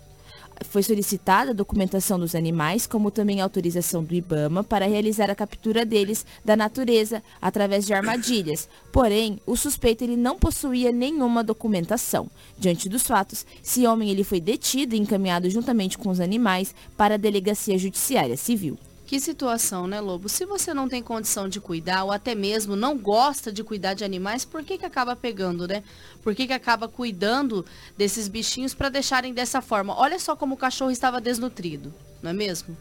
foi 0.69 0.83
solicitada 0.83 1.51
a 1.51 1.53
documentação 1.53 2.19
dos 2.19 2.35
animais, 2.35 2.85
como 2.87 3.11
também 3.11 3.41
a 3.41 3.43
autorização 3.43 4.03
do 4.03 4.13
IBAMA 4.13 4.63
para 4.63 4.87
realizar 4.87 5.29
a 5.29 5.35
captura 5.35 5.85
deles 5.85 6.25
da 6.43 6.55
natureza 6.55 7.23
através 7.41 7.85
de 7.85 7.93
armadilhas. 7.93 8.69
Porém, 8.91 9.39
o 9.45 9.55
suspeito 9.55 10.03
ele 10.03 10.17
não 10.17 10.37
possuía 10.37 10.91
nenhuma 10.91 11.43
documentação. 11.43 12.29
Diante 12.57 12.87
dos 12.87 13.03
fatos, 13.03 13.45
esse 13.63 13.85
homem 13.85 14.09
ele 14.09 14.23
foi 14.23 14.39
detido 14.39 14.95
e 14.95 14.99
encaminhado 14.99 15.49
juntamente 15.49 15.97
com 15.97 16.09
os 16.09 16.19
animais 16.19 16.75
para 16.95 17.15
a 17.15 17.17
Delegacia 17.17 17.77
Judiciária 17.77 18.37
Civil. 18.37 18.77
Que 19.11 19.19
situação, 19.19 19.87
né, 19.87 19.99
Lobo? 19.99 20.29
Se 20.29 20.45
você 20.45 20.73
não 20.73 20.87
tem 20.87 21.03
condição 21.03 21.49
de 21.49 21.59
cuidar 21.59 22.05
ou 22.05 22.13
até 22.13 22.33
mesmo 22.33 22.77
não 22.77 22.97
gosta 22.97 23.51
de 23.51 23.61
cuidar 23.61 23.93
de 23.93 24.05
animais, 24.05 24.45
por 24.45 24.63
que, 24.63 24.77
que 24.77 24.85
acaba 24.85 25.17
pegando, 25.17 25.67
né? 25.67 25.83
Por 26.23 26.33
que, 26.33 26.47
que 26.47 26.53
acaba 26.53 26.87
cuidando 26.87 27.65
desses 27.97 28.29
bichinhos 28.29 28.73
para 28.73 28.87
deixarem 28.87 29.33
dessa 29.33 29.61
forma? 29.61 29.93
Olha 29.99 30.17
só 30.17 30.33
como 30.33 30.55
o 30.55 30.57
cachorro 30.57 30.91
estava 30.91 31.19
desnutrido, 31.19 31.93
não 32.23 32.29
é 32.29 32.33
mesmo? 32.33 32.77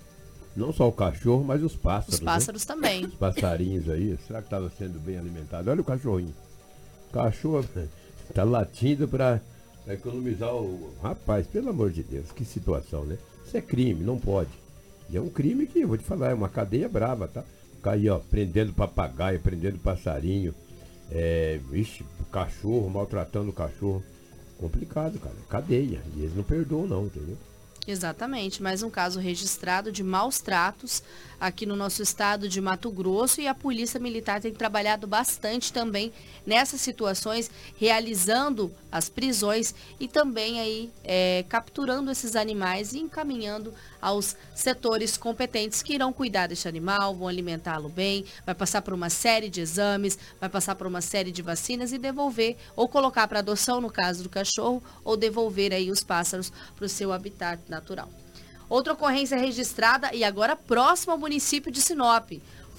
Não 0.55 0.73
só 0.73 0.87
o 0.87 0.93
cachorro, 0.93 1.43
mas 1.43 1.65
os 1.65 1.75
pássaros. 1.75 2.15
Os 2.15 2.21
né? 2.21 2.27
pássaros 2.27 2.65
né? 2.65 2.75
também. 2.75 3.05
Os 3.07 3.15
passarinhos 3.15 3.89
aí, 3.89 4.17
será 4.25 4.39
que 4.41 4.47
estava 4.47 4.71
sendo 4.79 5.01
bem 5.01 5.19
alimentado? 5.19 5.69
Olha 5.69 5.81
o 5.81 5.85
cachorrinho. 5.85 6.33
O 7.09 7.13
cachorro 7.13 7.67
está 8.29 8.45
latindo 8.47 9.09
para 9.09 9.41
economizar 9.89 10.55
o. 10.55 10.95
Rapaz, 11.03 11.49
pelo 11.49 11.71
amor 11.71 11.91
de 11.91 12.05
Deus, 12.05 12.31
que 12.31 12.45
situação, 12.45 13.05
né? 13.05 13.19
Isso 13.45 13.57
é 13.57 13.61
crime, 13.61 14.05
não 14.05 14.17
pode. 14.17 14.60
E 15.11 15.17
é 15.17 15.21
um 15.21 15.29
crime 15.29 15.67
que, 15.67 15.85
vou 15.85 15.99
te 15.99 16.05
falar, 16.05 16.31
é 16.31 16.35
uma 16.35 16.49
cadeia 16.49 16.89
brava, 16.89 17.27
tá? 17.27 17.45
Ficar 17.77 17.93
aí, 17.93 18.09
ó, 18.09 18.19
prendendo 18.19 18.73
papagaio, 18.73 19.41
prendendo 19.41 19.79
passarinho, 19.79 20.55
é, 21.11 21.59
vixe, 21.71 22.05
cachorro, 22.31 22.89
maltratando 22.89 23.51
o 23.51 23.55
cachorro. 23.55 24.03
Complicado, 24.59 25.19
cara. 25.19 25.35
Cadeia. 25.49 26.01
E 26.15 26.21
eles 26.21 26.37
não 26.37 26.43
perdoam, 26.43 26.87
não, 26.87 27.07
entendeu? 27.07 27.37
Exatamente, 27.87 28.63
mais 28.63 28.83
um 28.83 28.91
caso 28.91 29.19
registrado 29.19 29.91
de 29.91 30.05
maus 30.05 30.39
tratos 30.39 31.03
aqui 31.41 31.65
no 31.65 31.75
nosso 31.75 32.03
estado 32.03 32.47
de 32.47 32.61
Mato 32.61 32.91
Grosso 32.91 33.41
e 33.41 33.49
a 33.49 33.55
Polícia 33.55 33.99
Militar 33.99 34.41
tem 34.43 34.53
trabalhado 34.53 35.07
bastante 35.07 35.73
também 35.73 36.13
nessas 36.47 36.83
situações, 36.83 37.51
realizando 37.79 38.71
as 38.93 39.09
prisões 39.09 39.75
e 39.99 40.07
também 40.07 40.61
aí 40.61 40.91
é, 41.03 41.45
capturando 41.49 42.11
esses 42.11 42.37
animais 42.37 42.93
e 42.93 42.99
encaminhando 42.99 43.73
aos 44.01 44.37
setores 44.55 45.17
competentes 45.17 45.83
que 45.83 45.95
irão 45.95 46.13
cuidar 46.13 46.49
desse 46.49 46.69
animal, 46.69 47.15
vão 47.15 47.29
alimentá-lo 47.29 47.89
bem, 47.89 48.27
vai 48.45 48.55
passar 48.55 48.83
por 48.83 48.93
uma 48.93 49.09
série 49.09 49.49
de 49.49 49.63
exames, 49.63 50.19
vai 50.39 50.51
passar 50.51 50.75
por 50.75 50.87
uma 50.87 51.01
série 51.01 51.33
de 51.33 51.41
vacinas 51.41 51.93
e 51.93 51.99
devolver 51.99 52.57
ou 52.77 52.87
colocar 52.89 53.27
para 53.27 53.39
adoção 53.39 53.81
no 53.81 53.91
caso 53.91 54.23
do 54.23 54.29
cachorro 54.29 54.83
ou 55.03 55.17
devolver 55.17 55.73
aí 55.73 55.91
os 55.91 56.05
pássaros 56.05 56.53
para 56.77 56.85
o 56.85 56.89
seu 56.89 57.13
habitat 57.13 57.63
natural. 57.71 58.11
Outra 58.69 58.93
ocorrência 58.93 59.37
registrada 59.37 60.15
e 60.15 60.23
agora 60.23 60.55
próxima 60.55 61.13
ao 61.13 61.19
município 61.19 61.73
de 61.73 61.81
Sinop. 61.81 62.31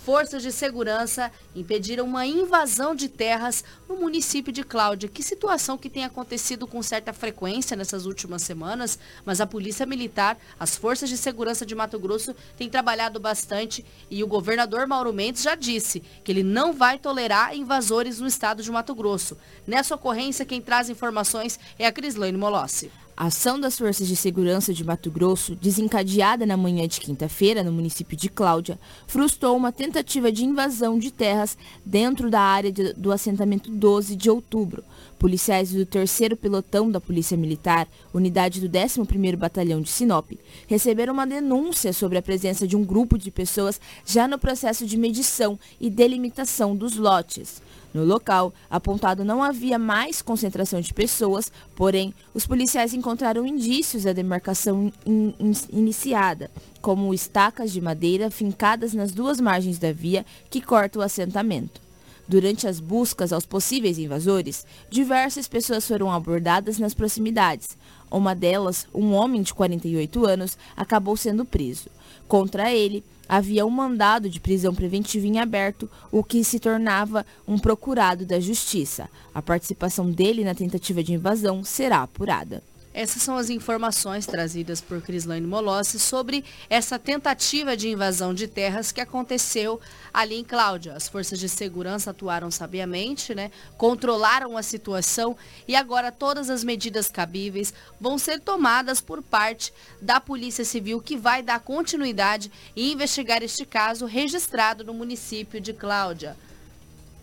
Forças 0.06 0.42
de 0.42 0.52
segurança 0.52 1.32
impediram 1.56 2.06
uma 2.06 2.26
invasão 2.26 2.96
de 2.96 3.08
terras 3.08 3.64
no 3.88 3.98
município 3.98 4.52
de 4.52 4.64
Cláudia. 4.64 5.08
Que 5.08 5.22
situação 5.22 5.78
que 5.78 5.92
tem 5.92 6.04
acontecido 6.04 6.66
com 6.66 6.82
certa 6.82 7.14
frequência 7.14 7.78
nessas 7.78 8.08
últimas 8.08 8.42
semanas, 8.42 8.98
mas 9.24 9.40
a 9.40 9.46
Polícia 9.46 9.86
Militar, 9.86 10.40
as 10.60 10.76
Forças 10.76 11.08
de 11.08 11.18
Segurança 11.18 11.68
de 11.68 11.76
Mato 11.76 12.00
Grosso 12.00 12.34
têm 12.58 12.68
trabalhado 12.68 13.20
bastante 13.20 13.86
e 14.10 14.24
o 14.24 14.28
governador 14.28 14.88
Mauro 14.88 15.14
Mendes 15.14 15.44
já 15.44 15.54
disse 15.54 16.00
que 16.24 16.32
ele 16.32 16.42
não 16.42 16.74
vai 16.74 16.98
tolerar 16.98 17.56
invasores 17.56 18.20
no 18.20 18.26
estado 18.26 18.64
de 18.64 18.72
Mato 18.72 18.96
Grosso. 18.96 19.38
Nessa 19.68 19.94
ocorrência, 19.94 20.46
quem 20.46 20.62
traz 20.62 20.90
informações 20.90 21.60
é 21.78 21.86
a 21.86 21.92
Crislane 21.92 22.38
Molossi. 22.38 22.92
A 23.16 23.26
ação 23.26 23.60
das 23.60 23.78
Forças 23.78 24.08
de 24.08 24.16
Segurança 24.16 24.74
de 24.74 24.84
Mato 24.84 25.12
Grosso, 25.12 25.56
desencadeada 25.56 26.46
na 26.46 26.56
manhã 26.56 26.88
de 26.88 27.00
quinta-feira 27.00 27.64
no 27.64 27.72
município 27.72 28.18
de 28.18 28.30
Cláudia, 28.30 28.80
frustrou 29.06 29.56
uma 29.56 29.72
tentativa 29.72 30.32
de 30.32 30.46
invasão 30.46 30.98
de 30.98 31.12
terras 31.12 31.58
dentro 31.86 32.30
da 32.30 32.40
área 32.40 32.72
de, 32.72 32.94
do 32.94 33.12
assentamento 33.12 33.70
12 33.70 34.16
de 34.16 34.30
outubro. 34.30 34.84
Policiais 35.20 35.72
do 35.72 35.86
3 35.86 36.20
Pelotão 36.42 36.90
da 36.90 37.00
Polícia 37.00 37.38
Militar, 37.38 37.88
unidade 38.14 38.60
do 38.60 38.68
11º 38.68 39.36
Batalhão 39.36 39.82
de 39.82 39.90
Sinop, 39.90 40.32
receberam 40.66 41.14
uma 41.14 41.28
denúncia 41.28 41.94
sobre 41.94 42.18
a 42.18 42.24
presença 42.24 42.66
de 42.66 42.76
um 42.76 42.84
grupo 42.84 43.18
de 43.18 43.30
pessoas 43.30 43.80
já 44.06 44.28
no 44.28 44.40
processo 44.40 44.86
de 44.86 44.98
medição 44.98 45.60
e 45.80 45.90
delimitação 45.90 46.76
dos 46.76 46.96
lotes. 46.96 47.62
No 47.94 48.06
local, 48.06 48.54
apontado 48.70 49.26
não 49.26 49.44
havia 49.44 49.78
mais 49.78 50.22
concentração 50.22 50.80
de 50.80 50.94
pessoas, 50.94 51.52
porém, 51.76 52.14
os 52.34 52.46
policiais 52.46 52.94
encontraram 52.94 53.46
indícios 53.46 54.04
da 54.04 54.14
demarcação 54.14 54.92
in 55.06 55.34
in 55.40 55.54
iniciada, 55.72 56.50
como 56.82 57.14
estacas 57.14 57.72
de 57.72 57.82
madeira 57.82 58.32
fincadas 58.32 58.94
nas 58.94 59.12
duas 59.12 59.42
margens 59.42 59.78
da 59.78 59.92
via 59.92 60.26
que 60.50 60.62
corta 60.62 61.00
o 61.00 61.02
assentamento. 61.02 61.82
Durante 62.28 62.66
as 62.66 62.80
buscas 62.80 63.34
aos 63.34 63.46
possíveis 63.46 63.98
invasores, 63.98 64.66
diversas 64.90 65.50
pessoas 65.50 65.86
foram 65.86 66.10
abordadas 66.10 66.80
nas 66.80 66.94
proximidades. 66.94 67.78
Uma 68.10 68.34
delas, 68.34 68.88
um 68.94 69.12
homem 69.12 69.42
de 69.42 69.54
48 69.54 70.26
anos, 70.26 70.58
acabou 70.78 71.18
sendo 71.18 71.44
preso. 71.44 71.90
Contra 72.30 72.72
ele, 72.72 73.04
havia 73.32 73.66
um 73.66 73.70
mandado 73.70 74.30
de 74.30 74.42
prisão 74.42 74.76
preventiva 74.76 75.26
em 75.26 75.40
aberto, 75.40 75.90
o 76.12 76.22
que 76.22 76.44
se 76.44 76.60
tornava 76.60 77.26
um 77.48 77.58
procurado 77.58 78.26
da 78.26 78.42
justiça. 78.42 79.10
A 79.34 79.42
participação 79.42 80.12
dele 80.12 80.44
na 80.44 80.54
tentativa 80.54 81.02
de 81.02 81.14
invasão 81.14 81.64
será 81.64 82.02
apurada. 82.02 82.62
Essas 82.94 83.24
são 83.24 83.38
as 83.38 83.50
informações 83.50 84.26
trazidas 84.26 84.82
por 84.82 85.02
Crislane 85.02 85.48
Molossi 85.48 85.98
sobre 85.98 86.44
essa 86.70 87.00
tentativa 87.00 87.78
de 87.78 87.88
invasão 87.88 88.34
de 88.34 88.48
terras 88.48 88.92
que 88.92 89.00
aconteceu 89.00 89.80
ali 90.14 90.36
em 90.36 90.44
Cláudia. 90.44 90.94
As 90.94 91.08
forças 91.08 91.40
de 91.40 91.48
segurança 91.48 92.12
atuaram 92.12 92.52
sabiamente, 92.52 93.34
né? 93.34 93.50
controlaram 93.78 94.58
a 94.58 94.64
situação 94.64 95.38
e 95.66 95.74
agora 95.74 96.12
todas 96.12 96.50
as 96.50 96.66
medidas 96.66 97.10
cabíveis 97.10 97.74
vão 98.00 98.18
ser 98.18 98.42
tomadas 98.42 99.00
por 99.00 99.22
parte 99.22 99.74
da 100.02 100.20
Polícia 100.20 100.66
Civil, 100.66 101.02
que 101.02 101.16
vai 101.16 101.42
dar 101.42 101.62
continuidade 101.62 102.52
e 102.76 102.92
investigar 102.92 103.42
este 103.42 103.66
caso 103.66 104.06
registrado 104.06 104.84
no 104.84 104.94
município 104.94 105.62
de 105.62 105.72
Cláudia. 105.72 106.36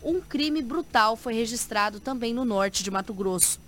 Um 0.03 0.19
crime 0.21 0.63
brutal 0.63 1.15
foi 1.15 1.35
registrado 1.35 2.01
também 2.01 2.33
no 2.33 2.45
norte 2.45 2.83
de 2.83 2.91
Mato 2.91 3.13
Grosso. 3.13 3.61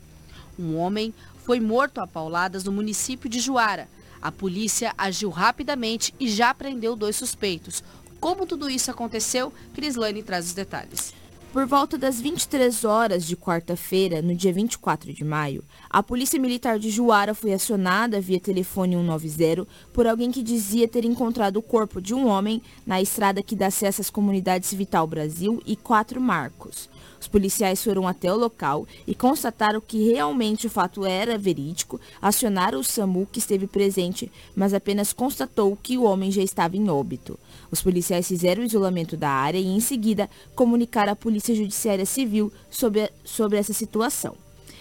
Um 0.58 0.76
homem 0.76 1.14
foi 1.50 1.58
morto 1.58 2.00
a 2.00 2.06
pauladas 2.06 2.62
no 2.62 2.70
município 2.70 3.28
de 3.28 3.40
Juara. 3.40 3.88
A 4.22 4.30
polícia 4.30 4.94
agiu 4.96 5.30
rapidamente 5.30 6.14
e 6.20 6.28
já 6.28 6.54
prendeu 6.54 6.94
dois 6.94 7.16
suspeitos. 7.16 7.82
Como 8.20 8.46
tudo 8.46 8.70
isso 8.70 8.88
aconteceu, 8.88 9.52
Crislane 9.74 10.22
traz 10.22 10.46
os 10.46 10.52
detalhes. 10.52 11.12
Por 11.52 11.66
volta 11.66 11.98
das 11.98 12.20
23 12.20 12.84
horas 12.84 13.26
de 13.26 13.36
quarta-feira, 13.36 14.22
no 14.22 14.32
dia 14.32 14.52
24 14.52 15.12
de 15.12 15.24
maio, 15.24 15.64
a 15.90 16.00
Polícia 16.04 16.38
Militar 16.38 16.78
de 16.78 16.88
Juara 16.88 17.34
foi 17.34 17.52
acionada 17.52 18.20
via 18.20 18.38
telefone 18.38 18.94
190 18.94 19.66
por 19.92 20.06
alguém 20.06 20.30
que 20.30 20.44
dizia 20.44 20.86
ter 20.86 21.04
encontrado 21.04 21.56
o 21.56 21.62
corpo 21.62 22.00
de 22.00 22.14
um 22.14 22.28
homem 22.28 22.62
na 22.86 23.02
estrada 23.02 23.42
que 23.42 23.56
dá 23.56 23.66
acesso 23.66 24.00
às 24.00 24.08
comunidades 24.08 24.72
Vital 24.72 25.04
Brasil 25.04 25.60
e 25.66 25.74
Quatro 25.74 26.20
Marcos. 26.20 26.88
Os 27.20 27.28
policiais 27.28 27.82
foram 27.82 28.08
até 28.08 28.32
o 28.32 28.36
local 28.36 28.86
e 29.06 29.14
constataram 29.14 29.80
que 29.80 30.10
realmente 30.10 30.66
o 30.66 30.70
fato 30.70 31.04
era 31.04 31.36
verídico, 31.36 32.00
acionaram 32.20 32.80
o 32.80 32.84
SAMU 32.84 33.28
que 33.30 33.38
esteve 33.38 33.66
presente, 33.66 34.30
mas 34.56 34.72
apenas 34.72 35.12
constatou 35.12 35.76
que 35.76 35.98
o 35.98 36.04
homem 36.04 36.30
já 36.30 36.42
estava 36.42 36.76
em 36.76 36.88
óbito. 36.88 37.38
Os 37.70 37.82
policiais 37.82 38.26
fizeram 38.26 38.62
o 38.62 38.66
isolamento 38.66 39.16
da 39.16 39.30
área 39.30 39.58
e, 39.58 39.66
em 39.66 39.80
seguida, 39.80 40.30
comunicaram 40.54 41.12
à 41.12 41.16
Polícia 41.16 41.54
Judiciária 41.54 42.06
Civil 42.06 42.52
sobre, 42.70 43.10
sobre 43.24 43.58
essa 43.58 43.72
situação. 43.72 44.34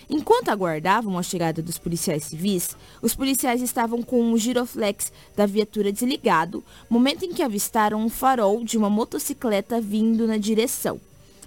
Enquanto 0.10 0.50
aguardavam 0.50 1.20
a 1.20 1.24
chegada 1.24 1.62
dos 1.62 1.78
policiais 1.78 2.24
civis, 2.24 2.76
os 3.00 3.14
policiais 3.14 3.62
estavam 3.62 4.02
com 4.02 4.32
o 4.32 4.38
giroflex 4.40 5.14
da 5.36 5.46
viatura 5.46 5.92
desligado, 5.92 6.64
momento 6.90 7.26
em 7.26 7.32
que 7.32 7.44
avistaram 7.44 8.02
um 8.02 8.10
farol 8.10 8.64
de 8.64 8.76
uma 8.76 8.90
motocicleta 8.90 9.80
vindo 9.80 10.26
na 10.26 10.38
direção. 10.38 11.00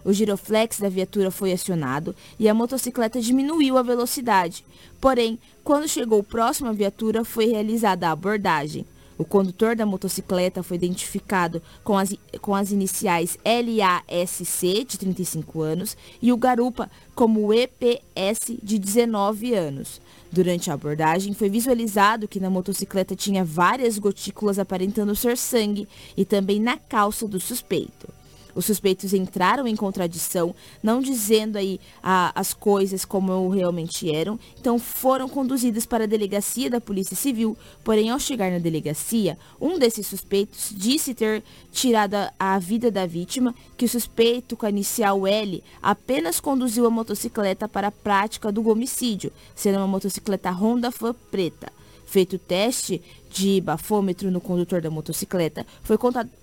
O 0.04 0.12
giroflex 0.12 0.80
da 0.80 0.88
viatura 0.88 1.30
foi 1.30 1.52
acionado 1.52 2.14
e 2.38 2.48
a 2.48 2.54
motocicleta 2.54 3.20
diminuiu 3.20 3.76
a 3.78 3.82
velocidade. 3.82 4.64
Porém, 5.00 5.38
quando 5.62 5.88
chegou 5.88 6.22
próximo 6.22 6.68
à 6.68 6.72
viatura, 6.72 7.24
foi 7.24 7.46
realizada 7.46 8.08
a 8.08 8.12
abordagem. 8.12 8.86
O 9.18 9.24
condutor 9.24 9.76
da 9.76 9.86
motocicleta 9.86 10.62
foi 10.64 10.76
identificado 10.76 11.62
com 11.84 11.96
as, 11.96 12.12
com 12.40 12.54
as 12.54 12.72
iniciais 12.72 13.38
LASC, 13.44 14.84
de 14.84 14.98
35 14.98 15.60
anos, 15.60 15.96
e 16.20 16.32
o 16.32 16.36
garupa 16.36 16.90
como 17.14 17.52
EPS, 17.52 18.56
de 18.62 18.78
19 18.78 19.54
anos. 19.54 20.00
Durante 20.30 20.70
a 20.70 20.74
abordagem, 20.74 21.34
foi 21.34 21.48
visualizado 21.48 22.26
que 22.26 22.40
na 22.40 22.50
motocicleta 22.50 23.14
tinha 23.14 23.44
várias 23.44 23.98
gotículas 23.98 24.58
aparentando 24.58 25.14
ser 25.14 25.36
sangue 25.36 25.86
e 26.16 26.24
também 26.24 26.58
na 26.58 26.76
calça 26.76 27.28
do 27.28 27.38
suspeito. 27.38 28.08
Os 28.54 28.64
suspeitos 28.64 29.12
entraram 29.12 29.66
em 29.66 29.76
contradição, 29.76 30.54
não 30.82 31.00
dizendo 31.00 31.56
aí 31.56 31.80
a, 32.02 32.32
as 32.38 32.52
coisas 32.52 33.04
como 33.04 33.48
realmente 33.48 34.14
eram, 34.14 34.38
então 34.58 34.78
foram 34.78 35.28
conduzidos 35.28 35.86
para 35.86 36.04
a 36.04 36.06
delegacia 36.06 36.68
da 36.68 36.80
Polícia 36.80 37.16
Civil, 37.16 37.56
porém 37.82 38.10
ao 38.10 38.18
chegar 38.18 38.50
na 38.50 38.58
delegacia, 38.58 39.38
um 39.60 39.78
desses 39.78 40.06
suspeitos 40.06 40.72
disse 40.74 41.14
ter 41.14 41.42
tirado 41.70 42.14
a, 42.14 42.32
a 42.38 42.58
vida 42.58 42.90
da 42.90 43.06
vítima, 43.06 43.54
que 43.76 43.84
o 43.84 43.88
suspeito 43.88 44.56
com 44.56 44.66
a 44.66 44.70
inicial 44.70 45.26
L 45.26 45.62
apenas 45.82 46.40
conduziu 46.40 46.86
a 46.86 46.90
motocicleta 46.90 47.68
para 47.68 47.88
a 47.88 47.92
prática 47.92 48.52
do 48.52 48.68
homicídio, 48.68 49.32
sendo 49.54 49.78
uma 49.78 49.86
motocicleta 49.86 50.50
Honda 50.50 50.90
Fan 50.90 51.14
preta. 51.30 51.72
Feito 52.12 52.36
o 52.36 52.38
teste 52.38 53.00
de 53.30 53.58
bafômetro 53.62 54.30
no 54.30 54.38
condutor 54.38 54.82
da 54.82 54.90
motocicleta, 54.90 55.66
foi 55.82 55.96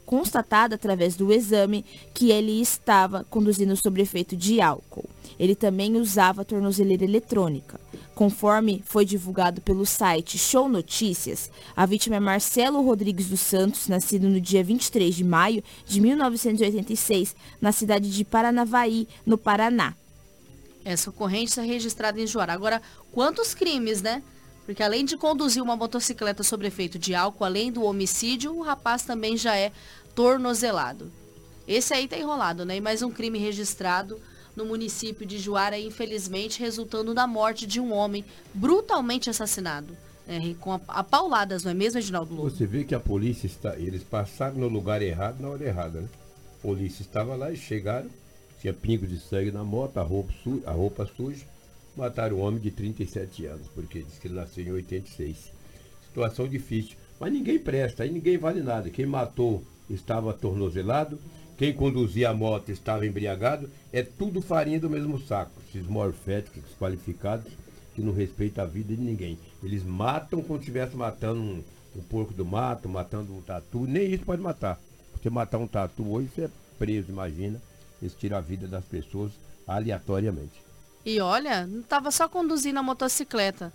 constatado 0.04 0.74
através 0.74 1.16
do 1.16 1.32
exame 1.32 1.86
que 2.12 2.32
ele 2.32 2.60
estava 2.60 3.24
conduzindo 3.30 3.78
sob 3.78 4.02
efeito 4.02 4.36
de 4.36 4.60
álcool. 4.60 5.08
Ele 5.38 5.54
também 5.54 5.96
usava 5.96 6.44
tornozeleira 6.44 7.04
eletrônica. 7.04 7.80
Conforme 8.16 8.82
foi 8.84 9.06
divulgado 9.06 9.62
pelo 9.62 9.86
site 9.86 10.40
Show 10.40 10.68
Notícias, 10.68 11.52
a 11.76 11.86
vítima 11.86 12.16
é 12.16 12.20
Marcelo 12.20 12.82
Rodrigues 12.82 13.30
dos 13.30 13.40
Santos, 13.40 13.88
nascido 13.88 14.28
no 14.28 14.42
dia 14.42 14.64
23 14.64 15.14
de 15.14 15.24
maio 15.24 15.64
de 15.86 16.02
1986, 16.02 17.36
na 17.62 17.72
cidade 17.72 18.10
de 18.10 18.26
Paranavaí, 18.26 19.08
no 19.24 19.38
Paraná. 19.38 19.94
Essa 20.84 21.12
ocorrência 21.12 21.62
é 21.62 21.66
registrada 21.66 22.20
em 22.20 22.26
Juara. 22.26 22.54
Agora, 22.54 22.82
quantos 23.12 23.54
crimes, 23.54 24.02
né? 24.02 24.24
Porque 24.70 24.84
além 24.84 25.04
de 25.04 25.18
conduzir 25.18 25.64
uma 25.64 25.76
motocicleta 25.76 26.44
sob 26.44 26.68
efeito 26.68 27.00
de 27.00 27.16
álcool, 27.16 27.44
além 27.44 27.72
do 27.72 27.84
homicídio, 27.84 28.56
o 28.56 28.62
rapaz 28.62 29.02
também 29.02 29.36
já 29.36 29.58
é 29.58 29.72
tornozelado. 30.14 31.12
Esse 31.68 31.92
aí 31.96 32.08
tá 32.08 32.16
enrolado, 32.16 32.64
né? 32.64 32.78
E 32.78 32.80
mais 32.80 33.02
um 33.02 33.10
crime 33.10 33.40
registrado 33.40 34.20
no 34.56 34.66
município 34.66 35.26
de 35.26 35.40
Juara, 35.40 35.80
infelizmente, 35.80 36.60
resultando 36.60 37.16
na 37.16 37.26
morte 37.26 37.66
de 37.66 37.80
um 37.80 37.92
homem 37.92 38.24
brutalmente 38.54 39.28
assassinado. 39.28 39.98
É, 40.28 40.54
com 40.60 40.80
a, 40.88 41.04
pauladas, 41.04 41.64
não 41.64 41.72
é 41.72 41.74
mesmo, 41.74 41.96
Reginaldo 41.96 42.36
Lobo? 42.36 42.52
Você 42.52 42.68
vê 42.68 42.84
que 42.84 42.94
a 42.94 43.00
polícia 43.00 43.48
está. 43.48 43.76
Eles 43.76 44.04
passaram 44.04 44.58
no 44.58 44.68
lugar 44.68 45.02
errado 45.02 45.42
na 45.42 45.50
hora 45.50 45.66
errada, 45.66 46.02
né? 46.02 46.10
A 46.60 46.62
polícia 46.62 47.02
estava 47.02 47.36
lá 47.36 47.52
e 47.52 47.56
chegaram, 47.56 48.08
tinha 48.62 48.72
pingo 48.72 49.08
de 49.08 49.20
sangue 49.20 49.52
na 49.52 49.64
moto, 49.64 49.98
a 49.98 50.04
roupa, 50.04 50.32
a 50.68 50.72
roupa 50.72 51.10
suja 51.18 51.44
mataram 52.00 52.38
um 52.38 52.42
homem 52.42 52.60
de 52.60 52.72
37 52.72 53.46
anos, 53.46 53.68
porque 53.76 54.02
diz 54.02 54.18
que 54.18 54.28
ele 54.28 54.36
nasceu 54.36 54.66
em 54.66 54.72
86. 54.72 55.52
Situação 56.08 56.48
difícil. 56.48 56.98
Mas 57.20 57.32
ninguém 57.34 57.60
presta, 57.60 58.04
aí 58.04 58.12
ninguém 58.12 58.38
vale 58.38 58.62
nada. 58.62 58.90
Quem 58.90 59.06
matou 59.06 59.64
estava 59.90 60.34
tornozelado, 60.34 61.20
quem 61.58 61.74
conduzia 61.74 62.30
a 62.30 62.34
moto 62.34 62.70
estava 62.70 63.06
embriagado, 63.06 63.70
é 63.92 64.02
tudo 64.02 64.42
farinha 64.42 64.80
do 64.80 64.90
mesmo 64.90 65.20
saco. 65.20 65.52
Esses 65.68 65.86
morféticos 65.86 66.64
desqualificados 66.64 67.52
que 67.94 68.02
não 68.02 68.14
respeitam 68.14 68.64
a 68.64 68.68
vida 68.68 68.96
de 68.96 69.02
ninguém. 69.02 69.38
Eles 69.62 69.84
matam 69.84 70.42
como 70.42 70.58
se 70.58 70.64
estivesse 70.64 70.96
matando 70.96 71.42
um, 71.42 71.64
um, 71.98 72.02
porco 72.04 72.34
do 72.34 72.46
mato, 72.46 72.88
matando 72.88 73.36
um 73.36 73.42
tatu. 73.42 73.86
Nem 73.86 74.14
isso 74.14 74.24
pode 74.24 74.42
matar. 74.42 74.80
Você 75.14 75.30
matar 75.30 75.58
um 75.58 75.68
tatu 75.68 76.10
hoje, 76.10 76.30
você 76.34 76.44
é 76.44 76.50
preso, 76.78 77.12
imagina. 77.12 77.62
Eles 78.02 78.16
tiram 78.16 78.38
a 78.38 78.42
vida 78.42 78.68
das 78.68 78.86
pessoas 78.86 79.34
aleatoriamente. 79.68 80.69
E 81.06 81.20
olha, 81.20 81.66
não 81.66 81.82
estava 81.82 82.12
só 82.12 82.28
conduzindo 82.28 82.80
a 82.80 82.84
motocicleta. 82.84 83.72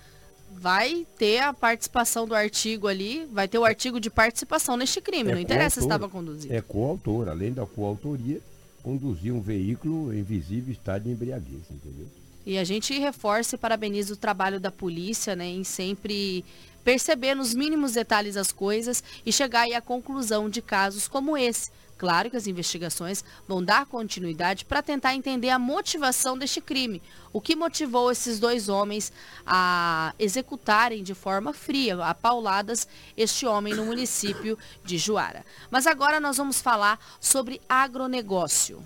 Vai 0.52 1.06
ter 1.18 1.40
a 1.40 1.52
participação 1.52 2.26
do 2.26 2.34
artigo 2.34 2.86
ali, 2.86 3.26
vai 3.32 3.48
ter 3.48 3.58
o 3.58 3.64
artigo 3.64 3.98
de 3.98 4.08
participação 4.08 4.76
neste 4.76 5.00
crime, 5.00 5.30
é 5.30 5.34
não 5.34 5.40
interessa 5.40 5.80
se 5.80 5.86
estava 5.86 6.08
conduzindo. 6.08 6.54
É 6.54 6.60
coautor, 6.60 7.28
além 7.28 7.52
da 7.52 7.66
coautoria, 7.66 8.40
conduzir 8.82 9.32
um 9.32 9.40
veículo 9.40 10.12
em 10.12 10.22
visível 10.22 10.72
estado 10.72 11.04
de 11.04 11.10
embriaguez, 11.10 11.62
entendeu? 11.70 12.06
E 12.46 12.58
a 12.58 12.62
gente 12.62 12.96
reforça 12.98 13.54
e 13.54 13.58
parabeniza 13.58 14.12
o 14.12 14.16
trabalho 14.16 14.60
da 14.60 14.70
polícia, 14.70 15.34
né, 15.34 15.46
em 15.46 15.64
sempre 15.64 16.44
perceber 16.84 17.34
nos 17.34 17.54
mínimos 17.54 17.92
detalhes 17.92 18.36
as 18.36 18.52
coisas 18.52 19.02
e 19.24 19.32
chegar 19.32 19.62
aí 19.62 19.74
à 19.74 19.80
conclusão 19.80 20.50
de 20.50 20.60
casos 20.60 21.08
como 21.08 21.36
esse 21.36 21.70
Claro 22.04 22.30
que 22.30 22.36
as 22.36 22.46
investigações 22.46 23.24
vão 23.48 23.64
dar 23.64 23.86
continuidade 23.86 24.66
para 24.66 24.82
tentar 24.82 25.14
entender 25.14 25.48
a 25.48 25.58
motivação 25.58 26.36
deste 26.36 26.60
crime. 26.60 27.00
O 27.32 27.40
que 27.40 27.56
motivou 27.56 28.12
esses 28.12 28.38
dois 28.38 28.68
homens 28.68 29.10
a 29.46 30.12
executarem 30.18 31.02
de 31.02 31.14
forma 31.14 31.54
fria, 31.54 31.96
a 32.04 32.14
pauladas, 32.14 32.86
este 33.16 33.46
homem 33.46 33.72
no 33.72 33.86
município 33.86 34.58
de 34.84 34.98
Juara. 34.98 35.46
Mas 35.70 35.86
agora 35.86 36.20
nós 36.20 36.36
vamos 36.36 36.60
falar 36.60 37.00
sobre 37.18 37.58
agronegócio. 37.66 38.84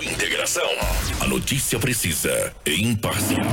Integração. 0.00 0.70
A 1.20 1.26
notícia 1.28 1.78
precisa 1.78 2.56
e 2.64 2.84
imparcial. 2.84 3.44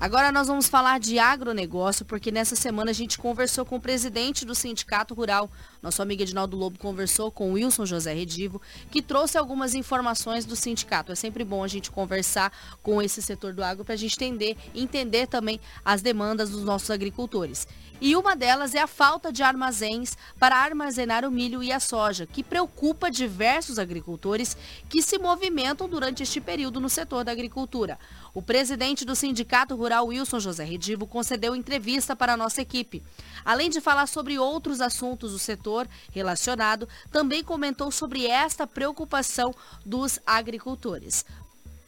Agora 0.00 0.30
nós 0.30 0.46
vamos 0.46 0.68
falar 0.68 1.00
de 1.00 1.18
agronegócio, 1.18 2.04
porque 2.04 2.30
nessa 2.30 2.54
semana 2.54 2.92
a 2.92 2.94
gente 2.94 3.18
conversou 3.18 3.64
com 3.64 3.76
o 3.76 3.80
presidente 3.80 4.44
do 4.44 4.54
Sindicato 4.54 5.12
Rural. 5.12 5.50
Nosso 5.80 6.02
amigo 6.02 6.22
Edinaldo 6.22 6.56
Lobo 6.56 6.78
conversou 6.78 7.30
com 7.30 7.52
Wilson 7.52 7.86
José 7.86 8.12
Redivo, 8.12 8.60
que 8.90 9.00
trouxe 9.00 9.38
algumas 9.38 9.74
informações 9.74 10.44
do 10.44 10.56
sindicato. 10.56 11.12
É 11.12 11.14
sempre 11.14 11.44
bom 11.44 11.62
a 11.62 11.68
gente 11.68 11.90
conversar 11.90 12.52
com 12.82 13.00
esse 13.00 13.22
setor 13.22 13.52
do 13.52 13.62
agro 13.62 13.84
para 13.84 13.94
a 13.94 13.96
gente 13.96 14.16
entender, 14.16 14.56
entender 14.74 15.28
também 15.28 15.60
as 15.84 16.02
demandas 16.02 16.50
dos 16.50 16.64
nossos 16.64 16.90
agricultores. 16.90 17.66
E 18.00 18.14
uma 18.14 18.36
delas 18.36 18.74
é 18.74 18.80
a 18.80 18.86
falta 18.86 19.32
de 19.32 19.42
armazéns 19.42 20.16
para 20.38 20.56
armazenar 20.56 21.24
o 21.24 21.30
milho 21.30 21.62
e 21.62 21.72
a 21.72 21.80
soja, 21.80 22.26
que 22.26 22.44
preocupa 22.44 23.10
diversos 23.10 23.78
agricultores 23.78 24.56
que 24.88 25.02
se 25.02 25.18
movimentam 25.18 25.88
durante 25.88 26.22
este 26.22 26.40
período 26.40 26.80
no 26.80 26.88
setor 26.88 27.24
da 27.24 27.32
agricultura. 27.32 27.98
O 28.32 28.40
presidente 28.40 29.04
do 29.04 29.16
Sindicato 29.16 29.74
Rural, 29.74 30.06
Wilson 30.06 30.38
José 30.38 30.64
Redivo, 30.64 31.06
concedeu 31.08 31.56
entrevista 31.56 32.14
para 32.14 32.34
a 32.34 32.36
nossa 32.36 32.62
equipe. 32.62 33.02
Além 33.44 33.68
de 33.68 33.80
falar 33.80 34.06
sobre 34.06 34.38
outros 34.38 34.80
assuntos 34.80 35.32
do 35.32 35.38
setor 35.38 35.67
relacionado, 36.12 36.88
também 37.10 37.42
comentou 37.42 37.90
sobre 37.90 38.26
esta 38.26 38.66
preocupação 38.66 39.54
dos 39.84 40.18
agricultores. 40.26 41.24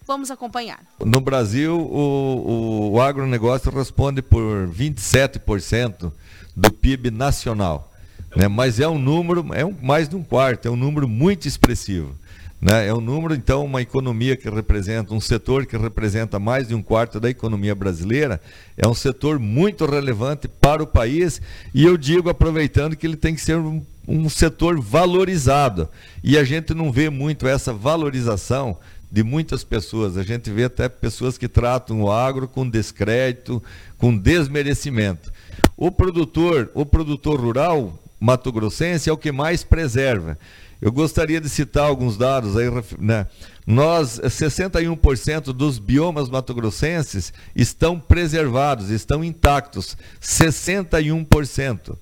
Vamos 0.07 0.31
acompanhar. 0.31 0.81
No 1.05 1.21
Brasil, 1.21 1.79
o, 1.79 2.93
o 2.93 3.01
agronegócio 3.01 3.71
responde 3.71 4.21
por 4.21 4.69
27% 4.69 6.13
do 6.57 6.73
PIB 6.73 7.11
nacional. 7.11 7.93
Né? 8.35 8.49
Mas 8.49 8.81
é 8.81 8.89
um 8.89 8.99
número, 8.99 9.47
é 9.55 9.65
um, 9.65 9.77
mais 9.81 10.09
de 10.09 10.17
um 10.17 10.23
quarto, 10.23 10.67
é 10.67 10.71
um 10.71 10.77
número 10.77 11.09
muito 11.09 11.47
expressivo. 11.47 12.17
Né? 12.61 12.89
É 12.89 12.95
um 12.95 13.01
número, 13.01 13.35
então, 13.35 13.65
uma 13.65 13.81
economia 13.81 14.37
que 14.37 14.49
representa, 14.51 15.15
um 15.15 15.21
setor 15.21 15.65
que 15.65 15.79
representa 15.79 16.39
mais 16.39 16.69
de 16.69 16.75
um 16.75 16.83
quarto 16.83 17.19
da 17.19 17.31
economia 17.31 17.75
brasileira, 17.75 18.41
é 18.77 18.87
um 18.87 18.95
setor 18.95 19.39
muito 19.39 19.87
relevante 19.87 20.47
para 20.47 20.83
o 20.83 20.87
país 20.87 21.41
e 21.73 21.85
eu 21.85 21.97
digo, 21.97 22.29
aproveitando, 22.29 22.97
que 22.97 23.07
ele 23.07 23.17
tem 23.17 23.35
que 23.35 23.41
ser 23.41 23.57
um, 23.57 23.83
um 24.07 24.29
setor 24.29 24.79
valorizado. 24.79 25.89
E 26.23 26.37
a 26.37 26.45
gente 26.45 26.75
não 26.75 26.93
vê 26.93 27.09
muito 27.09 27.49
essa 27.49 27.73
valorização 27.73 28.77
de 29.11 29.25
muitas 29.25 29.65
pessoas. 29.65 30.19
A 30.19 30.23
gente 30.23 30.51
vê 30.51 30.65
até 30.65 30.89
pessoas 30.89 31.39
que 31.39 31.49
tratam 31.49 32.03
o 32.03 32.13
agro 32.13 32.47
com 32.47 32.69
descrédito, 32.69 33.63
com 33.97 34.17
desmerecimento. 34.17 35.33
O 35.77 35.91
produtor, 35.91 36.71
o 36.75 36.85
produtor 36.85 37.41
rural 37.41 37.99
mato-grossense 38.21 39.09
é 39.09 39.13
o 39.13 39.17
que 39.17 39.33
mais 39.33 39.65
preserva. 39.65 40.39
Eu 40.81 40.91
gostaria 40.91 41.41
de 41.41 41.49
citar 41.49 41.85
alguns 41.85 42.17
dados 42.17 42.57
aí, 42.57 42.67
né? 42.99 43.27
Nós, 43.67 44.19
61% 44.19 45.53
dos 45.53 45.79
biomas 45.79 46.29
mato-grossenses 46.29 47.33
estão 47.55 48.01
preservados, 48.01 48.91
estão 48.91 49.23
intactos. 49.23 49.97
61%. 50.21 51.97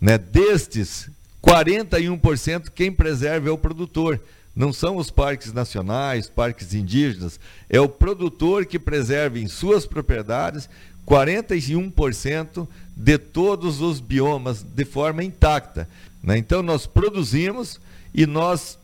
Né? 0.00 0.18
Destes, 0.18 1.08
41% 1.42 2.70
quem 2.74 2.90
preserva 2.92 3.48
é 3.48 3.52
o 3.52 3.58
produtor. 3.58 4.20
Não 4.54 4.72
são 4.72 4.96
os 4.96 5.10
parques 5.10 5.52
nacionais, 5.52 6.28
parques 6.28 6.74
indígenas, 6.74 7.40
é 7.68 7.80
o 7.80 7.88
produtor 7.88 8.66
que 8.66 8.78
preserva 8.78 9.38
em 9.38 9.48
suas 9.48 9.84
propriedades 9.84 10.68
41% 11.06 12.66
de 12.96 13.18
todos 13.18 13.80
os 13.80 14.00
biomas 14.00 14.62
de 14.62 14.84
forma 14.84 15.22
intacta. 15.22 15.88
Né? 16.24 16.38
Então, 16.38 16.62
nós 16.62 16.86
produzimos 16.86 17.78
e 18.14 18.26
nós 18.26 18.78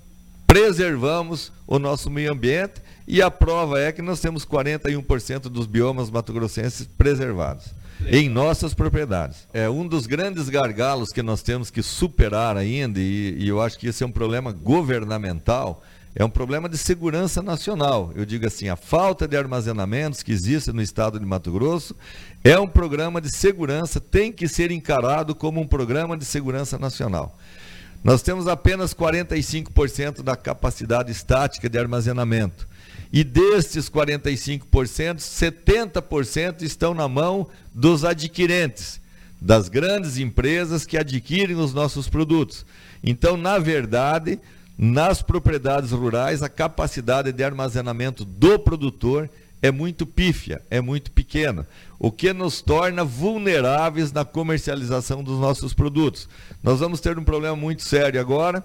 preservamos 0.46 1.52
o 1.66 1.78
nosso 1.78 2.10
meio 2.10 2.32
ambiente 2.32 2.82
e 3.06 3.22
a 3.22 3.30
prova 3.30 3.80
é 3.80 3.90
que 3.92 4.02
nós 4.02 4.20
temos 4.20 4.44
41% 4.44 5.42
dos 5.42 5.66
biomas 5.66 6.10
mato-grossenses 6.10 6.86
preservados 6.86 7.66
em 8.06 8.28
nossas 8.28 8.74
propriedades. 8.74 9.46
É 9.52 9.68
um 9.68 9.86
dos 9.86 10.06
grandes 10.06 10.48
gargalos 10.48 11.10
que 11.10 11.22
nós 11.22 11.42
temos 11.42 11.70
que 11.70 11.82
superar 11.82 12.56
ainda 12.56 12.98
e, 12.98 13.36
e 13.38 13.48
eu 13.48 13.60
acho 13.60 13.78
que 13.78 13.88
esse 13.88 14.02
é 14.02 14.06
um 14.06 14.12
problema 14.12 14.52
governamental 14.52 15.82
é 16.14 16.24
um 16.24 16.30
problema 16.30 16.68
de 16.68 16.76
segurança 16.76 17.40
nacional. 17.40 18.12
Eu 18.16 18.24
digo 18.24 18.46
assim, 18.46 18.68
a 18.68 18.76
falta 18.76 19.28
de 19.28 19.36
armazenamentos 19.36 20.22
que 20.22 20.32
existe 20.32 20.72
no 20.72 20.82
estado 20.82 21.20
de 21.20 21.24
Mato 21.24 21.52
Grosso 21.52 21.94
é 22.42 22.58
um 22.58 22.66
programa 22.66 23.20
de 23.20 23.34
segurança, 23.34 24.00
tem 24.00 24.32
que 24.32 24.48
ser 24.48 24.70
encarado 24.70 25.34
como 25.34 25.60
um 25.60 25.66
programa 25.66 26.16
de 26.16 26.24
segurança 26.24 26.78
nacional. 26.78 27.38
Nós 28.02 28.22
temos 28.22 28.48
apenas 28.48 28.94
45% 28.94 30.22
da 30.22 30.34
capacidade 30.34 31.12
estática 31.12 31.68
de 31.68 31.78
armazenamento. 31.78 32.66
E 33.12 33.22
destes 33.22 33.90
45%, 33.90 34.62
70% 35.18 36.62
estão 36.62 36.94
na 36.94 37.08
mão 37.08 37.48
dos 37.74 38.04
adquirentes, 38.04 39.00
das 39.40 39.68
grandes 39.68 40.16
empresas 40.16 40.86
que 40.86 40.96
adquirem 40.96 41.56
os 41.56 41.74
nossos 41.74 42.08
produtos. 42.08 42.64
Então, 43.02 43.36
na 43.36 43.58
verdade, 43.58 44.38
nas 44.82 45.20
propriedades 45.20 45.90
rurais, 45.90 46.42
a 46.42 46.48
capacidade 46.48 47.30
de 47.32 47.44
armazenamento 47.44 48.24
do 48.24 48.58
produtor 48.58 49.28
é 49.60 49.70
muito 49.70 50.06
pífia, 50.06 50.62
é 50.70 50.80
muito 50.80 51.10
pequena, 51.10 51.68
o 51.98 52.10
que 52.10 52.32
nos 52.32 52.62
torna 52.62 53.04
vulneráveis 53.04 54.10
na 54.10 54.24
comercialização 54.24 55.22
dos 55.22 55.38
nossos 55.38 55.74
produtos. 55.74 56.26
Nós 56.62 56.80
vamos 56.80 56.98
ter 56.98 57.18
um 57.18 57.24
problema 57.24 57.54
muito 57.54 57.82
sério 57.82 58.18
agora, 58.18 58.64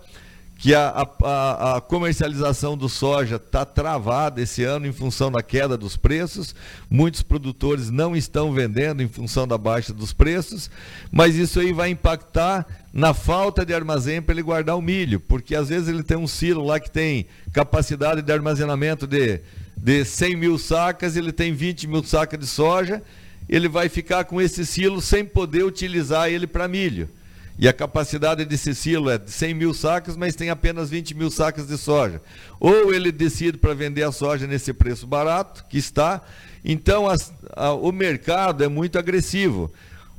que 0.57 0.73
a, 0.73 1.07
a, 1.21 1.75
a 1.77 1.81
comercialização 1.81 2.77
do 2.77 2.87
soja 2.87 3.35
está 3.35 3.65
travada 3.65 4.41
esse 4.41 4.63
ano 4.63 4.87
em 4.87 4.93
função 4.93 5.29
da 5.29 5.43
queda 5.43 5.77
dos 5.77 5.97
preços. 5.97 6.55
Muitos 6.89 7.21
produtores 7.21 7.91
não 7.91 8.15
estão 8.15 8.53
vendendo 8.53 9.03
em 9.03 9.07
função 9.07 9.47
da 9.47 9.57
baixa 9.57 9.93
dos 9.93 10.13
preços, 10.13 10.69
mas 11.11 11.35
isso 11.35 11.59
aí 11.59 11.73
vai 11.73 11.89
impactar 11.89 12.65
na 12.93 13.13
falta 13.13 13.65
de 13.65 13.73
armazém 13.73 14.21
para 14.21 14.33
ele 14.33 14.41
guardar 14.41 14.77
o 14.77 14.81
milho, 14.81 15.19
porque 15.19 15.53
às 15.53 15.67
vezes 15.67 15.89
ele 15.89 16.03
tem 16.03 16.15
um 16.15 16.27
silo 16.27 16.63
lá 16.65 16.79
que 16.79 16.89
tem 16.89 17.27
capacidade 17.51 18.21
de 18.21 18.31
armazenamento 18.31 19.05
de, 19.05 19.41
de 19.75 20.05
100 20.05 20.35
mil 20.37 20.57
sacas, 20.57 21.17
ele 21.17 21.33
tem 21.33 21.53
20 21.53 21.87
mil 21.87 22.03
sacas 22.03 22.39
de 22.39 22.47
soja, 22.47 23.03
ele 23.49 23.67
vai 23.67 23.89
ficar 23.89 24.23
com 24.23 24.41
esse 24.41 24.65
silo 24.65 25.01
sem 25.01 25.25
poder 25.25 25.65
utilizar 25.65 26.29
ele 26.29 26.47
para 26.47 26.67
milho. 26.67 27.09
E 27.57 27.69
a 27.69 27.73
capacidade 27.73 28.43
desse 28.43 28.75
silo 28.75 29.09
é 29.09 29.17
de 29.17 29.31
100 29.31 29.53
mil 29.53 29.73
sacas, 29.73 30.17
mas 30.17 30.35
tem 30.35 30.49
apenas 30.49 30.89
20 30.89 31.15
mil 31.15 31.31
sacas 31.31 31.67
de 31.67 31.77
soja. 31.77 32.21
Ou 32.59 32.93
ele 32.93 33.11
decide 33.11 33.57
para 33.57 33.73
vender 33.73 34.03
a 34.03 34.11
soja 34.11 34.45
nesse 34.45 34.73
preço 34.73 35.07
barato, 35.07 35.63
que 35.69 35.77
está. 35.77 36.21
Então, 36.65 37.05
a, 37.07 37.71
o 37.73 37.93
mercado 37.93 38.63
é 38.63 38.67
muito 38.67 38.99
agressivo. 38.99 39.71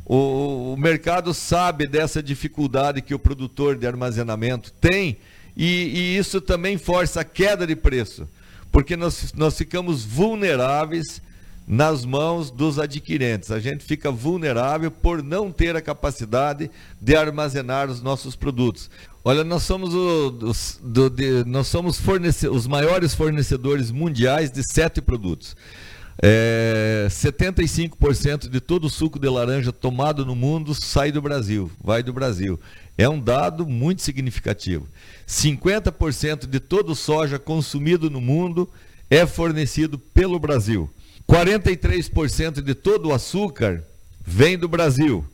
O, 0.04 0.72
o, 0.72 0.76
mercado 0.78 1.34
sabe 1.34 1.86
dessa 1.86 2.22
dificuldade 2.22 3.02
que 3.02 3.14
o 3.14 3.18
produtor 3.18 3.76
de 3.76 3.86
armazenamento 3.86 4.72
tem, 4.72 5.18
e, 5.54 5.64
e 5.66 6.16
isso 6.16 6.40
também 6.40 6.78
força 6.78 7.20
a 7.20 7.24
queda 7.24 7.66
de 7.66 7.74
preço, 7.74 8.28
porque 8.70 8.96
nós, 8.96 9.32
nós 9.34 9.58
ficamos 9.58 10.04
vulneráveis 10.04 11.20
nas 11.66 12.04
mãos 12.04 12.50
dos 12.50 12.78
adquirentes. 12.78 13.50
A 13.50 13.58
gente 13.58 13.84
fica 13.84 14.10
vulnerável 14.10 14.90
por 14.90 15.22
não 15.22 15.50
ter 15.50 15.74
a 15.74 15.82
capacidade 15.82 16.70
de 17.00 17.16
armazenar 17.16 17.90
os 17.90 18.00
nossos 18.00 18.36
produtos. 18.36 18.88
Olha, 19.24 19.42
nós 19.42 19.64
somos, 19.64 19.92
o, 19.92 20.30
do, 20.80 21.10
de, 21.10 21.44
nós 21.44 21.66
somos 21.66 21.98
fornece, 21.98 22.46
os 22.46 22.68
maiores 22.68 23.14
fornecedores 23.14 23.90
mundiais 23.90 24.52
de 24.52 24.62
sete 24.62 25.02
produtos. 25.02 25.56
É, 26.22 27.08
75% 27.10 28.48
de 28.48 28.60
todo 28.60 28.84
o 28.84 28.90
suco 28.90 29.18
de 29.18 29.28
laranja 29.28 29.72
tomado 29.72 30.24
no 30.24 30.34
mundo 30.34 30.74
sai 30.74 31.12
do 31.12 31.20
Brasil, 31.20 31.70
vai 31.82 32.02
do 32.02 32.12
Brasil. 32.12 32.58
É 32.96 33.08
um 33.08 33.20
dado 33.20 33.66
muito 33.66 34.00
significativo. 34.00 34.86
50% 35.26 36.46
de 36.46 36.60
todo 36.60 36.92
o 36.92 36.96
soja 36.96 37.38
consumido 37.38 38.08
no 38.08 38.20
mundo 38.20 38.70
é 39.10 39.26
fornecido 39.26 39.98
pelo 39.98 40.38
Brasil. 40.38 40.88
43% 41.28 42.62
de 42.62 42.74
todo 42.74 43.08
o 43.08 43.14
açúcar 43.14 43.82
vem 44.24 44.56
do 44.56 44.68
Brasil. 44.68 45.24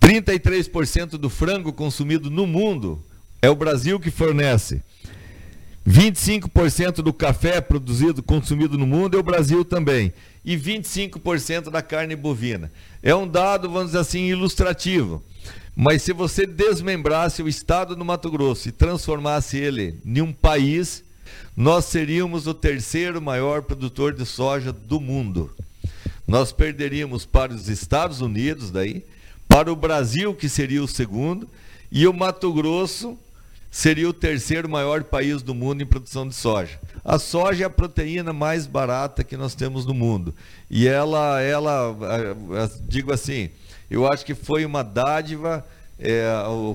33% 0.00 1.10
do 1.10 1.30
frango 1.30 1.72
consumido 1.72 2.30
no 2.30 2.46
mundo 2.46 3.02
é 3.40 3.48
o 3.48 3.54
Brasil 3.54 4.00
que 4.00 4.10
fornece. 4.10 4.82
25% 5.86 6.96
do 6.96 7.12
café 7.12 7.60
produzido, 7.60 8.22
consumido 8.22 8.76
no 8.76 8.86
mundo 8.86 9.16
é 9.16 9.20
o 9.20 9.22
Brasil 9.22 9.64
também. 9.64 10.12
E 10.44 10.56
25% 10.56 11.70
da 11.70 11.80
carne 11.80 12.14
bovina. 12.14 12.70
É 13.02 13.14
um 13.14 13.26
dado, 13.26 13.70
vamos 13.70 13.88
dizer 13.88 13.98
assim, 13.98 14.26
ilustrativo. 14.26 15.22
Mas 15.74 16.02
se 16.02 16.12
você 16.12 16.44
desmembrasse 16.44 17.42
o 17.42 17.48
estado 17.48 17.94
do 17.94 18.04
Mato 18.04 18.30
Grosso 18.30 18.68
e 18.68 18.72
transformasse 18.72 19.56
ele 19.56 20.00
em 20.04 20.20
um 20.20 20.32
país, 20.32 21.04
nós 21.56 21.86
seríamos 21.86 22.46
o 22.46 22.54
terceiro 22.54 23.20
maior 23.20 23.62
produtor 23.62 24.12
de 24.12 24.24
soja 24.24 24.72
do 24.72 25.00
mundo. 25.00 25.50
Nós 26.26 26.52
perderíamos 26.52 27.24
para 27.24 27.52
os 27.52 27.68
Estados 27.68 28.20
Unidos 28.20 28.70
daí, 28.70 29.04
para 29.48 29.72
o 29.72 29.76
Brasil, 29.76 30.34
que 30.34 30.48
seria 30.48 30.82
o 30.82 30.88
segundo, 30.88 31.48
e 31.90 32.06
o 32.06 32.12
Mato 32.12 32.52
Grosso 32.52 33.18
seria 33.70 34.08
o 34.08 34.12
terceiro 34.12 34.68
maior 34.68 35.04
país 35.04 35.42
do 35.42 35.54
mundo 35.54 35.82
em 35.82 35.86
produção 35.86 36.28
de 36.28 36.34
soja. 36.34 36.78
A 37.04 37.18
soja 37.18 37.64
é 37.64 37.66
a 37.66 37.70
proteína 37.70 38.32
mais 38.32 38.66
barata 38.66 39.24
que 39.24 39.36
nós 39.36 39.54
temos 39.54 39.86
no 39.86 39.94
mundo. 39.94 40.34
E 40.70 40.86
ela, 40.86 41.40
ela 41.40 41.96
digo 42.86 43.12
assim, 43.12 43.50
eu 43.90 44.10
acho 44.10 44.24
que 44.24 44.34
foi 44.34 44.64
uma 44.64 44.82
dádiva 44.82 45.64
é, 45.98 46.26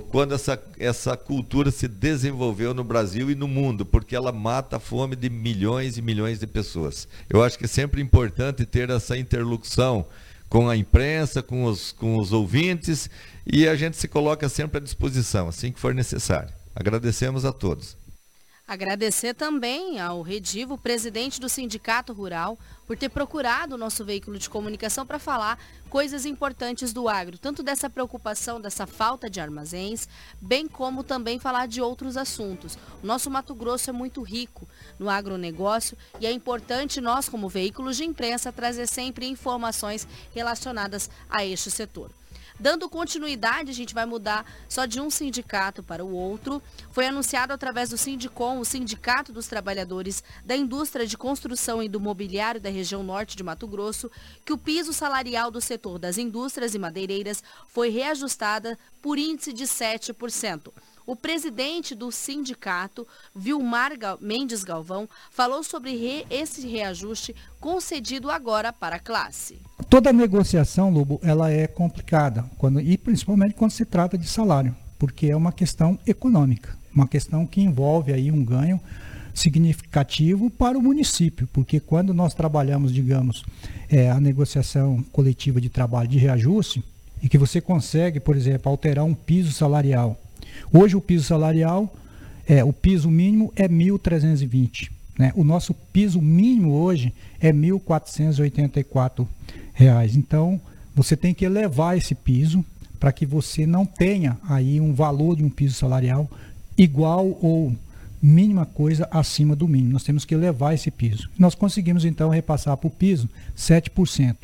quando 0.09 0.34
essa, 0.34 0.61
essa 0.78 1.15
cultura 1.15 1.71
se 1.71 1.88
desenvolveu 1.88 2.74
no 2.74 2.84
Brasil 2.84 3.32
e 3.32 3.36
no 3.36 3.47
mundo, 3.47 3.86
porque 3.86 4.15
ela 4.15 4.32
mata 4.32 4.78
a 4.78 4.80
fome 4.80 5.15
de 5.15 5.30
milhões 5.30 5.97
e 5.97 6.01
milhões 6.01 6.39
de 6.39 6.47
pessoas. 6.47 7.07
Eu 7.30 7.41
acho 7.43 7.57
que 7.57 7.65
é 7.65 7.67
sempre 7.67 8.01
importante 8.01 8.65
ter 8.65 8.89
essa 8.89 9.17
interlocução 9.17 10.05
com 10.49 10.69
a 10.69 10.76
imprensa, 10.76 11.41
com 11.41 11.63
os, 11.63 11.91
com 11.93 12.17
os 12.17 12.32
ouvintes, 12.32 13.09
e 13.45 13.67
a 13.67 13.76
gente 13.76 13.97
se 13.97 14.07
coloca 14.07 14.47
sempre 14.49 14.78
à 14.78 14.82
disposição, 14.82 15.47
assim 15.47 15.71
que 15.71 15.80
for 15.80 15.95
necessário. 15.95 16.53
Agradecemos 16.76 17.45
a 17.45 17.51
todos. 17.51 17.97
Agradecer 18.66 19.34
também 19.34 19.99
ao 19.99 20.22
Redivo, 20.22 20.78
presidente 20.78 21.39
do 21.39 21.49
Sindicato 21.49 22.14
Rural, 22.14 22.57
por 22.88 22.97
ter 22.97 23.09
procurado 23.09 23.76
o 23.76 23.78
nosso 23.78 24.05
veículo 24.05 24.39
de 24.39 24.49
comunicação 24.49 25.05
para 25.05 25.20
falar 25.20 25.59
coisas 25.89 26.26
importantes 26.26 26.93
do 26.93 27.09
agro, 27.09 27.38
tanto 27.38 27.61
dessa 27.61 27.89
preocupação, 27.89 28.61
dessa 28.61 28.88
falta 28.88 29.30
de 29.30 29.41
armazéns, 29.41 30.07
bem 30.41 30.66
como 30.66 31.03
também 31.03 31.39
falar 31.39 31.68
de 31.68 31.82
outros 31.82 32.16
assuntos. 32.16 32.78
O 33.03 33.05
nosso 33.05 33.30
Mato 33.30 33.53
Grosso 33.53 33.89
é 33.89 33.93
muito 33.93 34.22
rico 34.22 34.66
no 34.97 35.09
agronegócio 35.09 35.97
e 36.18 36.26
é 36.26 36.32
importante 36.32 37.01
nós, 37.01 37.28
como 37.28 37.49
veículos 37.49 37.97
de 37.97 38.05
imprensa, 38.05 38.49
trazer 38.49 38.88
sempre 38.88 39.28
informações 39.28 40.07
relacionadas 40.34 41.09
a 41.30 41.45
este 41.45 41.70
setor. 41.70 42.09
Dando 42.60 42.88
continuidade, 42.88 43.72
a 43.72 43.74
gente 43.74 43.93
vai 43.93 44.06
mudar 44.06 44.45
só 44.70 44.86
de 44.86 45.01
um 45.01 45.10
sindicato 45.10 45.82
para 45.82 46.06
o 46.06 46.14
outro. 46.14 46.62
Foi 46.91 47.08
anunciado 47.08 47.51
através 47.51 47.89
do 47.89 47.97
Sindicom, 47.97 48.60
o 48.60 48.66
Sindicato 48.66 49.34
dos 49.34 49.47
Trabalhadores 49.47 50.24
da 50.45 50.56
Indústria 50.56 51.08
de 51.08 51.18
Construção 51.18 51.82
e 51.82 51.89
do 51.89 51.99
Mobiliário 51.99 52.62
da 52.62 52.70
região 52.70 53.04
norte 53.04 53.36
de 53.36 53.43
Mato 53.43 53.68
Grosso, 53.68 54.10
que 54.45 54.54
o 54.54 54.58
piso 54.58 54.93
salarial 54.93 55.49
do 55.49 55.60
setor 55.60 55.97
das 55.97 56.18
indústrias 56.18 56.76
e 56.76 56.80
madeireiras 56.80 57.43
foi 57.68 57.89
reajustada 57.89 58.78
por 59.01 59.18
índice 59.18 59.51
de 59.51 59.66
7%. 59.66 60.72
O 61.06 61.18
presidente 61.18 61.93
do 61.93 62.12
sindicato, 62.12 63.06
Vilmar 63.36 63.91
Mendes 64.22 64.64
Galvão, 64.64 65.10
falou 65.30 65.62
sobre 65.62 65.91
re 65.97 66.26
esse 66.30 66.66
reajuste 66.66 67.36
concedido 67.60 68.32
agora 68.32 68.72
para 68.72 68.95
a 68.95 68.99
classe. 68.99 69.60
Toda 69.89 70.14
negociação, 70.14 70.89
Lobo, 70.89 71.20
ela 71.22 71.51
é 71.51 71.68
complicada, 71.68 72.45
quando, 72.58 72.80
e 72.80 72.97
principalmente 72.97 73.54
quando 73.54 73.72
se 73.72 73.86
trata 73.86 74.18
de 74.18 74.28
salário, 74.28 74.74
porque 74.97 75.28
é 75.28 75.36
uma 75.36 75.51
questão 75.51 75.99
econômica, 76.08 76.78
uma 76.95 77.08
questão 77.08 77.45
que 77.45 77.62
envolve 77.62 78.14
aí 78.14 78.32
um 78.32 78.43
ganho 78.43 78.80
significativo 79.34 80.49
para 80.49 80.78
o 80.78 80.82
município, 80.82 81.49
porque 81.51 81.82
quando 81.82 82.14
nós 82.14 82.34
trabalhamos, 82.34 82.93
digamos, 82.93 83.43
é, 83.89 84.10
a 84.10 84.22
negociação 84.22 85.04
coletiva 85.12 85.60
de 85.60 85.70
trabalho 85.70 86.08
de 86.08 86.18
reajuste, 86.18 86.84
e 87.22 87.30
que 87.30 87.38
você 87.38 87.62
consegue, 87.62 88.20
por 88.20 88.36
exemplo, 88.36 88.70
alterar 88.70 89.06
um 89.06 89.14
piso 89.14 89.54
salarial 89.54 90.20
Hoje 90.72 90.95
o 90.95 91.01
piso 91.01 91.26
salarial, 91.26 91.93
é, 92.47 92.64
o 92.64 92.74
piso 92.74 93.10
mínimo 93.10 93.51
é 93.56 93.68
1.320. 93.68 94.89
Né? 95.18 95.32
O 95.36 95.43
nosso 95.43 95.74
piso 95.74 96.22
mínimo 96.22 96.74
hoje 96.74 97.14
é 97.39 97.47
R$ 97.47 97.54
1.484. 97.54 99.28
Então, 100.16 100.60
você 100.95 101.18
tem 101.18 101.34
que 101.34 101.45
elevar 101.45 101.97
esse 101.97 102.14
piso 102.14 102.64
para 102.99 103.12
que 103.12 103.26
você 103.26 103.66
não 103.66 103.86
tenha 103.86 104.38
aí 104.47 104.80
um 104.80 104.93
valor 104.93 105.36
de 105.36 105.43
um 105.43 105.49
piso 105.49 105.76
salarial 105.76 106.30
igual 106.78 107.38
ou 107.41 107.76
mínima 108.22 108.66
coisa 108.66 109.08
acima 109.12 109.56
do 109.56 109.68
mínimo. 109.68 109.91
Nós 109.91 110.04
temos 110.04 110.24
que 110.24 110.34
elevar 110.34 110.74
esse 110.74 110.89
piso. 110.89 111.30
Nós 111.38 111.54
conseguimos 111.54 112.06
então 112.06 112.30
repassar 112.30 112.78
para 112.78 112.88
o 112.88 112.91
piso 112.91 113.30
7%. 113.58 114.36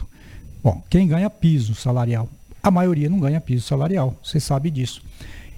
Bom, 0.61 0.83
quem 0.89 1.07
ganha 1.07 1.29
piso 1.29 1.73
salarial? 1.73 2.27
A 2.61 2.69
maioria 2.69 3.09
não 3.09 3.19
ganha 3.19 3.39
piso 3.39 3.65
salarial, 3.65 4.19
você 4.21 4.39
sabe 4.39 4.69
disso. 4.69 5.01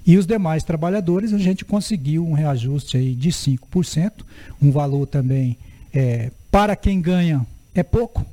E 0.04 0.16
os 0.16 0.26
demais 0.26 0.64
trabalhadores, 0.64 1.32
a 1.32 1.38
gente 1.38 1.64
conseguiu 1.64 2.26
um 2.26 2.32
reajuste 2.32 2.96
aí 2.96 3.14
de 3.14 3.30
5%, 3.30 4.12
um 4.60 4.70
valor 4.70 5.06
também 5.06 5.56
é, 5.92 6.30
para 6.50 6.74
quem 6.74 7.00
ganha 7.00 7.46
é 7.74 7.82
pouco, 7.82 8.24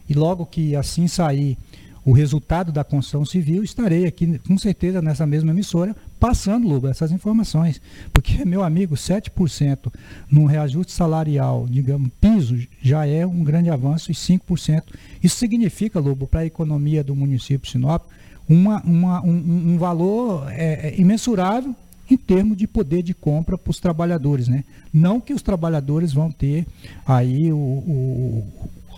E 0.07 0.13
logo 0.13 0.45
que 0.45 0.75
assim 0.75 1.07
sair 1.07 1.57
o 2.05 2.11
resultado 2.11 2.71
da 2.71 2.83
construção 2.83 3.25
civil, 3.25 3.63
estarei 3.63 4.05
aqui 4.05 4.37
com 4.47 4.55
certeza 4.55 5.01
nessa 5.01 5.25
mesma 5.25 5.49
emissora 5.49 5.95
passando, 6.19 6.67
Luba, 6.67 6.91
essas 6.91 7.11
informações. 7.11 7.81
Porque, 8.13 8.45
meu 8.45 8.61
amigo, 8.61 8.93
7% 8.93 9.91
num 10.29 10.45
reajuste 10.45 10.91
salarial, 10.91 11.65
digamos, 11.67 12.11
piso, 12.21 12.55
já 12.83 13.07
é 13.07 13.25
um 13.25 13.43
grande 13.43 13.71
avanço 13.71 14.11
e 14.11 14.13
5%. 14.13 14.83
Isso 15.23 15.37
significa, 15.37 15.99
Lobo, 15.99 16.27
para 16.27 16.41
a 16.41 16.45
economia 16.45 17.03
do 17.03 17.15
município 17.15 17.65
de 17.65 17.71
Sinop, 17.71 18.03
uma, 18.47 18.79
uma, 18.83 19.25
um, 19.25 19.73
um 19.73 19.77
valor 19.79 20.51
é, 20.51 20.89
é 20.89 21.01
imensurável 21.01 21.75
em 22.13 22.17
termos 22.17 22.57
de 22.57 22.67
poder 22.67 23.01
de 23.01 23.13
compra 23.13 23.57
para 23.57 23.71
os 23.71 23.79
trabalhadores, 23.79 24.47
né? 24.47 24.63
Não 24.93 25.19
que 25.19 25.33
os 25.33 25.41
trabalhadores 25.41 26.13
vão 26.13 26.31
ter 26.31 26.65
aí 27.05 27.51
o, 27.51 27.57
o, 27.57 28.47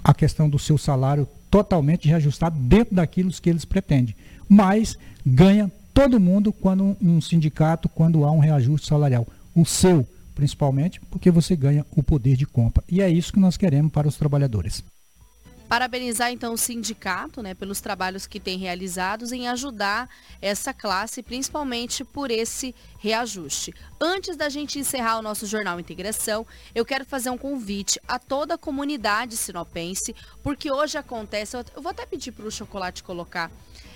a 0.03 0.13
questão 0.13 0.49
do 0.49 0.59
seu 0.59 0.78
salário 0.78 1.28
totalmente 1.49 2.07
reajustado 2.07 2.59
dentro 2.59 2.95
daquilo 2.95 3.32
que 3.32 3.49
eles 3.49 3.66
pretendem, 3.66 4.16
mas 4.49 4.97
ganha 5.26 5.72
todo 5.93 6.20
mundo 6.20 6.51
quando 6.51 6.97
um, 7.01 7.22
sindicato, 7.22 7.88
quando 7.88 8.26
há 8.26 8.32
um 8.32 8.39
reajuste 8.39 8.88
salarial. 8.88 9.26
O 9.55 9.66
seu, 9.66 10.05
principalmente, 10.36 10.99
porque 11.09 11.32
você 11.32 11.55
ganha 11.55 11.86
o 11.95 12.03
poder 12.03 12.36
de 12.36 12.45
compra. 12.45 12.84
E 12.91 13.01
é 13.01 13.09
isso 13.09 13.32
que 13.32 13.39
nós 13.39 13.55
queremos 13.55 13.91
para 13.91 14.07
os 14.07 14.18
trabalhadores. 14.18 14.84
Parabenizar 15.76 16.32
então 16.32 16.53
o 16.53 16.57
sindicato, 16.57 17.43
né, 17.43 17.53
pelos 17.53 17.82
trabalhos 17.82 18.26
que 18.26 18.39
tem 18.39 18.57
realizados 18.57 19.34
em 19.34 19.49
ajudar 19.49 20.09
essa 20.41 20.73
classe, 20.73 21.21
principalmente 21.21 22.01
por 22.01 22.32
esse 22.32 22.73
reajuste. 22.97 23.73
Antes 23.99 24.38
da 24.38 24.47
gente 24.47 24.80
encerrar 24.80 25.19
o 25.19 25.21
nosso 25.21 25.45
jornal 25.45 25.78
Integração, 25.78 26.47
eu 26.73 26.86
quero 26.86 27.03
fazer 27.03 27.30
um 27.30 27.38
convite 27.38 27.99
a 28.07 28.17
toda 28.17 28.53
a 28.53 28.57
comunidade 28.57 29.36
sinopense, 29.36 30.15
porque 30.41 30.71
hoje 30.71 30.97
acontece, 30.97 31.57
eu 31.57 31.82
vou 31.82 31.91
até 31.91 32.05
pedir 32.05 32.32
para 32.32 32.47
o 32.47 32.51
chocolate 32.51 33.03
colocar 33.03 33.51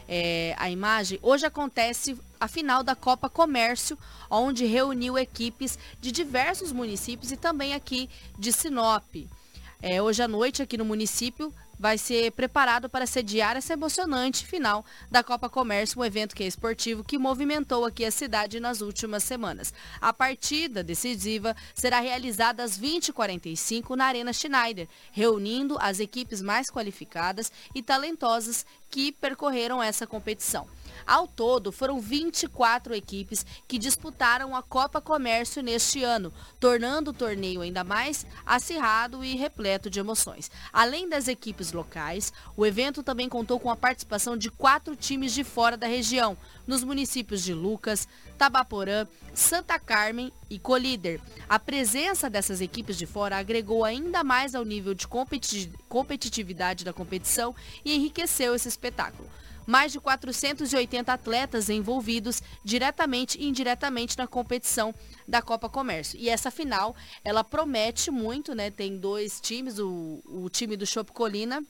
é, 0.06 0.54
a 0.58 0.70
imagem, 0.70 1.18
hoje 1.22 1.46
acontece 1.46 2.20
a 2.42 2.50
final 2.50 2.84
da 2.84 2.94
Copa 2.94 3.30
Comércio, 3.30 3.98
onde 4.30 4.66
reuniu 4.66 5.18
equipes 5.18 5.80
de 6.02 6.12
diversos 6.12 6.74
municípios 6.74 7.32
e 7.32 7.38
também 7.38 7.74
aqui 7.74 8.10
de 8.38 8.52
Sinop. 8.52 9.16
É, 9.82 10.02
hoje 10.02 10.22
à 10.22 10.28
noite, 10.28 10.62
aqui 10.62 10.78
no 10.78 10.84
município, 10.84 11.54
vai 11.80 11.98
ser 11.98 12.32
preparado 12.34 12.90
para 12.90 13.08
sediar 13.08 13.56
essa 13.56 13.74
emocionante 13.74 14.46
final 14.46 14.86
da 15.10 15.24
Copa 15.24 15.50
Comércio, 15.50 16.02
um 16.02 16.06
evento 16.06 16.36
que 16.36 16.44
é 16.44 16.48
esportivo 16.48 17.04
que 17.04 17.18
movimentou 17.18 17.86
aqui 17.86 18.04
a 18.04 18.12
cidade 18.12 18.60
nas 18.60 18.82
últimas 18.82 19.24
semanas. 19.24 19.74
A 20.02 20.12
partida 20.12 20.84
decisiva 20.84 21.56
será 21.74 22.02
realizada 22.02 22.62
às 22.64 22.78
20h45 22.78 23.96
na 23.96 24.06
Arena 24.06 24.34
Schneider, 24.34 24.90
reunindo 25.12 25.78
as 25.80 26.02
equipes 26.02 26.42
mais 26.42 26.70
qualificadas 26.70 27.52
e 27.74 27.82
talentosas 27.82 28.66
que 28.90 29.14
percorreram 29.14 29.82
essa 29.82 30.06
competição. 30.06 30.68
Ao 31.10 31.28
todo, 31.28 31.72
foram 31.72 32.00
24 32.00 32.94
equipes 32.94 33.44
que 33.68 33.80
disputaram 33.80 34.56
a 34.56 34.62
Copa 34.62 35.02
Comércio 35.02 35.64
neste 35.64 36.04
ano, 36.04 36.32
tornando 36.60 37.10
o 37.10 37.14
torneio 37.16 37.62
ainda 37.62 37.84
mais 37.84 38.28
acirrado 38.46 39.24
e 39.24 39.36
repleto 39.36 39.90
de 39.90 40.00
emoções. 40.00 40.52
Além 40.72 41.10
das 41.10 41.28
equipes 41.28 41.72
locais, 41.72 42.32
o 42.56 42.64
evento 42.64 43.02
também 43.02 43.28
contou 43.28 43.60
com 43.60 43.72
a 43.72 43.76
participação 43.76 44.38
de 44.38 44.52
quatro 44.52 44.96
times 44.96 45.34
de 45.34 45.44
fora 45.44 45.76
da 45.76 45.88
região, 45.88 46.38
nos 46.68 46.84
municípios 46.84 47.42
de 47.42 47.56
Lucas, 47.56 48.08
Tabaporã, 48.38 49.08
Santa 49.34 49.80
Carmen 49.80 50.32
e 50.48 50.60
Colíder. 50.60 51.20
A 51.50 51.58
presença 51.58 52.30
dessas 52.30 52.62
equipes 52.62 52.96
de 52.96 53.08
fora 53.08 53.38
agregou 53.38 53.84
ainda 53.84 54.24
mais 54.24 54.54
ao 54.54 54.64
nível 54.64 54.94
de 54.94 55.08
competitividade 55.08 56.86
da 56.86 56.94
competição 56.94 57.56
e 57.84 57.96
enriqueceu 57.96 58.54
esse 58.54 58.68
espetáculo 58.68 59.28
mais 59.70 59.92
de 59.92 60.00
480 60.00 61.14
atletas 61.14 61.70
envolvidos 61.70 62.42
diretamente 62.66 63.38
e 63.40 63.48
indiretamente 63.48 64.18
na 64.18 64.26
competição 64.26 64.96
da 65.28 65.44
Copa 65.44 65.70
Comércio. 65.70 66.20
E 66.20 66.28
essa 66.28 66.50
final, 66.50 66.96
ela 67.24 67.44
promete 67.44 68.10
muito, 68.10 68.56
né? 68.56 68.72
Tem 68.72 68.98
dois 68.98 69.40
times, 69.40 69.78
o, 69.78 70.24
o 70.26 70.50
time 70.50 70.76
do 70.76 70.88
Chopp 70.88 71.12
Colina 71.12 71.64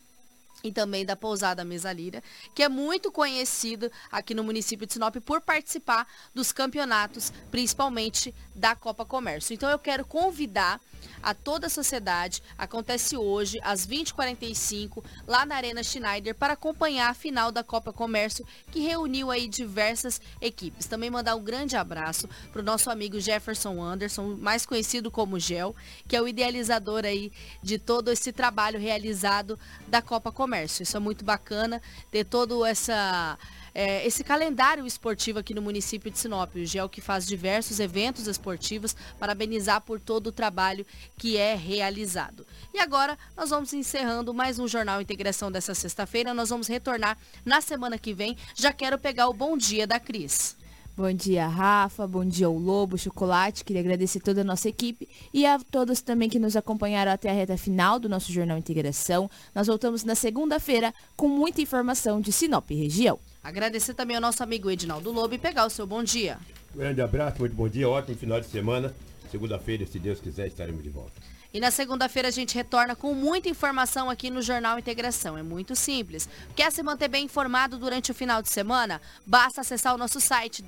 e 0.64 0.72
também 0.72 1.06
da 1.06 1.16
Pousada 1.16 1.66
Mesalira, 1.66 2.24
que 2.56 2.64
é 2.64 2.70
muito 2.70 3.12
conhecido 3.12 3.92
aqui 4.10 4.34
no 4.34 4.46
município 4.46 4.88
de 4.88 4.94
Sinop 4.94 5.18
por 5.18 5.42
participar 5.42 6.08
dos 6.34 6.54
campeonatos, 6.54 7.34
principalmente 7.52 8.34
da 8.56 8.78
Copa 8.78 9.06
Comércio. 9.06 9.54
Então 9.54 9.70
eu 9.70 9.80
quero 9.80 10.06
convidar 10.06 10.80
a 11.22 11.34
toda 11.34 11.68
a 11.68 11.70
sociedade. 11.70 12.42
Acontece 12.58 13.18
hoje, 13.18 13.60
às 13.64 13.86
20h45, 13.86 15.04
lá 15.28 15.46
na 15.46 15.56
Arena 15.56 15.84
Schneider, 15.84 16.36
para 16.36 16.54
acompanhar 16.54 17.10
a 17.10 17.14
final 17.14 17.52
da 17.52 17.64
Copa 17.64 17.94
Comércio, 17.94 18.46
que 18.72 18.80
reuniu 18.80 19.32
aí 19.32 19.48
diversas 19.48 20.22
equipes. 20.42 20.86
Também 20.86 21.10
mandar 21.10 21.36
um 21.36 21.44
grande 21.44 21.76
abraço 21.76 22.28
para 22.52 22.62
o 22.62 22.66
nosso 22.66 22.90
amigo 22.90 23.20
Jefferson 23.20 23.82
Anderson, 23.82 24.38
mais 24.40 24.66
conhecido 24.66 25.12
como 25.12 25.40
Gel, 25.40 25.76
que 26.08 26.16
é 26.16 26.22
o 26.22 26.28
idealizador 26.28 27.06
aí 27.06 27.32
de 27.62 27.78
todo 27.78 28.12
esse 28.12 28.32
trabalho 28.32 28.80
realizado 28.80 29.60
da 29.88 30.02
Copa 30.02 30.32
Comércio. 30.32 30.84
Isso 30.84 30.98
é 30.98 31.00
muito 31.00 31.26
bacana, 31.26 31.82
ter 32.12 32.24
todo 32.24 32.66
essa 32.66 33.38
é, 33.74 34.06
esse 34.06 34.24
calendário 34.24 34.86
esportivo 34.86 35.40
aqui 35.40 35.54
no 35.54 35.62
município 35.62 36.12
de 36.12 36.18
Sinop. 36.18 36.56
O 36.56 36.66
GEL 36.66 36.90
que 36.90 37.02
faz 37.02 37.26
diversos 37.26 37.80
eventos 37.80 38.28
esportivos, 38.28 38.96
parabenizar 39.20 39.82
por 39.82 40.00
todo 40.00 40.28
o 40.28 40.32
trabalho 40.32 40.86
que 41.18 41.38
é 41.38 41.56
realizado. 41.56 42.46
E 42.74 42.80
agora 42.80 43.18
nós 43.36 43.50
vamos 43.50 43.74
encerrando 43.74 44.34
mais 44.34 44.60
um 44.60 44.68
Jornal 44.68 45.02
Integração 45.02 45.52
dessa 45.52 45.74
sexta-feira. 45.74 46.34
Nós 46.34 46.50
vamos 46.50 46.68
retornar 46.68 47.18
na 47.46 47.62
semana 47.62 47.98
que 47.98 48.14
vem. 48.14 48.38
Já 48.56 48.72
quero 48.72 48.98
pegar 48.98 49.28
o 49.28 49.34
bom 49.34 49.58
dia 49.58 49.86
da 49.86 50.00
Cris. 50.00 50.58
Bom 51.00 51.14
dia, 51.14 51.48
Rafa. 51.48 52.06
Bom 52.06 52.26
dia 52.26 52.48
ao 52.48 52.58
Lobo, 52.58 52.98
Chocolate. 52.98 53.64
Queria 53.64 53.82
agradecer 53.82 54.20
toda 54.20 54.42
a 54.42 54.44
nossa 54.44 54.68
equipe 54.68 55.08
e 55.34 55.46
a 55.46 55.58
todos 55.58 56.02
também 56.02 56.28
que 56.28 56.38
nos 56.38 56.58
acompanharam 56.58 57.14
até 57.14 57.30
a 57.30 57.34
reta 57.34 57.56
final 57.56 57.98
do 58.00 58.10
nosso 58.10 58.34
Jornal 58.34 58.58
Integração. 58.58 59.32
Nós 59.56 59.68
voltamos 59.68 60.04
na 60.04 60.14
segunda-feira 60.14 60.94
com 61.16 61.30
muita 61.30 61.62
informação 61.62 62.20
de 62.20 62.34
Sinop 62.34 62.70
região. 62.70 63.18
Agradecer 63.50 63.96
também 63.96 64.16
ao 64.16 64.22
nosso 64.22 64.44
amigo 64.44 64.70
Edinaldo 64.70 65.12
Lobo 65.12 65.34
e 65.34 65.40
pegar 65.40 65.66
o 65.66 65.72
seu 65.72 65.88
bom 65.88 66.04
dia. 66.04 66.38
Grande 66.76 67.02
abraço, 67.02 67.40
muito 67.40 67.56
bom 67.56 67.68
dia, 67.68 67.90
ótimo 67.90 68.16
final 68.16 68.40
de 68.40 68.46
semana. 68.46 68.94
Segunda-feira, 69.32 69.88
se 69.88 69.98
Deus 69.98 70.20
quiser, 70.20 70.46
estaremos 70.46 70.84
de 70.84 70.90
volta. 70.90 71.20
E 71.52 71.60
na 71.60 71.72
segunda-feira 71.72 72.28
a 72.28 72.32
gente 72.32 72.54
retorna 72.54 72.96
com 72.96 73.12
muita 73.16 73.50
informação 73.50 74.08
aqui 74.08 74.30
no 74.30 74.40
Jornal 74.40 74.78
Integração. 74.78 75.36
É 75.36 75.42
muito 75.42 75.76
simples. 75.76 76.30
Quer 76.56 76.72
se 76.72 76.84
manter 76.84 77.08
bem 77.08 77.26
informado 77.26 77.80
durante 77.80 78.12
o 78.12 78.14
final 78.14 78.40
de 78.40 78.50
semana? 78.50 79.02
Basta 79.26 79.62
acessar 79.62 79.96
o 79.96 79.98
nosso 79.98 80.22
site 80.22 80.62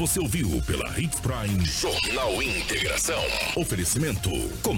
Você 0.00 0.18
ouviu 0.18 0.48
pela 0.62 0.98
Hits 0.98 1.20
Prime 1.20 1.62
Jornal 1.66 2.42
Integração. 2.42 3.22
Oferecimento 3.54 4.30
com 4.62 4.74